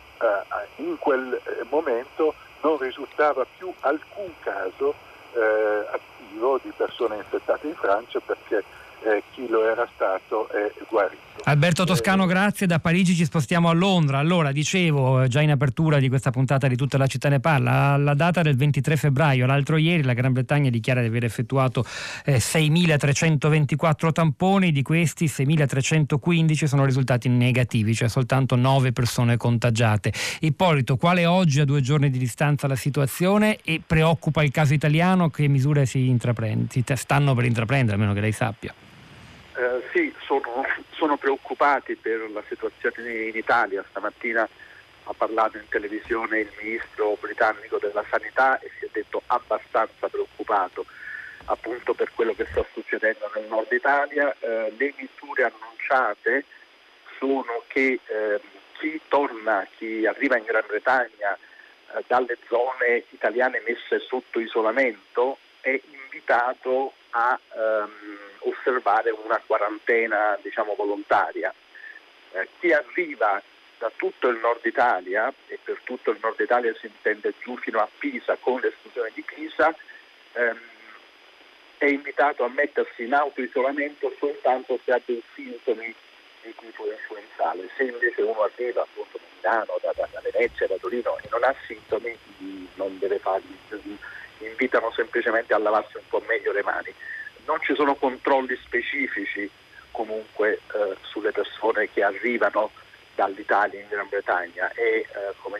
in 0.76 0.98
quel 0.98 1.40
momento 1.70 2.34
non 2.62 2.78
risultava 2.78 3.46
più 3.56 3.72
alcun 3.80 4.32
caso 4.40 4.94
eh, 5.32 5.86
attivo 5.90 6.58
di 6.62 6.72
persone 6.76 7.16
infettate 7.16 7.66
in 7.66 7.74
Francia 7.74 8.20
perché 8.20 8.64
eh, 9.02 9.22
chi 9.32 9.48
lo 9.48 9.68
era 9.68 9.86
stato 9.94 10.48
è 10.48 10.70
guarito. 10.88 11.25
Alberto 11.44 11.84
Toscano, 11.84 12.24
eh, 12.24 12.26
grazie. 12.26 12.66
Da 12.66 12.80
Parigi 12.80 13.14
ci 13.14 13.24
spostiamo 13.24 13.68
a 13.68 13.72
Londra. 13.72 14.18
Allora, 14.18 14.52
dicevo 14.52 15.22
eh, 15.22 15.28
già 15.28 15.40
in 15.40 15.50
apertura 15.50 15.98
di 15.98 16.08
questa 16.08 16.30
puntata 16.30 16.66
di 16.66 16.76
tutta 16.76 16.98
la 16.98 17.06
città 17.06 17.28
ne 17.28 17.40
parla, 17.40 17.96
la 17.96 18.14
data 18.14 18.42
del 18.42 18.56
23 18.56 18.96
febbraio, 18.96 19.46
l'altro 19.46 19.76
ieri 19.76 20.02
la 20.02 20.12
Gran 20.12 20.32
Bretagna 20.32 20.70
dichiara 20.70 21.00
di 21.00 21.06
aver 21.06 21.24
effettuato 21.24 21.84
eh, 22.24 22.38
6.324 22.38 24.12
tamponi, 24.12 24.72
di 24.72 24.82
questi 24.82 25.26
6.315 25.26 26.64
sono 26.64 26.84
risultati 26.84 27.28
negativi, 27.28 27.94
cioè 27.94 28.08
soltanto 28.08 28.56
9 28.56 28.92
persone 28.92 29.36
contagiate. 29.36 30.12
Ippolito, 30.40 30.96
quale 30.96 31.26
oggi 31.26 31.60
a 31.60 31.64
due 31.64 31.80
giorni 31.80 32.10
di 32.10 32.18
distanza 32.18 32.66
la 32.66 32.76
situazione 32.76 33.58
e 33.62 33.80
preoccupa 33.86 34.42
il 34.42 34.50
caso 34.50 34.74
italiano? 34.74 35.30
Che 35.30 35.46
misure 35.48 35.86
si, 35.86 36.16
si 36.68 36.84
stanno 36.94 37.34
per 37.34 37.44
intraprendere, 37.44 37.94
almeno 37.94 38.12
che 38.14 38.20
lei 38.20 38.32
sappia? 38.32 38.74
Eh, 39.56 39.82
sì, 39.94 40.14
sono, 40.26 40.66
sono, 40.90 41.16
preoccupati 41.16 41.96
per 41.96 42.30
la 42.30 42.42
situazione 42.46 43.28
in 43.28 43.36
Italia. 43.36 43.82
Stamattina 43.88 44.46
ha 45.04 45.12
parlato 45.14 45.56
in 45.56 45.66
televisione 45.70 46.40
il 46.40 46.52
ministro 46.60 47.16
britannico 47.18 47.78
della 47.78 48.04
sanità 48.10 48.58
e 48.58 48.70
si 48.78 48.84
è 48.84 48.88
detto 48.92 49.22
abbastanza 49.26 50.08
preoccupato 50.08 50.84
appunto 51.46 51.94
per 51.94 52.12
quello 52.12 52.34
che 52.34 52.46
sta 52.50 52.66
succedendo 52.74 53.30
nel 53.34 53.46
nord 53.46 53.72
Italia. 53.72 54.34
Eh, 54.40 54.74
le 54.76 54.94
misure 54.98 55.44
annunciate 55.44 56.44
sono 57.18 57.62
che 57.68 57.98
eh, 58.04 58.40
chi 58.72 59.00
torna, 59.08 59.66
chi 59.76 60.04
arriva 60.06 60.36
in 60.36 60.44
Gran 60.44 60.64
Bretagna 60.66 61.34
eh, 61.34 62.04
dalle 62.06 62.36
zone 62.48 63.04
italiane 63.08 63.62
messe 63.66 64.04
sotto 64.06 64.38
isolamento 64.38 65.38
è 65.62 65.80
invitato 65.90 66.92
a 67.10 67.38
ehm, 67.54 68.25
osservare 68.48 69.10
una 69.10 69.40
quarantena 69.44 70.38
diciamo, 70.42 70.74
volontaria. 70.74 71.52
Eh, 72.32 72.48
chi 72.58 72.72
arriva 72.72 73.42
da 73.78 73.90
tutto 73.94 74.28
il 74.28 74.38
nord 74.38 74.64
Italia, 74.64 75.32
e 75.48 75.58
per 75.62 75.80
tutto 75.84 76.10
il 76.10 76.18
nord 76.22 76.40
Italia 76.40 76.74
si 76.80 76.86
intende 76.86 77.34
giù 77.40 77.56
fino 77.58 77.78
a 77.78 77.88
Pisa 77.98 78.36
con 78.40 78.60
l'esclusione 78.60 79.10
di 79.14 79.22
Pisa, 79.22 79.74
ehm, 80.32 80.58
è 81.78 81.86
invitato 81.86 82.42
a 82.44 82.48
mettersi 82.48 83.04
in 83.04 83.12
autoisolamento 83.12 84.14
soltanto 84.18 84.78
se 84.84 84.92
ha 84.92 85.00
dei 85.04 85.22
sintomi 85.34 85.94
di 86.42 86.54
tipo 86.58 86.90
influenzale. 86.90 87.68
Se 87.76 87.82
invece 87.82 88.22
uno 88.22 88.42
arriva 88.42 88.82
appunto 88.82 89.18
da 89.18 89.26
Milano, 89.34 89.78
da, 89.82 89.92
da, 89.94 90.08
da 90.10 90.20
Venezia, 90.20 90.66
da 90.66 90.76
Torino 90.76 91.18
e 91.18 91.28
non 91.30 91.44
ha 91.44 91.54
sintomi, 91.66 92.16
non 92.76 92.98
deve 92.98 93.18
farli, 93.18 93.58
invitano 94.38 94.90
semplicemente 94.92 95.52
a 95.52 95.58
lavarsi 95.58 95.96
un 95.98 96.08
po' 96.08 96.22
meglio 96.26 96.52
le 96.52 96.62
mani 96.62 96.94
non 97.46 97.60
ci 97.62 97.74
sono 97.74 97.94
controlli 97.94 98.56
specifici 98.64 99.50
comunque 99.90 100.60
eh, 100.74 100.96
sulle 101.02 101.32
persone 101.32 101.88
che 101.90 102.02
arrivano 102.02 102.70
dall'Italia 103.14 103.80
in 103.80 103.88
Gran 103.88 104.08
Bretagna 104.08 104.70
è 104.72 104.80
eh, 104.80 105.06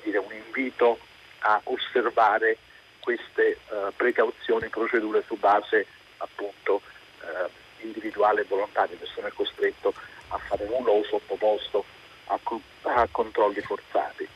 dire, 0.04 0.18
un 0.18 0.32
invito 0.32 0.98
a 1.40 1.60
osservare 1.64 2.58
queste 3.00 3.52
eh, 3.52 3.58
precauzioni, 3.96 4.68
procedure 4.68 5.22
su 5.26 5.36
base 5.36 5.86
appunto 6.18 6.82
eh, 7.20 7.84
individuale 7.84 8.42
e 8.42 8.44
volontaria, 8.44 8.96
nessuno 9.00 9.28
è 9.28 9.32
costretto 9.32 9.94
a 10.28 10.38
fare 10.38 10.66
nulla 10.66 10.90
o 10.90 11.04
sottoposto 11.04 11.84
a, 12.26 12.38
a 12.82 13.08
controlli 13.10 13.60
forzati. 13.60 14.28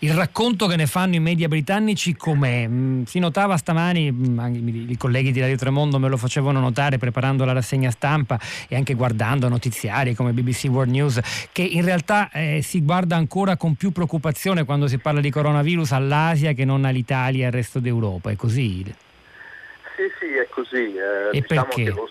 Il 0.00 0.14
racconto 0.14 0.68
che 0.68 0.76
ne 0.76 0.86
fanno 0.86 1.16
i 1.16 1.18
media 1.18 1.48
britannici 1.48 2.14
com'è? 2.14 2.68
Mm, 2.68 3.02
si 3.02 3.18
notava 3.18 3.56
stamani, 3.56 4.12
mm, 4.12 4.88
i 4.90 4.96
colleghi 4.96 5.32
di 5.32 5.40
Radio 5.40 5.56
Tremondo 5.56 5.98
me 5.98 6.08
lo 6.08 6.16
facevano 6.16 6.60
notare 6.60 6.98
preparando 6.98 7.44
la 7.44 7.52
rassegna 7.52 7.90
stampa 7.90 8.38
e 8.68 8.76
anche 8.76 8.94
guardando 8.94 9.48
notiziari 9.48 10.14
come 10.14 10.30
BBC 10.30 10.66
World 10.68 10.92
News, 10.92 11.48
che 11.50 11.62
in 11.62 11.84
realtà 11.84 12.30
eh, 12.30 12.60
si 12.62 12.80
guarda 12.80 13.16
ancora 13.16 13.56
con 13.56 13.74
più 13.74 13.90
preoccupazione 13.90 14.64
quando 14.64 14.86
si 14.86 14.98
parla 14.98 15.18
di 15.18 15.30
coronavirus 15.30 15.90
all'Asia 15.90 16.52
che 16.52 16.64
non 16.64 16.84
all'Italia 16.84 17.42
e 17.42 17.46
al 17.46 17.52
resto 17.52 17.80
d'Europa. 17.80 18.30
È 18.30 18.36
così? 18.36 18.84
Sì, 18.84 20.04
sì, 20.20 20.32
è 20.32 20.46
così. 20.48 20.94
Eh, 20.94 21.38
e 21.38 21.40
diciamo 21.40 21.64
perché? 21.64 21.90
Lo, 21.90 22.08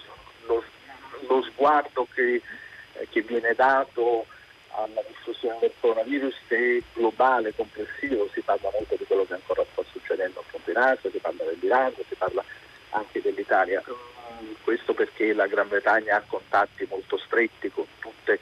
lo, 0.47 0.63
lo, 1.30 1.41
sguardo 1.41 2.06
che, 2.13 2.41
eh, 3.00 3.08
che 3.10 3.21
viene 3.21 3.54
dato 3.56 4.26
alla 4.77 5.01
diffusione 5.07 5.57
del 5.59 5.73
coronavirus 5.79 6.35
è 6.47 6.81
globale, 6.93 7.53
complessivo, 7.55 8.29
si 8.33 8.41
parla 8.41 8.69
molto 8.71 8.95
di 8.95 9.05
quello 9.05 9.25
che 9.25 9.33
ancora 9.33 9.65
sta 9.71 9.83
succedendo 9.91 10.39
appunto 10.39 10.69
in 10.69 10.77
Asia, 10.77 11.09
si 11.09 11.17
parla 11.17 11.43
dell'Iran, 11.45 11.93
si 12.07 12.15
parla 12.15 12.43
anche 12.91 13.21
dell'Italia. 13.21 13.83
Mm, 13.87 14.53
questo 14.63 14.93
perché 14.93 15.33
la 15.33 15.47
Gran 15.47 15.67
Bretagna 15.67 16.17
ha 16.17 16.23
contatti 16.27 16.85
molto 16.89 17.17
stretti 17.17 17.71
con 17.71 17.85
tutte 17.99 18.39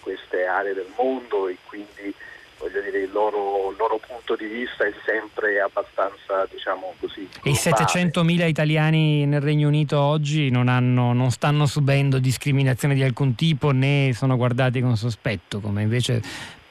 queste 0.00 0.44
aree 0.44 0.74
del 0.74 0.92
mondo 0.96 1.48
e 1.48 1.56
quindi 1.66 2.14
voglio 2.60 2.82
dire, 2.82 3.00
il 3.00 3.10
loro, 3.10 3.70
il 3.70 3.76
loro, 3.78 3.98
punto 4.06 4.36
di 4.36 4.46
vista 4.46 4.84
è 4.84 4.92
sempre 5.04 5.60
abbastanza, 5.60 6.46
diciamo 6.50 6.94
così. 7.00 7.26
E 7.42 7.50
i 7.50 7.54
700.000 7.54 8.46
italiani 8.46 9.24
nel 9.24 9.40
Regno 9.40 9.68
Unito 9.68 9.98
oggi 9.98 10.50
non, 10.50 10.68
hanno, 10.68 11.12
non, 11.12 11.30
stanno 11.30 11.66
subendo 11.66 12.18
discriminazione 12.18 12.94
di 12.94 13.02
alcun 13.02 13.34
tipo 13.34 13.70
né 13.70 14.12
sono 14.12 14.36
guardati 14.36 14.80
con 14.80 14.96
sospetto, 14.96 15.60
come 15.60 15.82
invece 15.82 16.20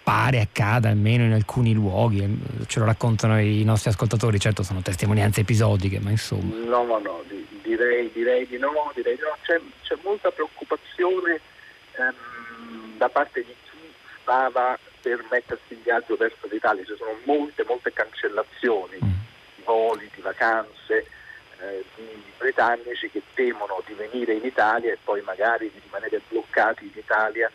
pare 0.04 0.40
accada 0.40 0.90
almeno 0.90 1.24
in 1.24 1.34
alcuni 1.34 1.74
luoghi, 1.74 2.42
ce 2.68 2.80
lo 2.80 2.86
raccontano 2.86 3.40
i 3.40 3.64
nostri 3.64 3.90
ascoltatori, 3.90 4.40
certo 4.40 4.64
sono 4.64 4.82
testimonianze 4.82 5.42
episodiche, 5.42 6.00
ma 6.00 6.12
insomma. 6.12 6.56
No, 6.66 6.84
no, 6.84 7.00
no, 7.00 7.24
direi, 7.62 8.12
direi 8.14 8.48
di 8.48 8.58
no, 8.58 8.72
direi 8.94 9.16
di 9.16 9.22
no. 9.22 9.36
C'è, 9.42 9.60
c'è 9.84 9.98
molta 10.04 10.32
preoccupazione 10.32 11.40
ehm, 11.98 12.98
da 12.98 13.10
parte 13.10 13.42
di 13.42 13.54
chi 13.70 13.94
stava 14.22 14.78
per 15.02 15.26
mettersi 15.30 15.74
in 15.74 15.82
viaggio 15.84 16.16
verso 16.16 16.48
l'Italia, 16.50 16.84
ci 16.84 16.96
sono 16.96 17.18
molte, 17.26 17.64
molte 17.66 17.92
cancellazioni 17.94 18.98
mm. 19.04 19.10
di 19.56 19.64
voli, 19.64 20.10
di 20.14 20.22
vacanze 20.22 21.06
eh, 21.60 21.84
di 21.96 22.24
britannici 22.38 23.10
che 23.10 23.22
temono 23.34 23.82
di 23.86 23.94
venire 23.94 24.34
in 24.34 24.46
Italia 24.46 24.94
e 24.94 24.98
poi 25.04 25.22
magari 25.22 25.70
di 25.72 25.80
rimanere 25.84 26.22
bloccati 26.28 26.86
in 26.86 26.92
Italia 26.96 27.52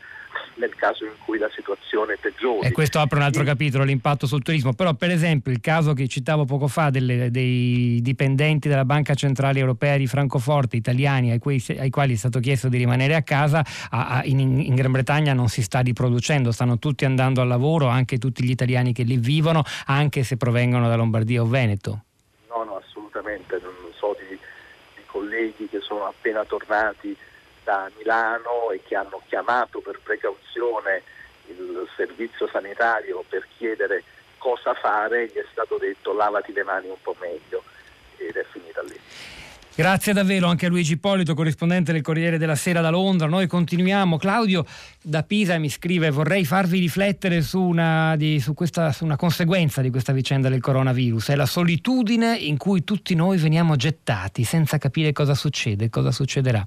nel 0.56 0.74
caso 0.74 1.04
in 1.04 1.12
cui 1.24 1.38
la 1.38 1.50
situazione 1.54 2.16
peggiori. 2.20 2.66
E 2.66 2.72
questo 2.72 2.98
apre 2.98 3.18
un 3.18 3.24
altro 3.24 3.42
e... 3.42 3.44
capitolo, 3.44 3.84
l'impatto 3.84 4.26
sul 4.26 4.42
turismo. 4.42 4.72
Però 4.72 4.94
per 4.94 5.10
esempio 5.10 5.52
il 5.52 5.60
caso 5.60 5.92
che 5.92 6.06
citavo 6.08 6.44
poco 6.44 6.68
fa 6.68 6.90
delle, 6.90 7.30
dei 7.30 8.00
dipendenti 8.02 8.68
della 8.68 8.84
Banca 8.84 9.14
Centrale 9.14 9.58
Europea 9.58 9.96
di 9.96 10.06
Francoforte, 10.06 10.76
italiani, 10.76 11.30
ai, 11.30 11.38
cui, 11.38 11.62
ai 11.78 11.90
quali 11.90 12.14
è 12.14 12.16
stato 12.16 12.40
chiesto 12.40 12.68
di 12.68 12.78
rimanere 12.78 13.14
a 13.14 13.22
casa, 13.22 13.64
a, 13.90 14.18
a, 14.18 14.24
in, 14.24 14.38
in, 14.40 14.74
Gran 14.74 14.92
Bretagna 14.92 15.32
non 15.32 15.48
si 15.48 15.62
sta 15.62 15.80
riproducendo, 15.80 16.52
stanno 16.52 16.78
tutti 16.78 17.04
andando 17.04 17.40
al 17.40 17.48
lavoro, 17.48 17.88
anche 17.88 18.18
tutti 18.18 18.44
gli 18.44 18.50
italiani 18.50 18.92
che 18.92 19.02
lì 19.02 19.16
vivono, 19.16 19.62
anche 19.86 20.22
se 20.22 20.36
provengono 20.36 20.88
da 20.88 20.96
Lombardia 20.96 21.42
o 21.42 21.46
Veneto. 21.46 22.04
No, 22.48 22.64
no, 22.64 22.76
assolutamente, 22.76 23.60
non 23.62 23.72
so 23.98 24.16
di, 24.18 24.36
di 24.94 25.02
colleghi 25.06 25.68
che 25.68 25.80
sono 25.80 26.04
appena 26.04 26.44
tornati 26.44 27.16
da 27.64 27.90
Milano 27.96 28.70
e 28.70 28.82
che 28.82 28.94
hanno 28.94 29.22
chiamato 29.26 29.80
per 29.80 29.98
precauzione 30.02 31.02
il 31.46 31.88
servizio 31.96 32.46
sanitario 32.48 33.24
per 33.28 33.46
chiedere 33.56 34.04
cosa 34.38 34.74
fare, 34.74 35.26
gli 35.26 35.34
è 35.34 35.44
stato 35.50 35.78
detto 35.78 36.12
lavati 36.12 36.52
le 36.52 36.62
mani 36.62 36.88
un 36.88 37.00
po' 37.02 37.16
meglio 37.18 37.64
ed 38.18 38.36
è 38.36 38.44
finita 38.52 38.82
lì. 38.82 39.00
Grazie 39.76 40.12
davvero 40.12 40.46
anche 40.46 40.66
a 40.66 40.68
Luigi 40.68 40.92
Ippolito, 40.92 41.34
corrispondente 41.34 41.90
del 41.90 42.00
Corriere 42.00 42.38
della 42.38 42.54
Sera 42.54 42.80
da 42.80 42.90
Londra. 42.90 43.26
Noi 43.26 43.48
continuiamo. 43.48 44.18
Claudio 44.18 44.64
da 45.02 45.24
Pisa 45.24 45.58
mi 45.58 45.68
scrive: 45.68 46.10
Vorrei 46.10 46.44
farvi 46.44 46.78
riflettere 46.78 47.42
su 47.42 47.60
una, 47.60 48.14
di, 48.14 48.38
su 48.38 48.54
questa, 48.54 48.92
su 48.92 49.04
una 49.04 49.16
conseguenza 49.16 49.82
di 49.82 49.90
questa 49.90 50.12
vicenda 50.12 50.48
del 50.48 50.60
coronavirus. 50.60 51.30
È 51.30 51.34
la 51.34 51.44
solitudine 51.44 52.36
in 52.36 52.56
cui 52.56 52.84
tutti 52.84 53.16
noi 53.16 53.36
veniamo 53.36 53.74
gettati 53.74 54.44
senza 54.44 54.78
capire 54.78 55.10
cosa 55.10 55.34
succede, 55.34 55.90
cosa 55.90 56.12
succederà. 56.12 56.64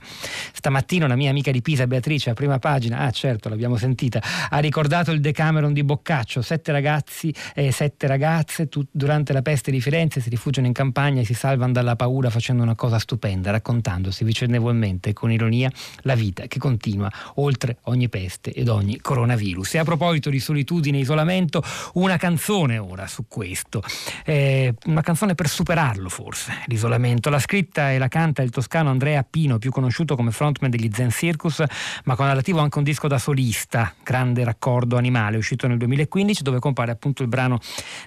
Stamattina 0.52 1.06
una 1.06 1.16
mia 1.16 1.30
amica 1.30 1.52
di 1.52 1.62
Pisa, 1.62 1.88
Beatrice, 1.88 2.32
a 2.32 2.34
prima 2.34 2.60
pagina, 2.60 3.00
ah 3.00 3.12
certo, 3.12 3.48
l'abbiamo 3.48 3.78
sentita, 3.78 4.22
ha 4.50 4.60
ricordato 4.60 5.12
il 5.12 5.22
Decameron 5.22 5.72
di 5.72 5.86
Boccaccio. 5.86 6.42
Sette 6.42 6.74
ragazzi 6.74 7.34
e 7.56 7.72
sette 7.72 8.06
ragazze 8.06 8.68
tu, 8.68 8.86
durante 8.92 9.32
la 9.32 9.42
peste 9.42 9.72
di 9.72 9.80
Firenze 9.80 10.20
si 10.20 10.28
rifugiano 10.28 10.68
in 10.68 10.74
campagna 10.74 11.22
e 11.22 11.24
si 11.24 11.34
salvano 11.34 11.72
dalla 11.72 11.96
paura 11.96 12.30
facendo 12.30 12.64
una 12.64 12.76
cosa 12.76 12.96
cosa 12.98 13.00
stupenda, 13.00 13.52
raccontandosi 13.52 14.24
vicendevolmente 14.24 15.14
con 15.14 15.32
ironia 15.32 15.72
la 16.02 16.16
vita 16.16 16.48
che 16.48 16.60
continua 16.60 17.10
oltre 17.36 17.78
ogni 17.84 18.10
peste 18.10 18.52
ed 18.52 18.68
ogni 18.68 19.00
coronavirus. 19.00 19.76
E 19.76 19.78
a 19.78 19.84
proposito 19.84 20.30
di 20.30 20.40
solitudine 20.40 20.98
e 20.98 21.02
isolamento, 21.02 21.64
una 21.94 22.18
canzone 22.18 22.78
ora 22.78 23.08
su 23.08 23.26
questo, 23.28 23.84
eh, 24.26 24.74
una 24.86 25.02
canzone 25.02 25.36
per 25.36 25.48
superarlo 25.48 26.10
forse, 26.10 26.64
l'isolamento. 26.66 27.30
La 27.30 27.40
scritta 27.40 27.92
e 27.92 27.98
la 27.98 28.08
canta 28.08 28.42
il 28.42 28.50
toscano 28.50 28.90
Andrea 28.90 29.24
Pino, 29.24 29.58
più 29.58 29.72
conosciuto 29.72 30.16
come 30.16 30.32
frontman 30.32 30.70
degli 30.70 30.90
Zen 30.92 31.12
Circus, 31.12 31.64
ma 32.06 32.16
con 32.16 32.28
relativo 32.28 32.60
anche 32.60 32.78
un 32.78 32.84
disco 32.84 33.08
da 33.08 33.18
solista, 33.18 33.94
grande 34.04 34.44
raccordo 34.44 34.98
animale, 34.98 35.38
uscito 35.38 35.68
nel 35.68 35.78
2015, 35.78 36.42
dove 36.42 36.60
compare 36.60 36.92
appunto 36.92 37.22
il 37.22 37.30
brano 37.30 37.60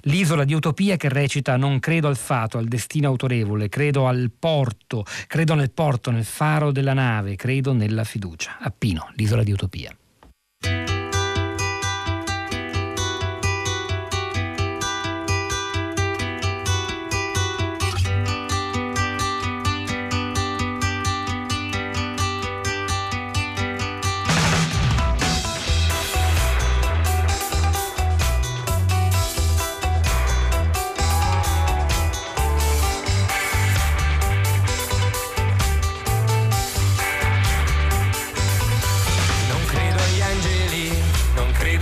L'isola 0.02 0.44
di 0.44 0.54
utopia 0.54 0.96
che 0.96 1.08
recita 1.08 1.56
Non 1.56 1.78
credo 1.78 2.08
al 2.08 2.16
fato, 2.16 2.58
al 2.58 2.66
destino 2.66 3.08
autorevole, 3.08 3.68
credo 3.68 4.06
al 4.06 4.30
porto, 4.36 4.79
credo 5.26 5.54
nel 5.54 5.70
porto, 5.70 6.10
nel 6.10 6.24
faro 6.24 6.72
della 6.72 6.94
nave, 6.94 7.36
credo 7.36 7.72
nella 7.72 8.04
fiducia. 8.04 8.58
A 8.60 8.72
Pino, 8.76 9.10
l'isola 9.14 9.42
di 9.42 9.52
utopia. 9.52 9.94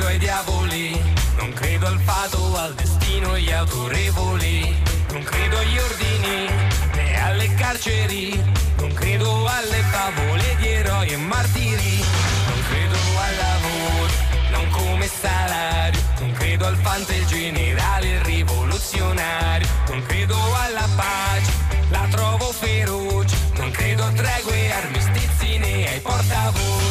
ai 0.09 0.19
diavoli, 0.19 0.99
non 1.37 1.53
credo 1.53 1.87
al 1.87 2.01
fato, 2.01 2.57
al 2.57 2.75
destino 2.75 3.35
e 3.35 3.39
agli 3.39 3.53
autorevoli, 3.53 4.83
non 5.13 5.23
credo 5.23 5.59
agli 5.59 5.79
ordini 5.79 6.49
né 6.95 7.23
alle 7.23 7.55
carceri, 7.55 8.43
non 8.79 8.93
credo 8.95 9.47
alle 9.47 9.83
favole 9.91 10.57
di 10.57 10.69
eroi 10.69 11.09
e 11.09 11.17
martiri, 11.17 12.05
non 12.49 12.63
credo 12.69 12.97
al 13.19 13.37
lavoro, 13.37 14.13
non 14.51 14.71
come 14.71 15.07
salario, 15.07 16.01
non 16.21 16.33
credo 16.33 16.67
al 16.67 16.77
fante 16.77 17.15
il 17.15 17.27
generale 17.27 18.23
rivoluzionario, 18.23 19.69
non 19.89 20.03
credo 20.03 20.37
alla 20.55 20.89
pace, 20.97 21.53
la 21.91 22.07
trovo 22.11 22.51
feroce, 22.53 23.37
non 23.57 23.71
credo 23.71 24.05
a 24.05 24.11
tregue, 24.13 24.73
armistizi 24.73 25.59
né 25.59 25.89
ai 25.89 26.01
portavoce 26.01 26.88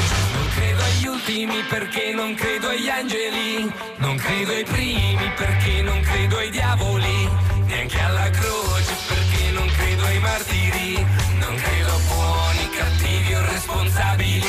perché 1.67 2.13
non 2.13 2.33
credo 2.35 2.69
agli 2.69 2.89
angeli, 2.89 3.71
non 3.97 4.15
credo 4.17 4.51
ai 4.51 4.63
primi 4.63 5.31
perché 5.35 5.81
non 5.81 5.99
credo 6.01 6.37
ai 6.37 6.49
diavoli, 6.49 7.29
neanche 7.65 7.99
alla 7.99 8.29
croce 8.29 8.93
perché 9.07 9.51
non 9.51 9.67
credo 9.67 10.05
ai 10.05 10.19
martiri, 10.19 11.05
non 11.39 11.55
credo 11.55 11.89
a 11.89 11.99
buoni, 12.07 12.69
cattivi 12.69 13.33
o 13.33 13.45
responsabili, 13.45 14.47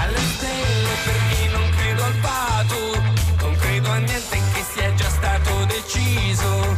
alle 0.00 0.18
stelle 0.18 0.94
perché 1.04 1.48
non 1.52 1.70
credo 1.70 2.04
al 2.04 2.14
pato, 2.20 3.02
non 3.42 3.56
credo 3.56 3.90
a 3.90 3.96
niente 3.96 4.40
che 4.54 4.64
sia 4.72 4.94
già 4.94 5.08
stato 5.08 5.64
deciso, 5.66 6.76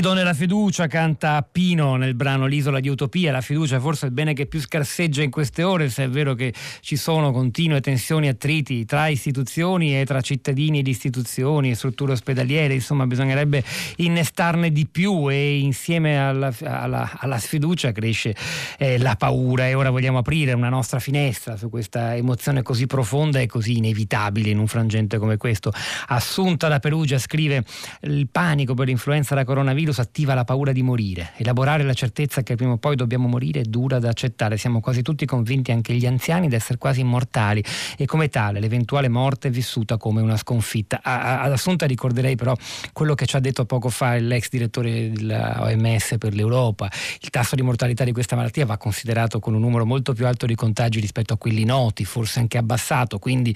Credo 0.00 0.16
nella 0.16 0.32
fiducia, 0.32 0.86
canta 0.86 1.42
Pino 1.42 1.96
nel 1.96 2.14
brano 2.14 2.46
L'isola 2.46 2.80
di 2.80 2.88
Utopia. 2.88 3.32
La 3.32 3.42
fiducia 3.42 3.78
forse 3.78 4.06
è 4.06 4.08
il 4.08 4.14
bene 4.14 4.32
che 4.32 4.46
più 4.46 4.58
scarseggia 4.58 5.22
in 5.22 5.28
queste 5.28 5.62
ore, 5.62 5.90
se 5.90 6.04
è 6.04 6.08
vero 6.08 6.32
che 6.34 6.54
ci 6.80 6.96
sono 6.96 7.32
continue 7.32 7.82
tensioni 7.82 8.26
e 8.26 8.30
attriti 8.30 8.86
tra 8.86 9.08
istituzioni 9.08 10.00
e 10.00 10.06
tra 10.06 10.22
cittadini 10.22 10.78
ed 10.78 10.86
istituzioni 10.86 11.68
e 11.68 11.74
strutture 11.74 12.12
ospedaliere. 12.12 12.72
Insomma, 12.72 13.06
bisognerebbe 13.06 13.62
innestarne 13.96 14.72
di 14.72 14.86
più 14.86 15.30
e 15.30 15.58
insieme 15.58 16.18
alla, 16.18 16.50
alla, 16.62 17.18
alla 17.18 17.38
sfiducia 17.38 17.92
cresce 17.92 18.34
eh, 18.78 18.96
la 18.96 19.16
paura. 19.16 19.68
E 19.68 19.74
ora 19.74 19.90
vogliamo 19.90 20.16
aprire 20.16 20.54
una 20.54 20.70
nostra 20.70 20.98
finestra 20.98 21.58
su 21.58 21.68
questa 21.68 22.16
emozione 22.16 22.62
così 22.62 22.86
profonda 22.86 23.38
e 23.38 23.46
così 23.46 23.76
inevitabile 23.76 24.48
in 24.48 24.60
un 24.60 24.66
frangente 24.66 25.18
come 25.18 25.36
questo. 25.36 25.70
Assunta 26.06 26.68
da 26.68 26.78
Perugia 26.78 27.18
scrive 27.18 27.64
il 28.04 28.28
panico 28.28 28.72
per 28.72 28.86
l'influenza 28.86 29.34
da 29.34 29.44
coronavirus 29.44 29.88
coronavirus 29.90 29.98
attiva 29.98 30.34
la 30.34 30.44
paura 30.44 30.72
di 30.72 30.82
morire. 30.82 31.32
Elaborare 31.36 31.82
la 31.82 31.92
certezza 31.92 32.42
che 32.42 32.54
prima 32.54 32.72
o 32.72 32.76
poi 32.78 32.96
dobbiamo 32.96 33.28
morire 33.28 33.60
è 33.60 33.64
dura 33.64 33.98
da 33.98 34.08
accettare. 34.08 34.56
Siamo 34.56 34.80
quasi 34.80 35.02
tutti 35.02 35.26
convinti, 35.26 35.72
anche 35.72 35.92
gli 35.94 36.06
anziani, 36.06 36.48
di 36.48 36.54
essere 36.54 36.78
quasi 36.78 37.00
immortali 37.00 37.62
e 37.96 38.06
come 38.06 38.28
tale 38.28 38.60
l'eventuale 38.60 39.08
morte 39.08 39.48
è 39.48 39.50
vissuta 39.50 39.96
come 39.96 40.20
una 40.20 40.36
sconfitta. 40.36 41.00
ad 41.02 41.52
Assunta 41.52 41.86
ricorderei 41.86 42.36
però 42.36 42.54
quello 42.92 43.14
che 43.14 43.26
ci 43.26 43.36
ha 43.36 43.40
detto 43.40 43.64
poco 43.64 43.90
fa 43.90 44.14
l'ex 44.16 44.48
direttore 44.48 45.10
dell'OMS 45.10 46.16
per 46.18 46.34
l'Europa. 46.34 46.90
Il 47.20 47.30
tasso 47.30 47.54
di 47.54 47.62
mortalità 47.62 48.04
di 48.04 48.12
questa 48.12 48.36
malattia 48.36 48.64
va 48.64 48.76
considerato 48.76 49.40
con 49.40 49.54
un 49.54 49.60
numero 49.60 49.84
molto 49.84 50.12
più 50.12 50.26
alto 50.26 50.46
di 50.46 50.54
contagi 50.54 51.00
rispetto 51.00 51.34
a 51.34 51.36
quelli 51.36 51.64
noti, 51.64 52.04
forse 52.04 52.38
anche 52.38 52.58
abbassato, 52.58 53.18
quindi 53.18 53.54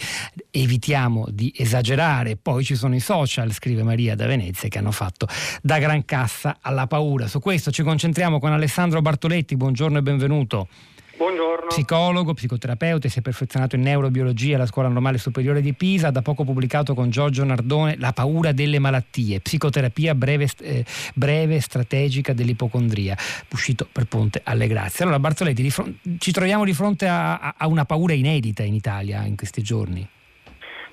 evitiamo 0.50 1.26
di 1.30 1.52
esagerare. 1.56 2.36
Poi 2.36 2.64
ci 2.64 2.74
sono 2.74 2.94
i 2.94 3.00
social, 3.00 3.52
scrive 3.52 3.82
Maria 3.82 4.14
da 4.14 4.26
Venezia, 4.26 4.68
che 4.68 4.78
hanno 4.78 4.92
fatto 4.92 5.26
da 5.62 5.78
gran 5.78 6.04
cassa 6.24 6.56
alla 6.62 6.86
paura. 6.86 7.26
Su 7.26 7.38
questo 7.38 7.70
ci 7.70 7.82
concentriamo 7.82 8.38
con 8.38 8.50
Alessandro 8.50 9.02
Bartoletti, 9.02 9.56
buongiorno 9.56 9.98
e 9.98 10.02
benvenuto. 10.02 10.68
Buongiorno. 11.16 11.66
Psicologo, 11.68 12.32
psicoterapeuta, 12.32 13.08
si 13.08 13.18
è 13.18 13.22
perfezionato 13.22 13.76
in 13.76 13.82
neurobiologia 13.82 14.56
alla 14.56 14.66
Scuola 14.66 14.88
Normale 14.88 15.18
Superiore 15.18 15.60
di 15.60 15.74
Pisa, 15.74 16.10
da 16.10 16.22
poco 16.22 16.42
pubblicato 16.44 16.94
con 16.94 17.10
Giorgio 17.10 17.44
Nardone 17.44 17.96
La 17.98 18.12
paura 18.12 18.52
delle 18.52 18.78
malattie, 18.78 19.40
psicoterapia 19.40 20.14
breve, 20.14 20.48
eh, 20.62 20.84
breve 21.14 21.60
strategica 21.60 22.32
dell'ipocondria, 22.32 23.16
uscito 23.52 23.86
per 23.92 24.06
Ponte 24.06 24.40
alle 24.42 24.66
Grazie. 24.66 25.04
Allora 25.04 25.20
Barzoletti, 25.20 25.70
fronte, 25.70 25.98
ci 26.18 26.32
troviamo 26.32 26.64
di 26.64 26.72
fronte 26.72 27.06
a, 27.06 27.54
a 27.56 27.66
una 27.68 27.84
paura 27.84 28.14
inedita 28.14 28.62
in 28.62 28.74
Italia 28.74 29.24
in 29.24 29.36
questi 29.36 29.62
giorni? 29.62 30.08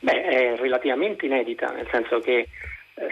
Beh, 0.02 0.24
è 0.24 0.56
relativamente 0.58 1.26
inedita, 1.26 1.72
nel 1.72 1.88
senso 1.90 2.20
che 2.20 2.48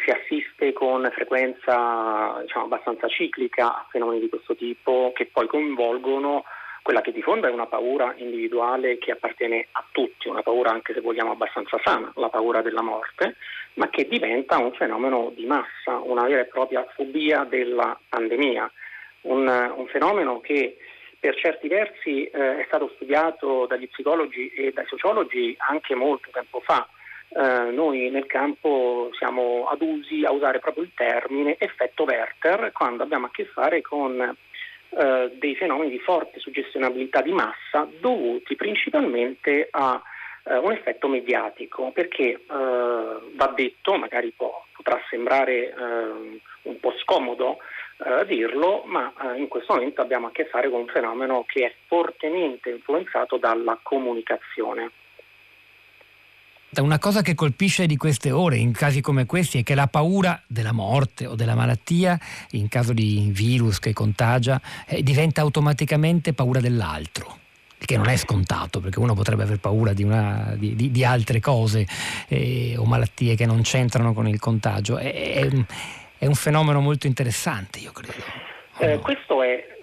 si 0.03 0.09
assiste 0.09 0.73
con 0.73 1.09
frequenza 1.11 2.39
diciamo, 2.41 2.65
abbastanza 2.65 3.07
ciclica 3.07 3.67
a 3.67 3.85
fenomeni 3.89 4.19
di 4.19 4.29
questo 4.29 4.55
tipo 4.55 5.11
che 5.15 5.25
poi 5.25 5.47
coinvolgono 5.47 6.43
quella 6.81 7.01
che 7.01 7.11
di 7.11 7.21
fondo 7.21 7.47
è 7.47 7.51
una 7.51 7.67
paura 7.67 8.13
individuale 8.17 8.97
che 8.97 9.11
appartiene 9.11 9.67
a 9.73 9.85
tutti, 9.91 10.27
una 10.27 10.41
paura 10.41 10.71
anche 10.71 10.93
se 10.93 11.01
vogliamo 11.01 11.31
abbastanza 11.31 11.79
sana, 11.83 12.11
la 12.15 12.29
paura 12.29 12.61
della 12.61 12.81
morte, 12.81 13.35
ma 13.75 13.89
che 13.89 14.07
diventa 14.07 14.57
un 14.57 14.71
fenomeno 14.73 15.31
di 15.35 15.45
massa, 15.45 15.97
una 16.01 16.23
vera 16.23 16.41
e 16.41 16.45
propria 16.45 16.83
fobia 16.95 17.43
della 17.43 17.99
pandemia, 18.09 18.71
un, 19.21 19.47
un 19.75 19.87
fenomeno 19.87 20.39
che 20.39 20.77
per 21.19 21.35
certi 21.35 21.67
versi 21.67 22.25
eh, 22.25 22.61
è 22.61 22.63
stato 22.65 22.91
studiato 22.95 23.65
dagli 23.67 23.89
psicologi 23.89 24.49
e 24.49 24.71
dai 24.71 24.85
sociologi 24.87 25.55
anche 25.59 25.93
molto 25.93 26.29
tempo 26.31 26.61
fa. 26.61 26.87
Eh, 27.31 27.71
noi 27.71 28.09
nel 28.09 28.25
campo 28.25 29.11
siamo 29.17 29.67
adusi 29.67 30.23
a 30.25 30.31
usare 30.31 30.59
proprio 30.59 30.83
il 30.83 30.91
termine 30.95 31.57
effetto 31.59 32.03
Werther 32.03 32.71
quando 32.71 33.03
abbiamo 33.03 33.27
a 33.27 33.31
che 33.31 33.45
fare 33.45 33.81
con 33.81 34.19
eh, 34.19 35.31
dei 35.35 35.55
fenomeni 35.55 35.91
di 35.91 35.99
forte 35.99 36.39
suggestionabilità 36.39 37.21
di 37.21 37.31
massa 37.31 37.87
dovuti 37.99 38.55
principalmente 38.55 39.67
a 39.69 40.01
eh, 40.45 40.57
un 40.57 40.71
effetto 40.71 41.07
mediatico, 41.07 41.91
perché 41.91 42.23
eh, 42.23 42.39
va 42.47 43.53
detto, 43.55 43.97
magari 43.97 44.33
può, 44.35 44.65
potrà 44.75 44.99
sembrare 45.09 45.69
eh, 45.69 46.39
un 46.63 46.79
po' 46.79 46.93
scomodo 46.97 47.59
dirlo, 48.27 48.83
ma 48.85 49.11
in 49.35 49.49
questo 49.49 49.73
momento 49.73 49.99
abbiamo 49.99 50.27
a 50.27 50.31
che 50.31 50.45
fare 50.45 50.69
con 50.69 50.79
un 50.79 50.87
fenomeno 50.87 51.43
che 51.45 51.65
è 51.65 51.73
fortemente 51.85 52.69
influenzato 52.69 53.35
dalla 53.35 53.77
comunicazione. 53.83 54.91
Una 56.77 56.99
cosa 56.99 57.21
che 57.21 57.33
colpisce 57.33 57.87
di 57.87 57.97
queste 57.97 58.31
ore, 58.31 58.57
in 58.57 58.71
casi 58.71 59.01
come 59.01 59.25
questi, 59.25 59.59
è 59.59 59.63
che 59.63 59.73
la 59.73 59.87
paura 59.87 60.39
della 60.45 60.71
morte 60.71 61.25
o 61.25 61.35
della 61.35 61.55
malattia, 61.55 62.17
in 62.51 62.67
caso 62.67 62.93
di 62.93 63.29
virus 63.33 63.79
che 63.79 63.91
contagia, 63.91 64.61
eh, 64.85 65.01
diventa 65.01 65.41
automaticamente 65.41 66.33
paura 66.33 66.59
dell'altro 66.59 67.37
che 67.79 67.95
non 67.95 68.09
è 68.09 68.17
scontato 68.17 68.81
perché 68.81 68.99
uno 68.99 69.13
potrebbe 69.13 69.43
aver 69.43 69.57
paura 69.57 69.93
di, 69.93 70.03
una, 70.03 70.53
di, 70.57 70.75
di, 70.75 70.91
di 70.91 71.05
altre 71.05 71.39
cose 71.39 71.87
eh, 72.27 72.75
o 72.77 72.83
malattie 72.83 73.35
che 73.35 73.45
non 73.45 73.61
c'entrano 73.61 74.13
con 74.13 74.27
il 74.27 74.37
contagio. 74.37 74.97
È, 74.97 75.11
è, 75.11 75.49
è 76.17 76.25
un 76.25 76.35
fenomeno 76.35 76.81
molto 76.81 77.07
interessante, 77.07 77.79
io 77.79 77.91
credo. 77.91 78.21
Eh, 78.79 78.99
questo 78.99 79.41
è 79.41 79.78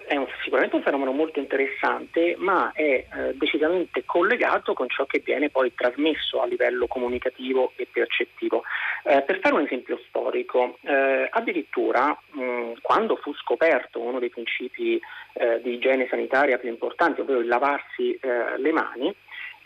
sicuramente 0.47 0.77
un 0.77 0.81
fenomeno 0.81 1.11
molto 1.11 1.39
interessante, 1.39 2.35
ma 2.37 2.71
è 2.73 2.81
eh, 2.81 3.05
decisamente 3.33 4.05
collegato 4.05 4.73
con 4.73 4.87
ciò 4.87 5.05
che 5.05 5.19
viene 5.19 5.49
poi 5.49 5.73
trasmesso 5.75 6.41
a 6.41 6.45
livello 6.45 6.87
comunicativo 6.87 7.73
e 7.75 7.85
percettivo. 7.91 8.63
Eh, 9.03 9.23
per 9.23 9.39
fare 9.41 9.55
un 9.55 9.65
esempio 9.65 9.99
storico, 10.07 10.77
eh, 10.83 11.27
addirittura 11.29 12.17
mh, 12.31 12.75
quando 12.81 13.17
fu 13.17 13.33
scoperto 13.33 13.99
uno 13.99 14.19
dei 14.19 14.29
principi 14.29 14.97
eh, 15.33 15.61
di 15.61 15.73
igiene 15.73 16.07
sanitaria 16.09 16.57
più 16.57 16.69
importanti, 16.69 17.19
ovvero 17.19 17.39
il 17.39 17.47
lavarsi 17.47 18.13
eh, 18.13 18.57
le 18.57 18.71
mani, 18.71 19.13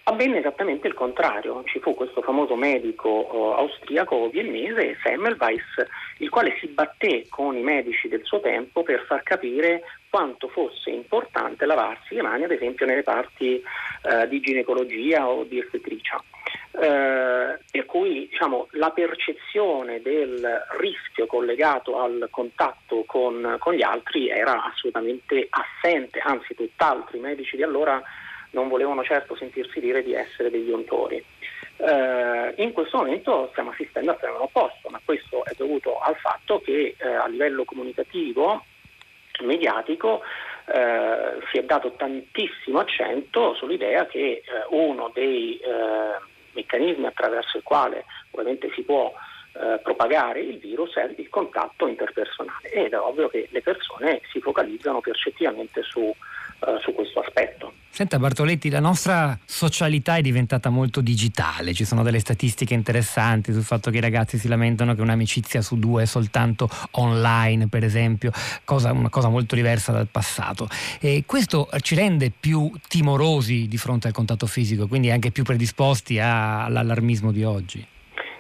Avvenne 0.04 0.40
esattamente 0.40 0.88
il 0.88 0.96
contrario, 0.96 1.64
ci 1.66 1.80
fu 1.80 1.94
questo 1.94 2.24
famoso 2.24 2.56
medico 2.56 3.08
uh, 3.08 3.60
austriaco 3.60 4.30
viennese, 4.30 4.98
Semmelweis, 5.04 5.64
il 6.18 6.30
quale 6.30 6.58
si 6.60 6.68
batté 6.68 7.28
con 7.30 7.56
i 7.56 7.62
medici 7.62 8.08
del 8.08 8.24
suo 8.24 8.40
tempo 8.40 8.82
per 8.82 9.06
far 9.06 9.22
capire 9.22 9.84
quanto 10.10 10.48
fosse 10.48 10.90
importante 10.90 11.68
lavarsi 11.68 12.16
le 12.16 12.24
mani, 12.24 12.46
ad 12.46 12.52
esempio 12.52 12.88
nelle 12.88 13.04
parti 13.04 13.62
uh, 14.04 14.28
di 14.28 14.40
ginecologia 14.40 15.30
o 15.30 15.44
di 15.44 15.60
ostetricia. 15.60 16.22
Uh, 16.72 17.60
per 17.70 17.86
cui 17.86 18.28
diciamo, 18.28 18.70
la 18.72 18.90
percezione 18.90 20.02
del 20.02 20.66
rischio 20.80 21.28
collegato 21.28 22.00
al 22.00 22.28
contatto 22.32 23.04
con, 23.06 23.58
con 23.60 23.74
gli 23.76 23.84
altri 23.84 24.30
era 24.30 24.64
assolutamente 24.64 25.48
assente, 25.50 26.20
anzi 26.20 26.56
tutt'altro, 26.56 27.18
i 27.18 27.20
medici 27.20 27.56
di 27.56 27.62
allora 27.62 28.02
non 28.52 28.68
volevano 28.68 29.04
certo 29.04 29.36
sentirsi 29.36 29.80
dire 29.80 30.04
di 30.04 30.14
essere 30.14 30.50
degli 30.50 30.72
ontori. 30.72 31.24
Eh, 31.78 32.54
in 32.58 32.74
questo 32.74 32.98
momento 32.98 33.50
stiamo 33.52 33.72
assistendo 33.72 34.12
al 34.12 34.18
fenomeno 34.18 34.44
opposto, 34.44 34.90
ma 34.90 35.02
questo 35.04 35.44
è 35.46 35.54
dovuto 35.58 36.00
al 36.00 36.16
fatto 36.16 36.62
che 36.62 36.96
eh, 36.98 37.08
a 37.08 37.28
livello 37.28 37.64
comunicativo, 37.64 38.64
mediatico, 39.42 40.22
eh, 40.66 41.40
si 41.52 41.58
è 41.58 41.64
dato 41.64 41.94
tantissimo 41.94 42.80
accento 42.80 43.56
sull'idea 43.56 44.06
che 44.06 44.20
eh, 44.20 44.44
uno 44.70 45.10
dei 45.14 45.58
eh, 45.58 46.20
meccanismi 46.54 47.06
attraverso 47.06 47.58
il 47.58 47.64
quale 47.64 48.06
ovviamente 48.32 48.70
si 48.74 48.84
può 48.84 49.12
eh, 49.54 49.80
propagare 49.84 50.42
il 50.42 50.60
virus 50.60 50.94
è 50.96 51.14
il 51.18 51.30
contatto 51.30 51.88
interpersonale 51.88 52.70
ed 52.70 52.94
è 52.94 53.00
ovvio 53.00 53.28
che 53.28 53.48
le 53.50 53.62
persone 53.62 54.22
si 54.32 54.40
focalizzano 54.40 55.02
percettivamente 55.02 55.84
su 55.84 56.14
eh, 56.66 56.80
su 56.82 56.94
questo 56.94 57.20
aspetto. 57.20 57.74
Senta 57.94 58.20
Bartoletti, 58.20 58.70
la 58.70 58.80
nostra 58.80 59.38
socialità 59.46 60.16
è 60.16 60.22
diventata 60.22 60.70
molto 60.70 61.02
digitale, 61.02 61.74
ci 61.74 61.84
sono 61.84 62.04
delle 62.04 62.20
statistiche 62.20 62.74
interessanti 62.74 63.52
sul 63.52 63.64
fatto 63.64 63.92
che 63.92 63.98
i 63.98 64.02
ragazzi 64.02 64.38
si 64.38 64.48
lamentano 64.48 64.96
che 64.96 65.02
un'amicizia 65.02 65.62
su 65.62 65.78
due 65.78 66.04
è 66.04 66.06
soltanto 66.06 66.70
online, 66.92 67.68
per 67.68 67.84
esempio, 67.84 68.32
cosa, 68.64 68.94
una 68.94 69.10
cosa 69.10 69.28
molto 69.28 69.56
diversa 69.56 69.92
dal 69.92 70.08
passato. 70.10 70.68
E 71.02 71.24
questo 71.26 71.68
ci 71.82 71.96
rende 71.96 72.32
più 72.32 72.72
timorosi 72.88 73.68
di 73.68 73.78
fronte 73.78 74.08
al 74.08 74.14
contatto 74.14 74.46
fisico, 74.46 74.88
quindi 74.88 75.12
anche 75.12 75.32
più 75.32 75.44
predisposti 75.44 76.18
a, 76.18 76.64
all'allarmismo 76.64 77.32
di 77.34 77.44
oggi. 77.44 77.86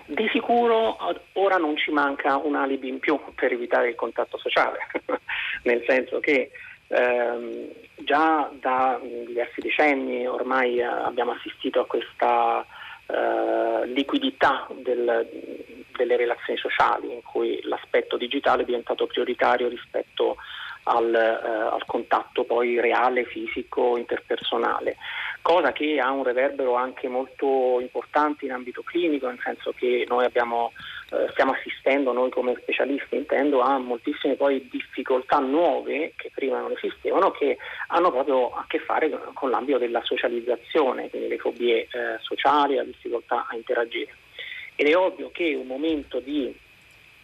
Di 0.05 0.29
sicuro 0.31 0.97
ora 1.33 1.57
non 1.57 1.75
ci 1.75 1.91
manca 1.91 2.37
un 2.37 2.55
alibi 2.55 2.87
in 2.87 2.99
più 2.99 3.19
per 3.35 3.51
evitare 3.51 3.89
il 3.89 3.95
contatto 3.95 4.37
sociale, 4.37 4.77
nel 5.63 5.83
senso 5.85 6.19
che 6.19 6.51
ehm, 6.91 7.67
già 8.03 8.49
da 8.59 8.99
diversi 9.01 9.61
decenni 9.61 10.25
ormai 10.27 10.77
eh, 10.77 10.83
abbiamo 10.83 11.31
assistito 11.31 11.79
a 11.81 11.85
questa 11.85 12.65
eh, 13.07 13.87
liquidità 13.87 14.67
del, 14.81 15.27
delle 15.95 16.15
relazioni 16.15 16.59
sociali 16.59 17.13
in 17.13 17.21
cui 17.23 17.59
l'aspetto 17.63 18.17
digitale 18.17 18.63
è 18.63 18.65
diventato 18.65 19.07
prioritario 19.07 19.67
rispetto 19.67 20.37
al, 20.83 21.13
eh, 21.13 21.47
al 21.47 21.85
contatto 21.85 22.43
poi 22.43 22.79
reale, 22.79 23.25
fisico, 23.25 23.97
interpersonale 23.97 24.97
cosa 25.41 25.71
che 25.71 25.99
ha 25.99 26.11
un 26.11 26.23
reverbero 26.23 26.75
anche 26.75 27.07
molto 27.07 27.79
importante 27.79 28.45
in 28.45 28.51
ambito 28.51 28.83
clinico, 28.83 29.27
nel 29.27 29.39
senso 29.43 29.73
che 29.75 30.05
noi 30.07 30.25
abbiamo, 30.25 30.71
eh, 30.73 30.81
stiamo 31.31 31.51
assistendo, 31.51 32.13
noi 32.13 32.29
come 32.29 32.55
specialisti 32.61 33.15
intendo, 33.15 33.61
a 33.61 33.77
moltissime 33.77 34.35
poi 34.35 34.67
difficoltà 34.69 35.39
nuove 35.39 36.13
che 36.15 36.31
prima 36.33 36.59
non 36.59 36.71
esistevano, 36.71 37.31
che 37.31 37.57
hanno 37.87 38.11
proprio 38.11 38.51
a 38.51 38.65
che 38.67 38.79
fare 38.79 39.09
con 39.33 39.49
l'ambito 39.49 39.77
della 39.77 40.01
socializzazione, 40.03 41.09
quindi 41.09 41.27
le 41.27 41.37
fobie 41.37 41.81
eh, 41.81 41.87
sociali, 42.21 42.75
la 42.75 42.83
difficoltà 42.83 43.47
a 43.49 43.55
interagire. 43.55 44.15
Ed 44.75 44.87
è 44.87 44.95
ovvio 44.95 45.29
che 45.31 45.53
un 45.53 45.67
momento 45.67 46.19
di 46.19 46.53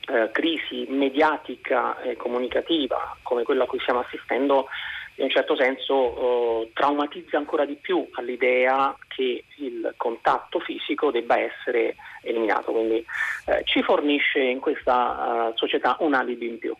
eh, 0.09 0.29
crisi 0.31 0.85
mediatica 0.89 2.01
e 2.01 2.15
comunicativa 2.15 3.17
come 3.23 3.43
quella 3.43 3.63
a 3.63 3.67
cui 3.67 3.79
stiamo 3.79 4.01
assistendo 4.01 4.67
in 5.17 5.23
un 5.23 5.29
certo 5.29 5.55
senso 5.55 6.61
eh, 6.63 6.71
traumatizza 6.73 7.37
ancora 7.37 7.65
di 7.65 7.75
più 7.75 8.07
all'idea 8.13 8.95
che 9.07 9.45
il 9.57 9.93
contatto 9.97 10.59
fisico 10.59 11.11
debba 11.11 11.39
essere 11.39 11.95
eliminato, 12.21 12.71
quindi 12.71 13.03
eh, 13.45 13.61
ci 13.65 13.81
fornisce 13.81 14.39
in 14.39 14.59
questa 14.59 15.49
uh, 15.49 15.57
società 15.57 15.97
un 15.99 16.13
alibi 16.13 16.47
in 16.47 16.59
più. 16.59 16.75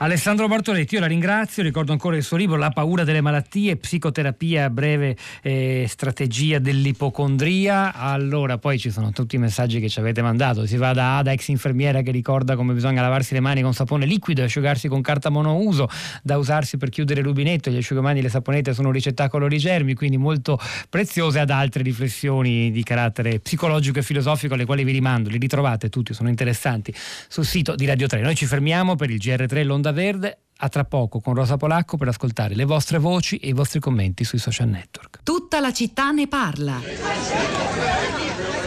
Alessandro 0.00 0.46
Bartoletti, 0.46 0.94
io 0.94 1.00
la 1.00 1.08
ringrazio, 1.08 1.60
ricordo 1.60 1.90
ancora 1.90 2.14
il 2.14 2.22
suo 2.22 2.36
libro 2.36 2.56
La 2.56 2.70
paura 2.70 3.02
delle 3.02 3.20
malattie, 3.20 3.76
psicoterapia 3.76 4.70
breve 4.70 5.16
eh, 5.42 5.86
strategia 5.88 6.60
dell'ipocondria. 6.60 7.92
Allora, 7.92 8.58
poi 8.58 8.78
ci 8.78 8.90
sono 8.90 9.10
tutti 9.10 9.34
i 9.34 9.40
messaggi 9.40 9.80
che 9.80 9.88
ci 9.88 9.98
avete 9.98 10.22
mandato, 10.22 10.66
si 10.66 10.76
va 10.76 10.92
da 10.92 11.16
Ada, 11.16 11.32
ex 11.32 11.48
infermiera 11.48 12.02
che 12.02 12.12
ricorda 12.12 12.54
come 12.54 12.74
bisogna 12.74 13.02
lavarsi 13.02 13.34
le 13.34 13.40
mani 13.40 13.60
con 13.60 13.74
sapone 13.74 14.06
liquido 14.06 14.42
e 14.42 14.44
asciugarsi 14.44 14.86
con 14.86 15.02
carta 15.02 15.30
monouso, 15.30 15.88
da 16.22 16.36
usarsi 16.36 16.76
per 16.76 16.90
chiudere 16.90 17.18
il 17.18 17.26
rubinetto, 17.26 17.68
gli 17.68 17.78
asciugamani 17.78 18.20
e 18.20 18.22
le 18.22 18.28
saponette 18.28 18.74
sono 18.74 18.88
un 18.88 18.94
ricettacolo 18.94 19.48
di 19.48 19.58
germi, 19.58 19.94
quindi 19.94 20.16
molto 20.16 20.60
preziose, 20.88 21.40
ad 21.40 21.50
altre 21.50 21.82
riflessioni 21.82 22.70
di 22.70 22.84
carattere 22.84 23.40
psicologico 23.40 23.98
e 23.98 24.02
filosofico 24.02 24.54
alle 24.54 24.64
quali 24.64 24.84
vi 24.84 24.92
rimando, 24.92 25.28
li 25.28 25.38
ritrovate 25.38 25.88
tutti, 25.88 26.14
sono 26.14 26.28
interessanti 26.28 26.94
sul 27.26 27.44
sito 27.44 27.74
di 27.74 27.84
Radio 27.84 28.06
3. 28.06 28.20
Noi 28.20 28.36
ci 28.36 28.46
fermiamo 28.46 28.94
per 28.94 29.10
il 29.10 29.16
GR3 29.16 29.64
L'Onda 29.88 29.92
Verde 29.92 30.38
A 30.58 30.68
tra 30.68 30.84
poco 30.84 31.20
con 31.20 31.34
Rosa 31.34 31.56
Polacco 31.56 31.96
per 31.96 32.08
ascoltare 32.08 32.54
le 32.54 32.64
vostre 32.64 32.98
voci 32.98 33.36
e 33.36 33.48
i 33.48 33.52
vostri 33.52 33.80
commenti 33.80 34.24
sui 34.24 34.38
social 34.38 34.68
network. 34.68 35.20
Tutta 35.22 35.60
la 35.60 35.72
città 35.72 36.10
ne 36.10 36.26
parla. 36.26 36.80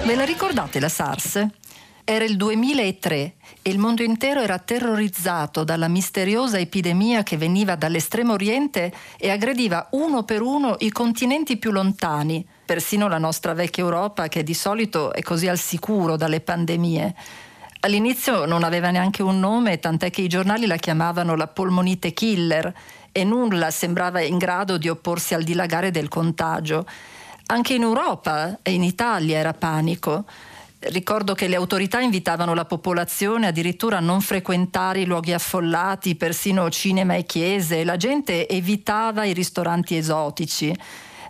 Ve 0.06 0.16
la 0.16 0.24
ricordate 0.24 0.80
la 0.80 0.90
SARS? 0.90 1.46
Era 2.04 2.24
il 2.26 2.38
2003 2.38 3.36
e 3.62 3.70
il 3.70 3.78
mondo 3.78 4.02
intero 4.02 4.42
era 4.42 4.58
terrorizzato 4.58 5.64
dalla 5.64 5.88
misteriosa 5.88 6.58
epidemia 6.58 7.24
che 7.24 7.38
veniva 7.38 7.76
dall'estremo 7.76 8.34
oriente 8.34 8.92
e 9.18 9.30
aggrediva 9.30 9.90
uno 9.92 10.24
per 10.24 10.42
uno 10.42 10.78
i 10.80 10.92
continenti 10.92 11.58
più 11.58 11.72
lontani, 11.72 12.46
persino 12.66 13.08
la 13.08 13.20
nostra 13.20 13.54
vecchia 13.54 13.84
Europa 13.84 14.28
che 14.28 14.44
di 14.44 14.56
solito 14.56 15.14
è 15.14 15.22
così 15.22 15.48
al 15.48 15.60
sicuro 15.60 16.16
dalle 16.16 16.40
pandemie. 16.40 17.16
All'inizio 17.84 18.46
non 18.46 18.62
aveva 18.62 18.92
neanche 18.92 19.24
un 19.24 19.40
nome, 19.40 19.80
tant'è 19.80 20.12
che 20.12 20.22
i 20.22 20.28
giornali 20.28 20.68
la 20.68 20.76
chiamavano 20.76 21.36
la 21.36 21.48
polmonite 21.48 22.14
killer 22.14 22.72
e 23.12 23.24
nulla 23.24 23.72
sembrava 23.72 24.22
in 24.22 24.38
grado 24.38 24.78
di 24.78 24.88
opporsi 24.88 25.34
al 25.34 25.42
dilagare 25.42 25.90
del 25.90 26.08
contagio. 26.08 26.86
Anche 27.48 27.74
in 27.74 27.82
Europa 27.82 28.60
e 28.62 28.74
in 28.74 28.84
Italia 28.84 29.40
era 29.40 29.54
panico. 29.54 30.26
Ricordo 30.78 31.34
che 31.34 31.48
le 31.48 31.56
autorità 31.56 32.00
invitavano 32.02 32.54
la 32.54 32.66
popolazione 32.66 33.48
addirittura 33.48 33.98
a 33.98 34.02
non 34.02 34.22
frequentare 34.22 35.02
i 35.02 35.06
luoghi 35.06 35.34
affollati, 35.34 36.14
persino 36.14 36.70
cinema 36.70 37.16
e 37.16 37.26
chiese, 37.26 37.84
la 37.84 37.98
gente 37.98 38.48
evitava 38.48 39.26
i 39.26 39.34
ristoranti 39.34 39.96
esotici. 39.98 40.72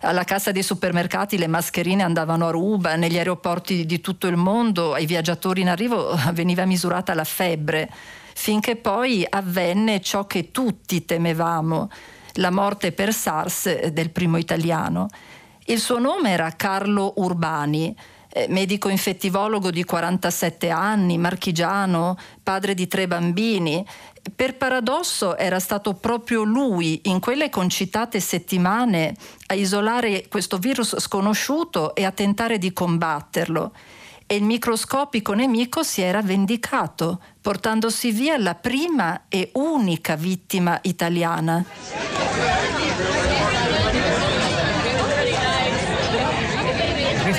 Alla 0.04 0.24
cassa 0.24 0.52
dei 0.52 0.64
supermercati 0.64 1.38
le 1.38 1.46
mascherine 1.46 2.02
andavano 2.02 2.48
a 2.48 2.52
ruba, 2.52 2.96
negli 2.96 3.18
aeroporti 3.18 3.86
di 3.86 4.02
tutto 4.02 4.26
il 4.26 4.36
mondo 4.36 4.94
ai 4.94 5.06
viaggiatori 5.06 5.62
in 5.62 5.70
arrivo 5.70 6.18
veniva 6.34 6.66
misurata 6.66 7.14
la 7.14 7.24
febbre, 7.24 7.88
finché 8.34 8.78
poi 8.78 9.24
avvenne 9.30 10.02
ciò 10.02 10.26
che 10.26 10.50
tutti 10.50 11.06
temevamo, 11.06 11.90
la 12.36 12.50
morte 12.50 12.94
per 12.94 13.14
SARS 13.14 13.90
del 13.90 14.10
primo 14.10 14.38
italiano. 14.38 15.08
Il 15.66 15.80
suo 15.80 16.00
nome 16.00 16.32
era 16.32 16.50
Carlo 16.56 17.14
Urbani 17.18 17.96
eh, 18.34 18.48
medico 18.48 18.90
infettivologo 18.90 19.72
di 19.72 19.84
47 19.84 20.70
anni, 20.70 21.18
marchigiano, 21.18 22.18
padre 22.42 22.74
di 22.74 22.88
tre 22.88 23.08
bambini. 23.08 23.86
Per 24.36 24.56
paradosso 24.56 25.36
era 25.36 25.60
stato 25.60 25.94
proprio 25.94 26.44
lui, 26.44 27.02
in 27.06 27.20
quelle 27.20 27.50
concitate 27.50 28.20
settimane, 28.20 29.16
a 29.48 29.56
isolare 29.56 30.28
questo 30.30 30.58
virus 30.58 31.00
sconosciuto 31.00 31.96
e 31.96 32.06
a 32.06 32.12
tentare 32.12 32.58
di 32.58 32.72
combatterlo. 32.72 33.74
E 34.28 34.36
il 34.36 34.44
microscopico 34.44 35.34
nemico 35.34 35.84
si 35.84 36.02
era 36.02 36.22
vendicato, 36.22 37.22
portandosi 37.42 38.12
via 38.12 38.38
la 38.38 38.56
prima 38.56 39.24
e 39.28 39.50
unica 39.54 40.16
vittima 40.16 40.80
italiana. 40.84 41.66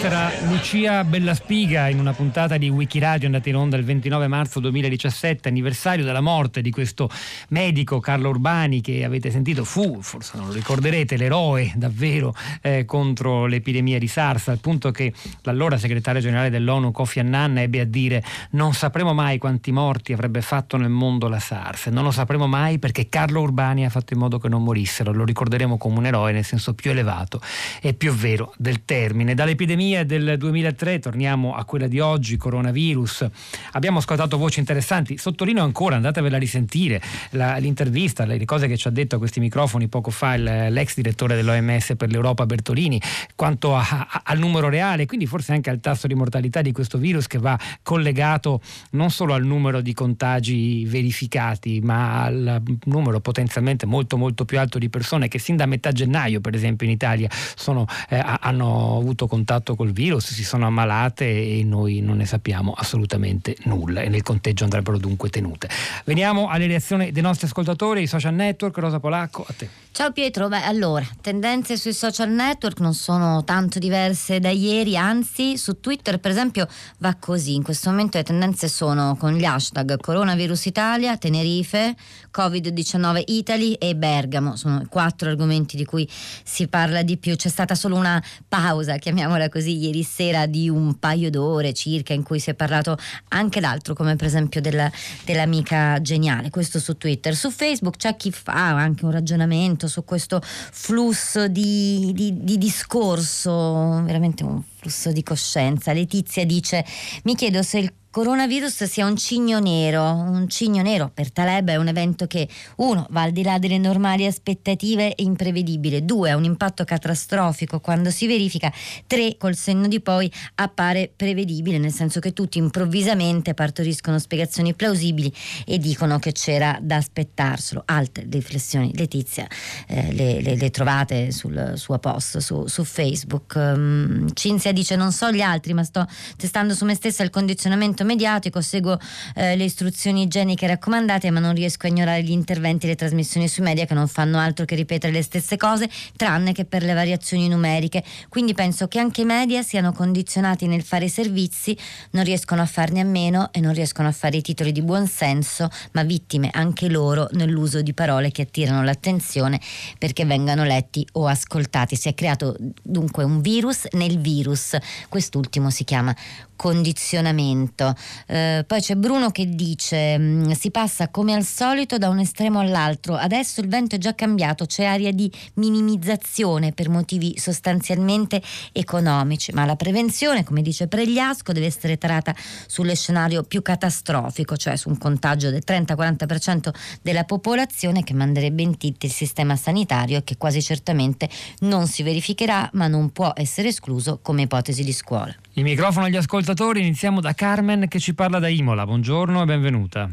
Era 0.04 0.32
Lucia 0.48 1.04
Bellaspiga 1.04 1.86
in 1.86 2.00
una 2.00 2.12
puntata 2.12 2.56
di 2.56 2.68
Wikiradio 2.68 3.26
andata 3.26 3.48
in 3.48 3.54
onda 3.54 3.76
il 3.76 3.84
29 3.84 4.26
marzo 4.26 4.58
2017, 4.58 5.48
anniversario 5.48 6.04
della 6.04 6.20
morte 6.20 6.60
di 6.60 6.72
questo 6.72 7.08
medico 7.50 8.00
Carlo 8.00 8.30
Urbani 8.30 8.80
che 8.80 9.04
avete 9.04 9.30
sentito 9.30 9.62
fu, 9.62 10.02
forse 10.02 10.36
non 10.38 10.48
lo 10.48 10.54
ricorderete, 10.54 11.16
l'eroe 11.16 11.72
davvero 11.76 12.34
eh, 12.62 12.84
contro 12.84 13.46
l'epidemia 13.46 14.00
di 14.00 14.08
SARS, 14.08 14.48
al 14.48 14.58
punto 14.58 14.90
che 14.90 15.12
l'allora 15.42 15.78
segretario 15.78 16.20
generale 16.20 16.50
dell'ONU 16.50 16.90
Kofi 16.90 17.20
Annan 17.20 17.58
ebbe 17.58 17.78
a 17.78 17.84
dire 17.84 18.24
non 18.50 18.74
sapremo 18.74 19.14
mai 19.14 19.38
quanti 19.38 19.70
morti 19.70 20.12
avrebbe 20.12 20.42
fatto 20.42 20.76
nel 20.76 20.90
mondo 20.90 21.28
la 21.28 21.38
SARS, 21.38 21.86
non 21.86 22.02
lo 22.02 22.10
sapremo 22.10 22.48
mai 22.48 22.80
perché 22.80 23.08
Carlo 23.08 23.40
Urbani 23.40 23.84
ha 23.84 23.90
fatto 23.90 24.14
in 24.14 24.18
modo 24.18 24.40
che 24.40 24.48
non 24.48 24.64
morissero, 24.64 25.12
lo 25.12 25.24
ricorderemo 25.24 25.78
come 25.78 25.98
un 25.98 26.06
eroe 26.06 26.32
nel 26.32 26.44
senso 26.44 26.74
più 26.74 26.90
elevato 26.90 27.40
e 27.80 27.94
più 27.94 28.12
vero 28.12 28.52
del 28.56 28.84
termine. 28.84 29.34
Dall'epidemia 29.34 29.90
pandemia 29.92 30.04
del 30.04 30.38
2003, 30.38 30.98
torniamo 30.98 31.54
a 31.54 31.64
quella 31.64 31.86
di 31.86 32.00
oggi, 32.00 32.36
coronavirus. 32.36 33.28
Abbiamo 33.72 33.98
ascoltato 33.98 34.38
voci 34.38 34.58
interessanti, 34.58 35.18
sottolineo 35.18 35.62
ancora, 35.62 35.96
andatevela 35.96 36.36
a 36.36 36.38
risentire, 36.38 37.00
la, 37.30 37.56
l'intervista, 37.56 38.24
le 38.24 38.44
cose 38.44 38.66
che 38.66 38.76
ci 38.76 38.88
ha 38.88 38.90
detto 38.90 39.16
a 39.16 39.18
questi 39.18 39.40
microfoni 39.40 39.88
poco 39.88 40.10
fa 40.10 40.34
il, 40.34 40.44
l'ex 40.70 40.94
direttore 40.94 41.36
dell'OMS 41.36 41.94
per 41.96 42.10
l'Europa 42.10 42.46
Bertolini, 42.46 43.00
quanto 43.34 43.76
a, 43.76 43.86
a, 44.10 44.22
al 44.24 44.38
numero 44.38 44.68
reale, 44.68 45.06
quindi 45.06 45.26
forse 45.26 45.52
anche 45.52 45.70
al 45.70 45.80
tasso 45.80 46.06
di 46.06 46.14
mortalità 46.14 46.62
di 46.62 46.72
questo 46.72 46.98
virus 46.98 47.26
che 47.26 47.38
va 47.38 47.58
collegato 47.82 48.60
non 48.90 49.10
solo 49.10 49.34
al 49.34 49.44
numero 49.44 49.80
di 49.80 49.92
contagi 49.92 50.84
verificati, 50.86 51.80
ma 51.80 52.24
al 52.24 52.62
numero 52.84 53.20
potenzialmente 53.20 53.86
molto 53.86 54.16
molto 54.16 54.44
più 54.44 54.58
alto 54.58 54.78
di 54.78 54.88
persone 54.88 55.28
che 55.28 55.38
sin 55.38 55.56
da 55.56 55.66
metà 55.66 55.92
gennaio, 55.92 56.40
per 56.40 56.54
esempio 56.54 56.86
in 56.86 56.92
Italia, 56.92 57.28
sono, 57.54 57.86
eh, 58.08 58.22
hanno 58.40 58.96
avuto 58.96 59.26
contatto 59.26 59.40
contatto 59.42 59.74
col 59.82 59.90
virus, 59.90 60.32
si 60.32 60.44
sono 60.44 60.66
ammalate 60.66 61.24
e 61.24 61.64
noi 61.64 62.00
non 62.00 62.18
ne 62.18 62.24
sappiamo 62.24 62.72
assolutamente 62.72 63.56
nulla 63.64 64.02
e 64.02 64.08
nel 64.08 64.22
conteggio 64.22 64.62
andrebbero 64.62 64.96
dunque 64.96 65.28
tenute. 65.28 65.68
Veniamo 66.04 66.48
alle 66.48 66.68
reazioni 66.68 67.10
dei 67.10 67.22
nostri 67.22 67.46
ascoltatori, 67.46 68.02
i 68.02 68.06
social 68.06 68.32
network, 68.34 68.78
Rosa 68.78 69.00
Polacco, 69.00 69.44
a 69.46 69.52
te. 69.56 69.68
Ciao 69.90 70.10
Pietro, 70.10 70.48
beh 70.48 70.62
allora, 70.62 71.06
tendenze 71.20 71.76
sui 71.76 71.92
social 71.92 72.30
network 72.30 72.80
non 72.80 72.94
sono 72.94 73.44
tanto 73.44 73.78
diverse 73.78 74.40
da 74.40 74.48
ieri, 74.48 74.96
anzi 74.96 75.58
su 75.58 75.80
Twitter 75.80 76.18
per 76.18 76.30
esempio 76.30 76.66
va 76.98 77.14
così, 77.18 77.54
in 77.54 77.62
questo 77.62 77.90
momento 77.90 78.16
le 78.16 78.24
tendenze 78.24 78.68
sono 78.68 79.16
con 79.16 79.34
gli 79.34 79.44
hashtag 79.44 80.00
coronavirus 80.00 80.64
Italia, 80.64 81.18
Tenerife, 81.18 81.94
Covid-19 82.34 83.22
Italy 83.26 83.74
e 83.74 83.94
Bergamo, 83.94 84.56
sono 84.56 84.80
i 84.80 84.86
quattro 84.86 85.28
argomenti 85.28 85.76
di 85.76 85.84
cui 85.84 86.08
si 86.42 86.68
parla 86.68 87.02
di 87.02 87.18
più, 87.18 87.36
c'è 87.36 87.50
stata 87.50 87.74
solo 87.74 87.96
una 87.96 88.22
pausa, 88.48 88.96
chiamiamola 88.96 89.50
così, 89.50 89.71
ieri 89.72 90.02
sera 90.02 90.46
di 90.46 90.68
un 90.68 90.98
paio 90.98 91.30
d'ore 91.30 91.72
circa 91.72 92.12
in 92.12 92.22
cui 92.22 92.38
si 92.38 92.50
è 92.50 92.54
parlato 92.54 92.96
anche 93.28 93.60
d'altro 93.60 93.94
come 93.94 94.16
per 94.16 94.26
esempio 94.26 94.60
della, 94.60 94.90
dell'amica 95.24 96.00
geniale, 96.00 96.50
questo 96.50 96.78
su 96.78 96.96
Twitter, 96.96 97.34
su 97.34 97.50
Facebook 97.50 97.96
c'è 97.96 98.16
chi 98.16 98.30
fa 98.30 98.76
anche 98.76 99.04
un 99.04 99.10
ragionamento 99.10 99.88
su 99.88 100.04
questo 100.04 100.40
flusso 100.42 101.48
di, 101.48 102.12
di, 102.14 102.44
di 102.44 102.58
discorso, 102.58 104.02
veramente 104.04 104.44
un 104.44 104.62
flusso 104.82 105.12
di 105.12 105.22
coscienza. 105.22 105.92
Letizia 105.92 106.44
dice: 106.44 106.84
Mi 107.22 107.36
chiedo 107.36 107.62
se 107.62 107.78
il 107.78 107.92
coronavirus 108.12 108.84
sia 108.84 109.06
un 109.06 109.16
cigno 109.16 109.58
nero. 109.58 110.04
Un 110.04 110.46
cigno 110.46 110.82
nero 110.82 111.10
per 111.12 111.32
Taleb 111.32 111.70
è 111.70 111.76
un 111.76 111.88
evento 111.88 112.26
che, 112.26 112.46
uno, 112.76 113.06
va 113.08 113.22
al 113.22 113.32
di 113.32 113.42
là 113.42 113.58
delle 113.58 113.78
normali 113.78 114.26
aspettative 114.26 115.14
e 115.14 115.22
imprevedibile, 115.22 116.04
due, 116.04 116.30
ha 116.30 116.36
un 116.36 116.44
impatto 116.44 116.84
catastrofico 116.84 117.80
quando 117.80 118.10
si 118.10 118.26
verifica, 118.26 118.70
tre, 119.06 119.36
col 119.38 119.56
senno 119.56 119.88
di 119.88 120.00
poi 120.00 120.30
appare 120.56 121.10
prevedibile, 121.16 121.78
nel 121.78 121.90
senso 121.90 122.20
che 122.20 122.34
tutti 122.34 122.58
improvvisamente 122.58 123.54
partoriscono 123.54 124.18
spiegazioni 124.18 124.74
plausibili 124.74 125.32
e 125.64 125.78
dicono 125.78 126.18
che 126.18 126.32
c'era 126.32 126.78
da 126.82 126.96
aspettarselo. 126.96 127.82
Altre 127.86 128.26
riflessioni, 128.30 128.92
Letizia, 128.94 129.46
eh, 129.88 130.12
le, 130.12 130.42
le, 130.42 130.56
le, 130.56 130.70
trovate 130.70 131.32
sul 131.32 131.72
suo 131.76 131.98
post 131.98 132.38
su, 132.38 132.66
su 132.66 132.84
Facebook. 132.84 133.54
Um, 133.54 134.28
Cinzia 134.34 134.71
dice: 134.72 134.96
Non 134.96 135.12
so 135.12 135.30
gli 135.30 135.40
altri, 135.40 135.72
ma 135.72 135.84
sto 135.84 136.06
testando 136.36 136.74
su 136.74 136.84
me 136.84 136.94
stessa 136.94 137.22
il 137.22 137.30
condizionamento 137.30 138.04
mediatico, 138.04 138.60
seguo 138.60 138.98
eh, 139.34 139.56
le 139.56 139.64
istruzioni 139.64 140.22
igieniche 140.22 140.66
raccomandate, 140.66 141.30
ma 141.30 141.40
non 141.40 141.54
riesco 141.54 141.86
a 141.86 141.88
ignorare 141.88 142.22
gli 142.22 142.30
interventi 142.30 142.86
e 142.86 142.90
le 142.90 142.96
trasmissioni 142.96 143.48
sui 143.48 143.62
media 143.62 143.84
che 143.84 143.94
non 143.94 144.08
fanno 144.08 144.38
altro 144.38 144.64
che 144.64 144.74
ripetere 144.74 145.12
le 145.12 145.22
stesse 145.22 145.56
cose, 145.56 145.88
tranne 146.16 146.52
che 146.52 146.64
per 146.64 146.82
le 146.82 146.94
variazioni 146.94 147.48
numeriche. 147.48 148.02
Quindi 148.28 148.54
penso 148.54 148.88
che 148.88 148.98
anche 148.98 149.22
i 149.22 149.24
media 149.24 149.62
siano 149.62 149.92
condizionati 149.92 150.66
nel 150.66 150.82
fare 150.82 151.08
servizi, 151.08 151.76
non 152.10 152.24
riescono 152.24 152.62
a 152.62 152.66
farne 152.66 153.00
a 153.00 153.04
meno 153.04 153.50
e 153.52 153.60
non 153.60 153.72
riescono 153.72 154.08
a 154.08 154.12
fare 154.12 154.36
i 154.36 154.42
titoli 154.42 154.72
di 154.72 154.82
buonsenso, 154.82 155.68
ma 155.92 156.02
vittime 156.02 156.50
anche 156.52 156.88
loro 156.88 157.28
nell'uso 157.32 157.82
di 157.82 157.92
parole 157.92 158.30
che 158.30 158.42
attirano 158.42 158.82
l'attenzione 158.82 159.60
perché 159.98 160.24
vengano 160.24 160.64
letti 160.64 161.06
o 161.12 161.26
ascoltati. 161.26 161.96
Si 161.96 162.08
è 162.08 162.14
creato 162.14 162.56
dunque 162.82 163.24
un 163.24 163.40
virus 163.40 163.86
nel 163.92 164.18
virus, 164.18 164.61
quest'ultimo 165.08 165.70
si 165.70 165.84
chiama 165.84 166.14
condizionamento. 166.62 167.92
Eh, 168.28 168.62
poi 168.64 168.80
c'è 168.80 168.94
Bruno 168.94 169.30
che 169.30 169.48
dice 169.48 170.16
mm, 170.16 170.50
si 170.52 170.70
passa 170.70 171.08
come 171.08 171.34
al 171.34 171.42
solito 171.42 171.98
da 171.98 172.08
un 172.08 172.20
estremo 172.20 172.60
all'altro, 172.60 173.16
adesso 173.16 173.60
il 173.60 173.66
vento 173.66 173.96
è 173.96 173.98
già 173.98 174.14
cambiato, 174.14 174.64
c'è 174.66 174.84
aria 174.84 175.10
di 175.10 175.28
minimizzazione 175.54 176.70
per 176.70 176.88
motivi 176.88 177.36
sostanzialmente 177.36 178.40
economici, 178.70 179.50
ma 179.50 179.64
la 179.64 179.74
prevenzione, 179.74 180.44
come 180.44 180.62
dice 180.62 180.86
Pregliasco, 180.86 181.50
deve 181.50 181.66
essere 181.66 181.98
tarata 181.98 182.32
sullo 182.68 182.94
scenario 182.94 183.42
più 183.42 183.60
catastrofico, 183.60 184.56
cioè 184.56 184.76
su 184.76 184.88
un 184.88 184.98
contagio 184.98 185.50
del 185.50 185.64
30-40% 185.66 186.70
della 187.02 187.24
popolazione 187.24 188.04
che 188.04 188.14
manderebbe 188.14 188.62
in 188.62 188.76
tilt 188.76 189.02
il 189.02 189.10
sistema 189.10 189.56
sanitario 189.56 190.18
e 190.18 190.22
che 190.22 190.36
quasi 190.36 190.62
certamente 190.62 191.28
non 191.62 191.88
si 191.88 192.04
verificherà, 192.04 192.70
ma 192.74 192.86
non 192.86 193.10
può 193.10 193.32
essere 193.34 193.66
escluso 193.66 194.20
come 194.22 194.42
ipotesi 194.42 194.84
di 194.84 194.92
scuola. 194.92 195.34
Il 195.54 195.64
microfono 195.64 196.06
agli 196.06 196.16
ascoltatori, 196.16 196.80
iniziamo 196.80 197.20
da 197.20 197.34
Carmen 197.34 197.86
che 197.86 197.98
ci 197.98 198.14
parla 198.14 198.38
da 198.38 198.48
Imola. 198.48 198.86
Buongiorno 198.86 199.42
e 199.42 199.44
benvenuta. 199.44 200.08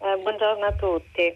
Eh, 0.00 0.16
buongiorno 0.22 0.64
a 0.64 0.72
tutti. 0.72 1.30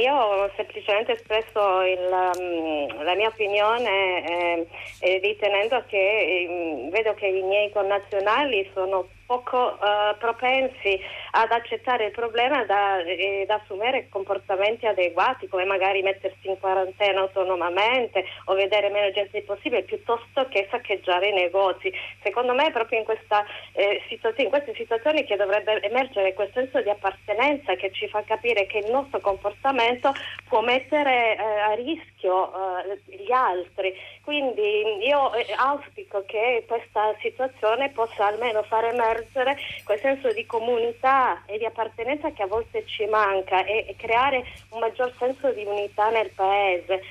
Io 0.00 0.14
ho 0.14 0.50
semplicemente 0.56 1.12
espresso 1.12 1.82
il, 1.82 2.08
um, 2.08 3.04
la 3.04 3.14
mia 3.14 3.28
opinione 3.28 4.66
eh, 5.00 5.18
ritenendo 5.22 5.84
che 5.88 5.98
eh, 5.98 6.88
vedo 6.90 7.12
che 7.12 7.26
i 7.26 7.42
miei 7.42 7.70
connazionali 7.70 8.66
sono 8.72 9.06
poco 9.26 9.76
uh, 9.78 10.16
propensi 10.18 10.98
ad 11.32 11.50
accettare 11.50 12.06
il 12.06 12.10
problema 12.12 12.64
da, 12.64 13.02
e 13.02 13.42
ad 13.42 13.50
assumere 13.50 14.08
comportamenti 14.08 14.86
adeguati, 14.86 15.48
come 15.48 15.64
magari 15.64 16.02
mettersi 16.02 16.48
in 16.48 16.58
quarantena 16.58 17.20
autonomamente 17.20 18.24
o 18.44 18.54
vedere 18.54 18.88
meno 18.88 19.10
gente 19.10 19.42
possibile, 19.42 19.82
piuttosto 19.82 20.46
che 20.48 20.68
saccheggiare 20.70 21.28
i 21.28 21.32
negozi. 21.32 21.92
Secondo 22.22 22.54
me 22.54 22.66
è 22.66 22.72
proprio 22.72 23.00
in, 23.00 23.04
questa, 23.04 23.44
eh, 23.72 24.00
in 24.36 24.48
queste 24.48 24.74
situazioni 24.74 25.24
che 25.24 25.36
dovrebbe 25.36 25.82
emergere 25.82 26.32
quel 26.32 26.50
senso 26.54 26.80
di 26.80 26.88
appartenenza 26.88 27.74
che 27.74 27.90
ci 27.92 28.08
fa 28.08 28.22
capire 28.22 28.66
che 28.66 28.78
il 28.78 28.90
nostro 28.90 29.20
comportamento 29.20 30.12
può 30.48 30.60
mettere 30.60 31.36
eh, 31.36 31.42
a 31.42 31.74
rischio 31.74 32.52
eh, 32.52 33.16
gli 33.16 33.32
altri. 33.32 33.94
Quindi 34.22 35.04
io 35.06 35.34
eh, 35.34 35.46
auspico 35.56 36.24
che 36.26 36.64
questa 36.66 37.14
situazione 37.20 37.90
possa 37.90 38.26
almeno 38.26 38.62
far 38.62 38.84
emergere 38.84 39.15
quel 39.84 40.00
senso 40.00 40.32
di 40.32 40.44
comunità 40.46 41.44
e 41.46 41.58
di 41.58 41.64
appartenenza 41.64 42.30
che 42.32 42.42
a 42.42 42.46
volte 42.46 42.84
ci 42.86 43.04
manca 43.06 43.64
e, 43.64 43.86
e 43.88 43.96
creare 43.96 44.44
un 44.70 44.80
maggior 44.80 45.12
senso 45.18 45.50
di 45.52 45.64
unità 45.64 46.10
nel 46.10 46.30
paese. 46.34 47.02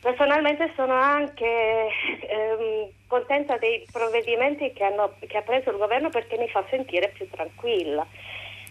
Personalmente 0.00 0.72
sono 0.76 0.94
anche 0.94 1.88
ehm, 2.28 2.88
contenta 3.06 3.58
dei 3.58 3.86
provvedimenti 3.92 4.72
che, 4.72 4.84
hanno, 4.84 5.14
che 5.26 5.36
ha 5.36 5.42
preso 5.42 5.70
il 5.70 5.76
governo 5.76 6.08
perché 6.08 6.38
mi 6.38 6.48
fa 6.48 6.64
sentire 6.70 7.08
più 7.08 7.28
tranquilla. 7.28 8.06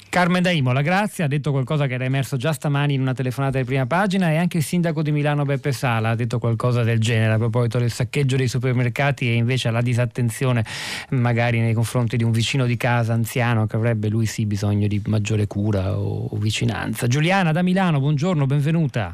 Carmen 0.10 0.42
da 0.42 0.50
Imola, 0.50 0.82
grazie, 0.82 1.24
ha 1.24 1.28
detto 1.28 1.52
qualcosa 1.52 1.86
che 1.86 1.94
era 1.94 2.04
emerso 2.04 2.36
già 2.36 2.52
stamani 2.52 2.96
in 2.96 3.02
una 3.02 3.14
telefonata 3.14 3.60
di 3.60 3.64
prima 3.64 3.86
pagina 3.86 4.32
e 4.32 4.38
anche 4.38 4.58
il 4.58 4.64
sindaco 4.64 5.04
di 5.04 5.12
Milano 5.12 5.44
Beppe 5.44 5.72
Sala 5.72 6.10
ha 6.10 6.16
detto 6.16 6.40
qualcosa 6.40 6.82
del 6.82 7.00
genere 7.00 7.34
a 7.34 7.38
proposito 7.38 7.78
del 7.78 7.92
saccheggio 7.92 8.36
dei 8.36 8.48
supermercati 8.48 9.30
e 9.30 9.34
invece 9.36 9.70
la 9.70 9.82
disattenzione 9.82 10.66
magari 11.10 11.60
nei 11.60 11.74
confronti 11.74 12.18
di 12.18 12.24
un 12.24 12.32
vicino 12.32 12.66
di 12.66 12.76
casa 12.76 13.14
anziano 13.14 13.68
che 13.68 13.76
avrebbe 13.76 14.08
lui 14.08 14.26
sì 14.26 14.48
bisogno 14.48 14.88
di 14.88 15.00
maggiore 15.06 15.46
cura 15.46 15.96
o, 15.96 16.30
o 16.32 16.36
vicinanza. 16.38 17.06
Giuliana 17.06 17.52
da 17.52 17.62
Milano, 17.62 18.00
buongiorno, 18.00 18.48
benvenuta. 18.48 19.14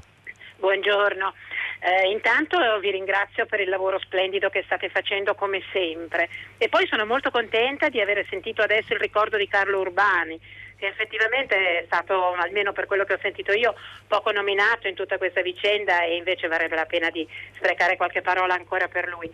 Buongiorno. 0.59 1.33
Eh, 1.81 2.09
intanto 2.09 2.57
vi 2.79 2.91
ringrazio 2.91 3.45
per 3.45 3.59
il 3.59 3.67
lavoro 3.67 3.99
splendido 3.99 4.49
che 4.49 4.63
state 4.65 4.87
facendo 4.87 5.35
come 5.35 5.61
sempre 5.73 6.29
e 6.57 6.69
poi 6.69 6.87
sono 6.87 7.05
molto 7.05 7.29
contenta 7.31 7.89
di 7.89 7.99
aver 7.99 8.25
sentito 8.29 8.61
adesso 8.61 8.93
il 8.93 8.99
ricordo 8.99 9.35
di 9.35 9.47
Carlo 9.47 9.81
Urbani 9.81 10.39
che 10.77 10.87
effettivamente 10.87 11.55
è 11.55 11.83
stato, 11.85 12.33
almeno 12.33 12.71
per 12.71 12.85
quello 12.85 13.05
che 13.05 13.13
ho 13.13 13.19
sentito 13.21 13.51
io, 13.53 13.75
poco 14.07 14.31
nominato 14.31 14.87
in 14.87 14.95
tutta 14.95 15.17
questa 15.17 15.41
vicenda 15.41 16.03
e 16.03 16.15
invece 16.15 16.47
varrebbe 16.47 16.75
la 16.75 16.85
pena 16.85 17.09
di 17.09 17.27
sprecare 17.53 17.97
qualche 17.97 18.21
parola 18.21 18.53
ancora 18.53 18.87
per 18.87 19.07
lui. 19.07 19.31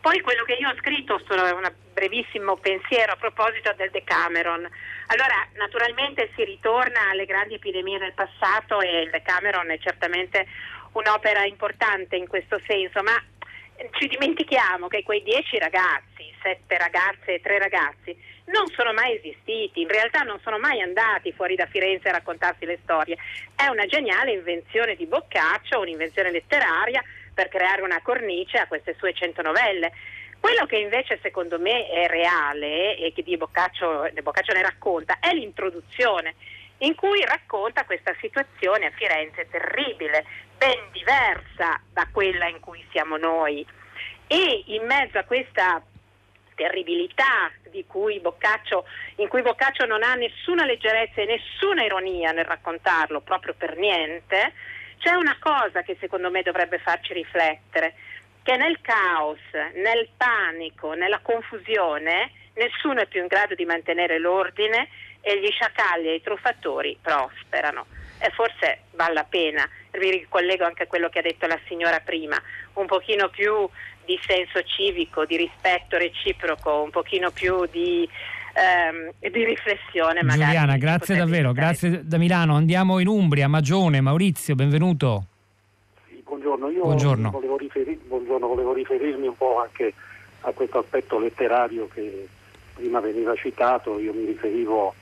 Poi 0.00 0.20
quello 0.20 0.44
che 0.44 0.52
io 0.52 0.68
ho 0.68 0.76
scritto, 0.76 1.18
solo 1.26 1.42
un 1.56 1.72
brevissimo 1.94 2.56
pensiero 2.56 3.12
a 3.12 3.16
proposito 3.16 3.72
del 3.74 3.90
Decameron. 3.90 4.68
Allora, 5.06 5.48
naturalmente 5.54 6.30
si 6.36 6.44
ritorna 6.44 7.08
alle 7.10 7.24
grandi 7.24 7.54
epidemie 7.54 7.98
del 7.98 8.12
passato 8.12 8.82
e 8.82 9.00
il 9.00 9.10
Decameron 9.10 9.70
è 9.70 9.78
certamente 9.78 10.46
un'opera 10.92 11.44
importante 11.44 12.16
in 12.16 12.28
questo 12.28 12.60
senso, 12.66 13.02
ma 13.02 13.18
ci 13.92 14.06
dimentichiamo 14.08 14.88
che 14.88 15.02
quei 15.02 15.22
dieci 15.22 15.58
ragazzi, 15.58 16.32
sette 16.42 16.78
ragazze 16.78 17.34
e 17.34 17.40
tre 17.40 17.58
ragazzi, 17.58 18.16
non 18.46 18.66
sono 18.68 18.92
mai 18.92 19.16
esistiti, 19.16 19.80
in 19.80 19.88
realtà 19.88 20.20
non 20.20 20.38
sono 20.42 20.58
mai 20.58 20.80
andati 20.80 21.32
fuori 21.32 21.54
da 21.54 21.66
Firenze 21.66 22.08
a 22.08 22.12
raccontarsi 22.12 22.64
le 22.66 22.78
storie. 22.82 23.16
È 23.54 23.66
una 23.66 23.86
geniale 23.86 24.32
invenzione 24.32 24.96
di 24.96 25.06
Boccaccio, 25.06 25.80
un'invenzione 25.80 26.30
letteraria 26.30 27.02
per 27.32 27.48
creare 27.48 27.82
una 27.82 28.00
cornice 28.02 28.58
a 28.58 28.66
queste 28.66 28.94
sue 28.98 29.12
cento 29.14 29.42
novelle. 29.42 29.92
Quello 30.38 30.66
che 30.66 30.76
invece 30.76 31.18
secondo 31.22 31.58
me 31.58 31.88
è 31.88 32.06
reale 32.06 32.96
e 32.96 33.12
che 33.14 33.22
di 33.22 33.36
Boccaccio, 33.36 34.10
Boccaccio 34.22 34.52
ne 34.52 34.62
racconta 34.62 35.18
è 35.18 35.32
l'introduzione 35.32 36.34
in 36.84 36.94
cui 36.94 37.24
racconta 37.24 37.84
questa 37.84 38.14
situazione 38.20 38.86
a 38.86 38.92
Firenze 38.94 39.48
terribile, 39.50 40.24
ben 40.56 40.90
diversa 40.92 41.80
da 41.92 42.06
quella 42.10 42.46
in 42.46 42.60
cui 42.60 42.84
siamo 42.90 43.16
noi. 43.16 43.66
E 44.26 44.64
in 44.66 44.84
mezzo 44.86 45.18
a 45.18 45.24
questa 45.24 45.82
terribilità 46.54 47.50
cui 47.94 48.20
Boccaccio, 48.20 48.86
in 49.16 49.28
cui 49.28 49.42
Boccaccio 49.42 49.84
non 49.86 50.02
ha 50.02 50.14
nessuna 50.14 50.64
leggerezza 50.64 51.20
e 51.20 51.26
nessuna 51.26 51.84
ironia 51.84 52.32
nel 52.32 52.44
raccontarlo, 52.44 53.20
proprio 53.20 53.54
per 53.54 53.76
niente, 53.76 54.52
c'è 54.98 55.14
una 55.14 55.36
cosa 55.40 55.82
che 55.82 55.96
secondo 56.00 56.30
me 56.30 56.42
dovrebbe 56.42 56.78
farci 56.78 57.12
riflettere, 57.12 57.94
che 58.42 58.56
nel 58.56 58.80
caos, 58.80 59.40
nel 59.74 60.08
panico, 60.16 60.92
nella 60.94 61.20
confusione, 61.20 62.30
nessuno 62.54 63.00
è 63.00 63.06
più 63.06 63.20
in 63.20 63.26
grado 63.26 63.54
di 63.54 63.64
mantenere 63.64 64.18
l'ordine 64.18 64.88
e 65.24 65.40
gli 65.40 65.50
sciacalli 65.50 66.08
e 66.08 66.14
i 66.16 66.22
truffatori 66.22 66.98
prosperano. 67.00 67.86
E 68.18 68.30
forse 68.30 68.82
vale 68.92 69.14
la 69.14 69.24
pena, 69.24 69.68
vi 69.98 70.10
ricollego 70.10 70.64
anche 70.64 70.84
a 70.84 70.86
quello 70.86 71.08
che 71.08 71.18
ha 71.18 71.22
detto 71.22 71.46
la 71.46 71.58
signora 71.66 72.00
prima, 72.00 72.40
un 72.74 72.86
pochino 72.86 73.28
più 73.28 73.68
di 74.04 74.18
senso 74.24 74.62
civico, 74.62 75.24
di 75.24 75.36
rispetto 75.36 75.96
reciproco, 75.96 76.82
un 76.82 76.90
pochino 76.90 77.30
più 77.30 77.66
di, 77.66 78.08
ehm, 78.54 79.12
di 79.18 79.44
riflessione. 79.44 80.22
Magari, 80.22 80.52
Giuliana, 80.52 80.76
grazie 80.76 81.16
davvero, 81.16 81.52
grazie 81.52 82.06
da 82.06 82.18
Milano. 82.18 82.54
Andiamo 82.54 82.98
in 82.98 83.08
Umbria, 83.08 83.48
Magione, 83.48 84.00
Maurizio, 84.00 84.54
benvenuto. 84.54 85.24
Sì, 86.06 86.22
buongiorno, 86.22 86.70
io 86.70 86.82
buongiorno. 86.82 87.30
Volevo, 87.30 87.56
riferir, 87.56 87.98
buongiorno, 87.98 88.46
volevo 88.46 88.74
riferirmi 88.74 89.26
un 89.26 89.36
po' 89.36 89.60
anche 89.60 89.92
a 90.40 90.52
questo 90.52 90.78
aspetto 90.78 91.18
letterario 91.18 91.88
che 91.88 92.28
prima 92.74 93.00
veniva 93.00 93.34
citato, 93.34 93.98
io 93.98 94.12
mi 94.12 94.26
riferivo 94.26 94.94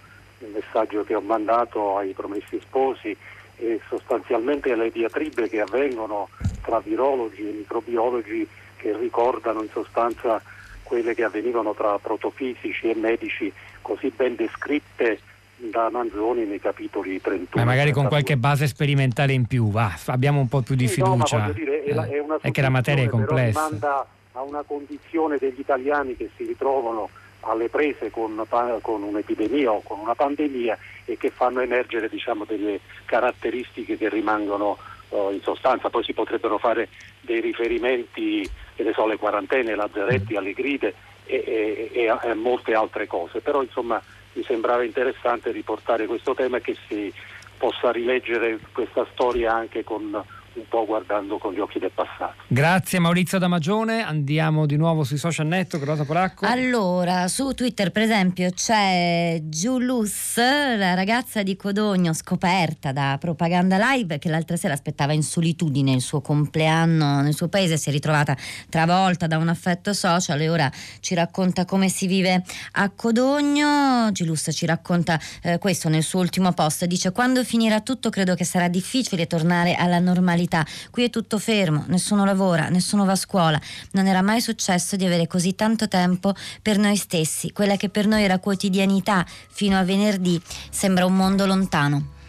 nel 0.43 0.51
messaggio 0.51 1.05
che 1.05 1.15
ho 1.15 1.21
mandato 1.21 1.97
ai 1.97 2.13
promessi 2.13 2.61
sposi 2.61 3.17
e 3.57 3.81
sostanzialmente 3.89 4.73
alle 4.73 4.91
diatribe 4.91 5.49
che 5.49 5.61
avvengono 5.61 6.29
tra 6.63 6.81
virologi 6.81 7.49
e 7.49 7.53
microbiologi 7.53 8.47
che 8.77 8.97
ricordano 8.97 9.63
in 9.63 9.69
sostanza 9.71 10.43
quelle 10.83 11.15
che 11.15 11.25
avvenivano 11.25 11.73
tra 11.75 11.99
protofisici 11.99 12.91
e 12.91 12.95
medici 12.95 13.53
così 13.81 14.13
ben 14.15 14.35
descritte 14.35 15.21
da 15.57 15.89
Manzoni 15.91 16.45
nei 16.45 16.61
capitoli 16.61 17.21
31. 17.21 17.49
Ma 17.53 17.65
magari 17.65 17.93
con 17.93 18.09
qualche 18.09 18.37
base 18.37 18.67
sperimentale 18.67 19.33
in 19.33 19.47
più, 19.47 19.71
va, 19.71 19.97
abbiamo 20.07 20.41
un 20.41 20.49
po' 20.49 20.61
più 20.63 20.75
di 20.75 20.89
fiducia. 20.89 21.47
No, 21.47 21.53
dire, 21.53 21.85
è, 21.85 21.95
la, 21.95 22.07
è, 22.07 22.19
una 22.19 22.39
è 22.41 22.51
che 22.51 22.61
la 22.61 22.69
materia 22.69 23.05
è 23.05 23.09
complessa. 23.09 23.67
Rimanda 23.67 24.07
a 24.33 24.43
una 24.43 24.63
condizione 24.67 25.39
degli 25.39 25.61
italiani 25.61 26.17
che 26.17 26.31
si 26.37 26.45
ritrovano 26.45 27.11
alle 27.43 27.69
prese 27.69 28.11
con, 28.11 28.47
con, 28.81 29.03
un'epidemia 29.03 29.71
o 29.71 29.83
con 29.83 29.99
una 29.99 30.15
pandemia 30.15 30.79
e 31.05 31.17
che 31.17 31.31
fanno 31.31 31.61
emergere 31.61 32.09
diciamo, 32.09 32.45
delle 32.45 32.81
caratteristiche 33.05 33.97
che 33.97 34.09
rimangono 34.09 34.79
uh, 35.09 35.31
in 35.31 35.41
sostanza. 35.43 35.91
Poi 35.91 36.05
si 36.05 36.13
potrebbero 36.13 36.59
fare 36.59 36.89
dei 37.21 37.41
riferimenti 37.41 38.49
so, 38.95 39.07
le 39.07 39.17
quarantene, 39.17 39.75
lazzaretti, 39.75 40.37
alle 40.37 40.53
gride 40.53 40.95
e, 41.25 41.91
e, 41.93 42.19
e, 42.23 42.35
molte 42.35 42.75
altre 42.75 43.07
cose. 43.07 43.41
Però 43.41 43.63
insomma 43.63 44.01
mi 44.35 44.43
sembrava 44.45 44.83
interessante 44.85 45.51
riportare 45.51 46.07
questo 46.07 46.35
tema 46.35 46.59
e 46.59 46.61
che 46.61 46.77
si 46.89 47.13
possa 47.59 47.93
rileggere 47.93 48.59
questa 48.73 49.07
storia 49.13 49.53
anche 49.53 49.85
con 49.85 50.21
un 50.55 50.69
po' 50.69 50.85
guardando 50.85 51.39
con 51.39 51.53
gli 51.53 51.61
occhi 51.61 51.79
del 51.79 51.93
passato. 51.95 52.35
Grazie 52.47 52.99
Maurizio 52.99 53.39
Damagione, 53.39 54.05
andiamo 54.05 54.67
di 54.67 54.77
nuovo 54.77 55.05
sui 55.05 55.17
social 55.17 55.47
network, 55.47 55.85
Rosa 55.85 56.05
Polacco. 56.05 56.47
Allora, 56.47 57.29
su 57.29 57.53
Twitter 57.53 57.91
per 57.91 58.03
esempio 58.03 58.51
c'è 58.51 59.41
Giulus, 59.45 60.37
la 60.37 60.95
ragazza 60.95 61.43
di 61.43 61.57
Codogno 61.57 62.13
scoperta 62.13 62.93
da 62.93 63.17
Propaganda 63.19 63.79
Live 63.79 64.19
che 64.19 64.29
l'altra 64.29 64.57
sera 64.57 64.75
aspettava 64.75 65.13
in 65.13 65.23
solitudine 65.23 65.93
il 65.93 66.03
suo 66.03 66.21
compleanno 66.21 67.23
nel 67.23 67.35
suo 67.35 67.49
paese, 67.49 67.79
si 67.79 67.89
è 67.89 67.93
ritrovata 67.93 68.37
travolta 68.69 69.27
da 69.27 69.39
un 69.39 69.49
affetto 69.49 69.95
social 69.95 70.41
e 70.41 70.49
ora 70.51 70.71
ci 71.01 71.15
racconta 71.15 71.65
come 71.65 71.89
si 71.89 72.07
vive 72.07 72.43
a 72.73 72.91
Codogno. 72.91 74.11
Giulus 74.13 74.51
ci 74.53 74.67
racconta 74.67 75.19
eh, 75.43 75.59
questo 75.59 75.89
nel 75.89 76.03
suo 76.03 76.21
ultimo 76.21 76.53
post, 76.53 76.85
dice 76.85 77.13
quando 77.13 77.43
finirà 77.45 77.81
tutto 77.81 78.11
credo 78.11 78.35
che 78.35 78.45
sarà 78.45 78.69
difficile 78.69 79.27
tornare 79.27 79.75
alla 79.75 79.99
normalità 79.99 80.41
normalità. 80.43 80.67
Qui 80.91 81.05
è 81.05 81.11
tutto 81.11 81.39
fermo, 81.39 81.85
nessuno 81.89 82.25
lavora, 82.25 82.69
nessuno 82.69 83.05
va 83.05 83.13
a 83.13 83.17
scuola. 83.17 83.61
Non 83.93 84.07
era 84.07 84.23
mai 84.23 84.41
successo 84.41 84.97
di 84.97 85.05
avere 85.05 85.27
così 85.27 85.55
tanto 85.55 85.89
tempo 85.89 86.35
per 86.61 86.79
noi 86.79 86.97
stessi. 86.97 87.53
Quella 87.53 87.77
che 87.77 87.89
per 87.89 88.07
noi 88.07 88.23
era 88.23 88.39
quotidianità 88.39 89.25
fino 89.51 89.79
a 89.79 89.85
venerdì 89.85 90.41
sembra 90.71 91.07
un 91.07 91.15
mondo 91.15 91.47
lontano. 91.47 92.21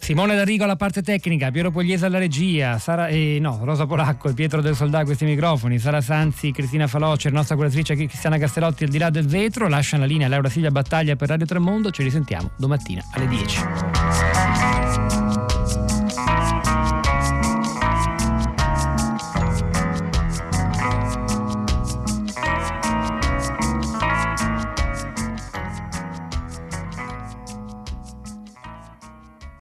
Simone 0.00 0.36
D'Arrigo 0.36 0.62
alla 0.62 0.76
parte 0.76 1.02
tecnica, 1.02 1.50
Piero 1.50 1.72
Pogliese 1.72 2.06
alla 2.06 2.18
regia, 2.18 2.78
Sara, 2.78 3.08
eh, 3.08 3.38
no, 3.40 3.58
Rosa 3.64 3.84
Polacco 3.84 4.28
e 4.28 4.32
Pietro 4.32 4.60
del 4.62 4.76
Soldà 4.76 5.00
a 5.00 5.04
questi 5.04 5.24
microfoni, 5.24 5.76
Sara 5.80 6.00
Sanzi, 6.00 6.52
Cristina 6.52 6.86
Faloce, 6.86 7.30
nostra 7.30 7.56
curatrice 7.56 7.96
Cristiana 7.96 8.38
Castellotti 8.38 8.84
al 8.84 8.90
di 8.90 8.98
là 8.98 9.10
del 9.10 9.26
vetro, 9.26 9.66
lasciano 9.66 10.04
la 10.04 10.08
linea 10.08 10.28
Laura 10.28 10.48
Silvia 10.48 10.70
Battaglia 10.70 11.16
per 11.16 11.28
Radio 11.28 11.46
Tremondo, 11.46 11.90
ci 11.90 12.04
risentiamo 12.04 12.52
domattina 12.56 13.02
alle 13.10 13.26
10. 13.26 14.77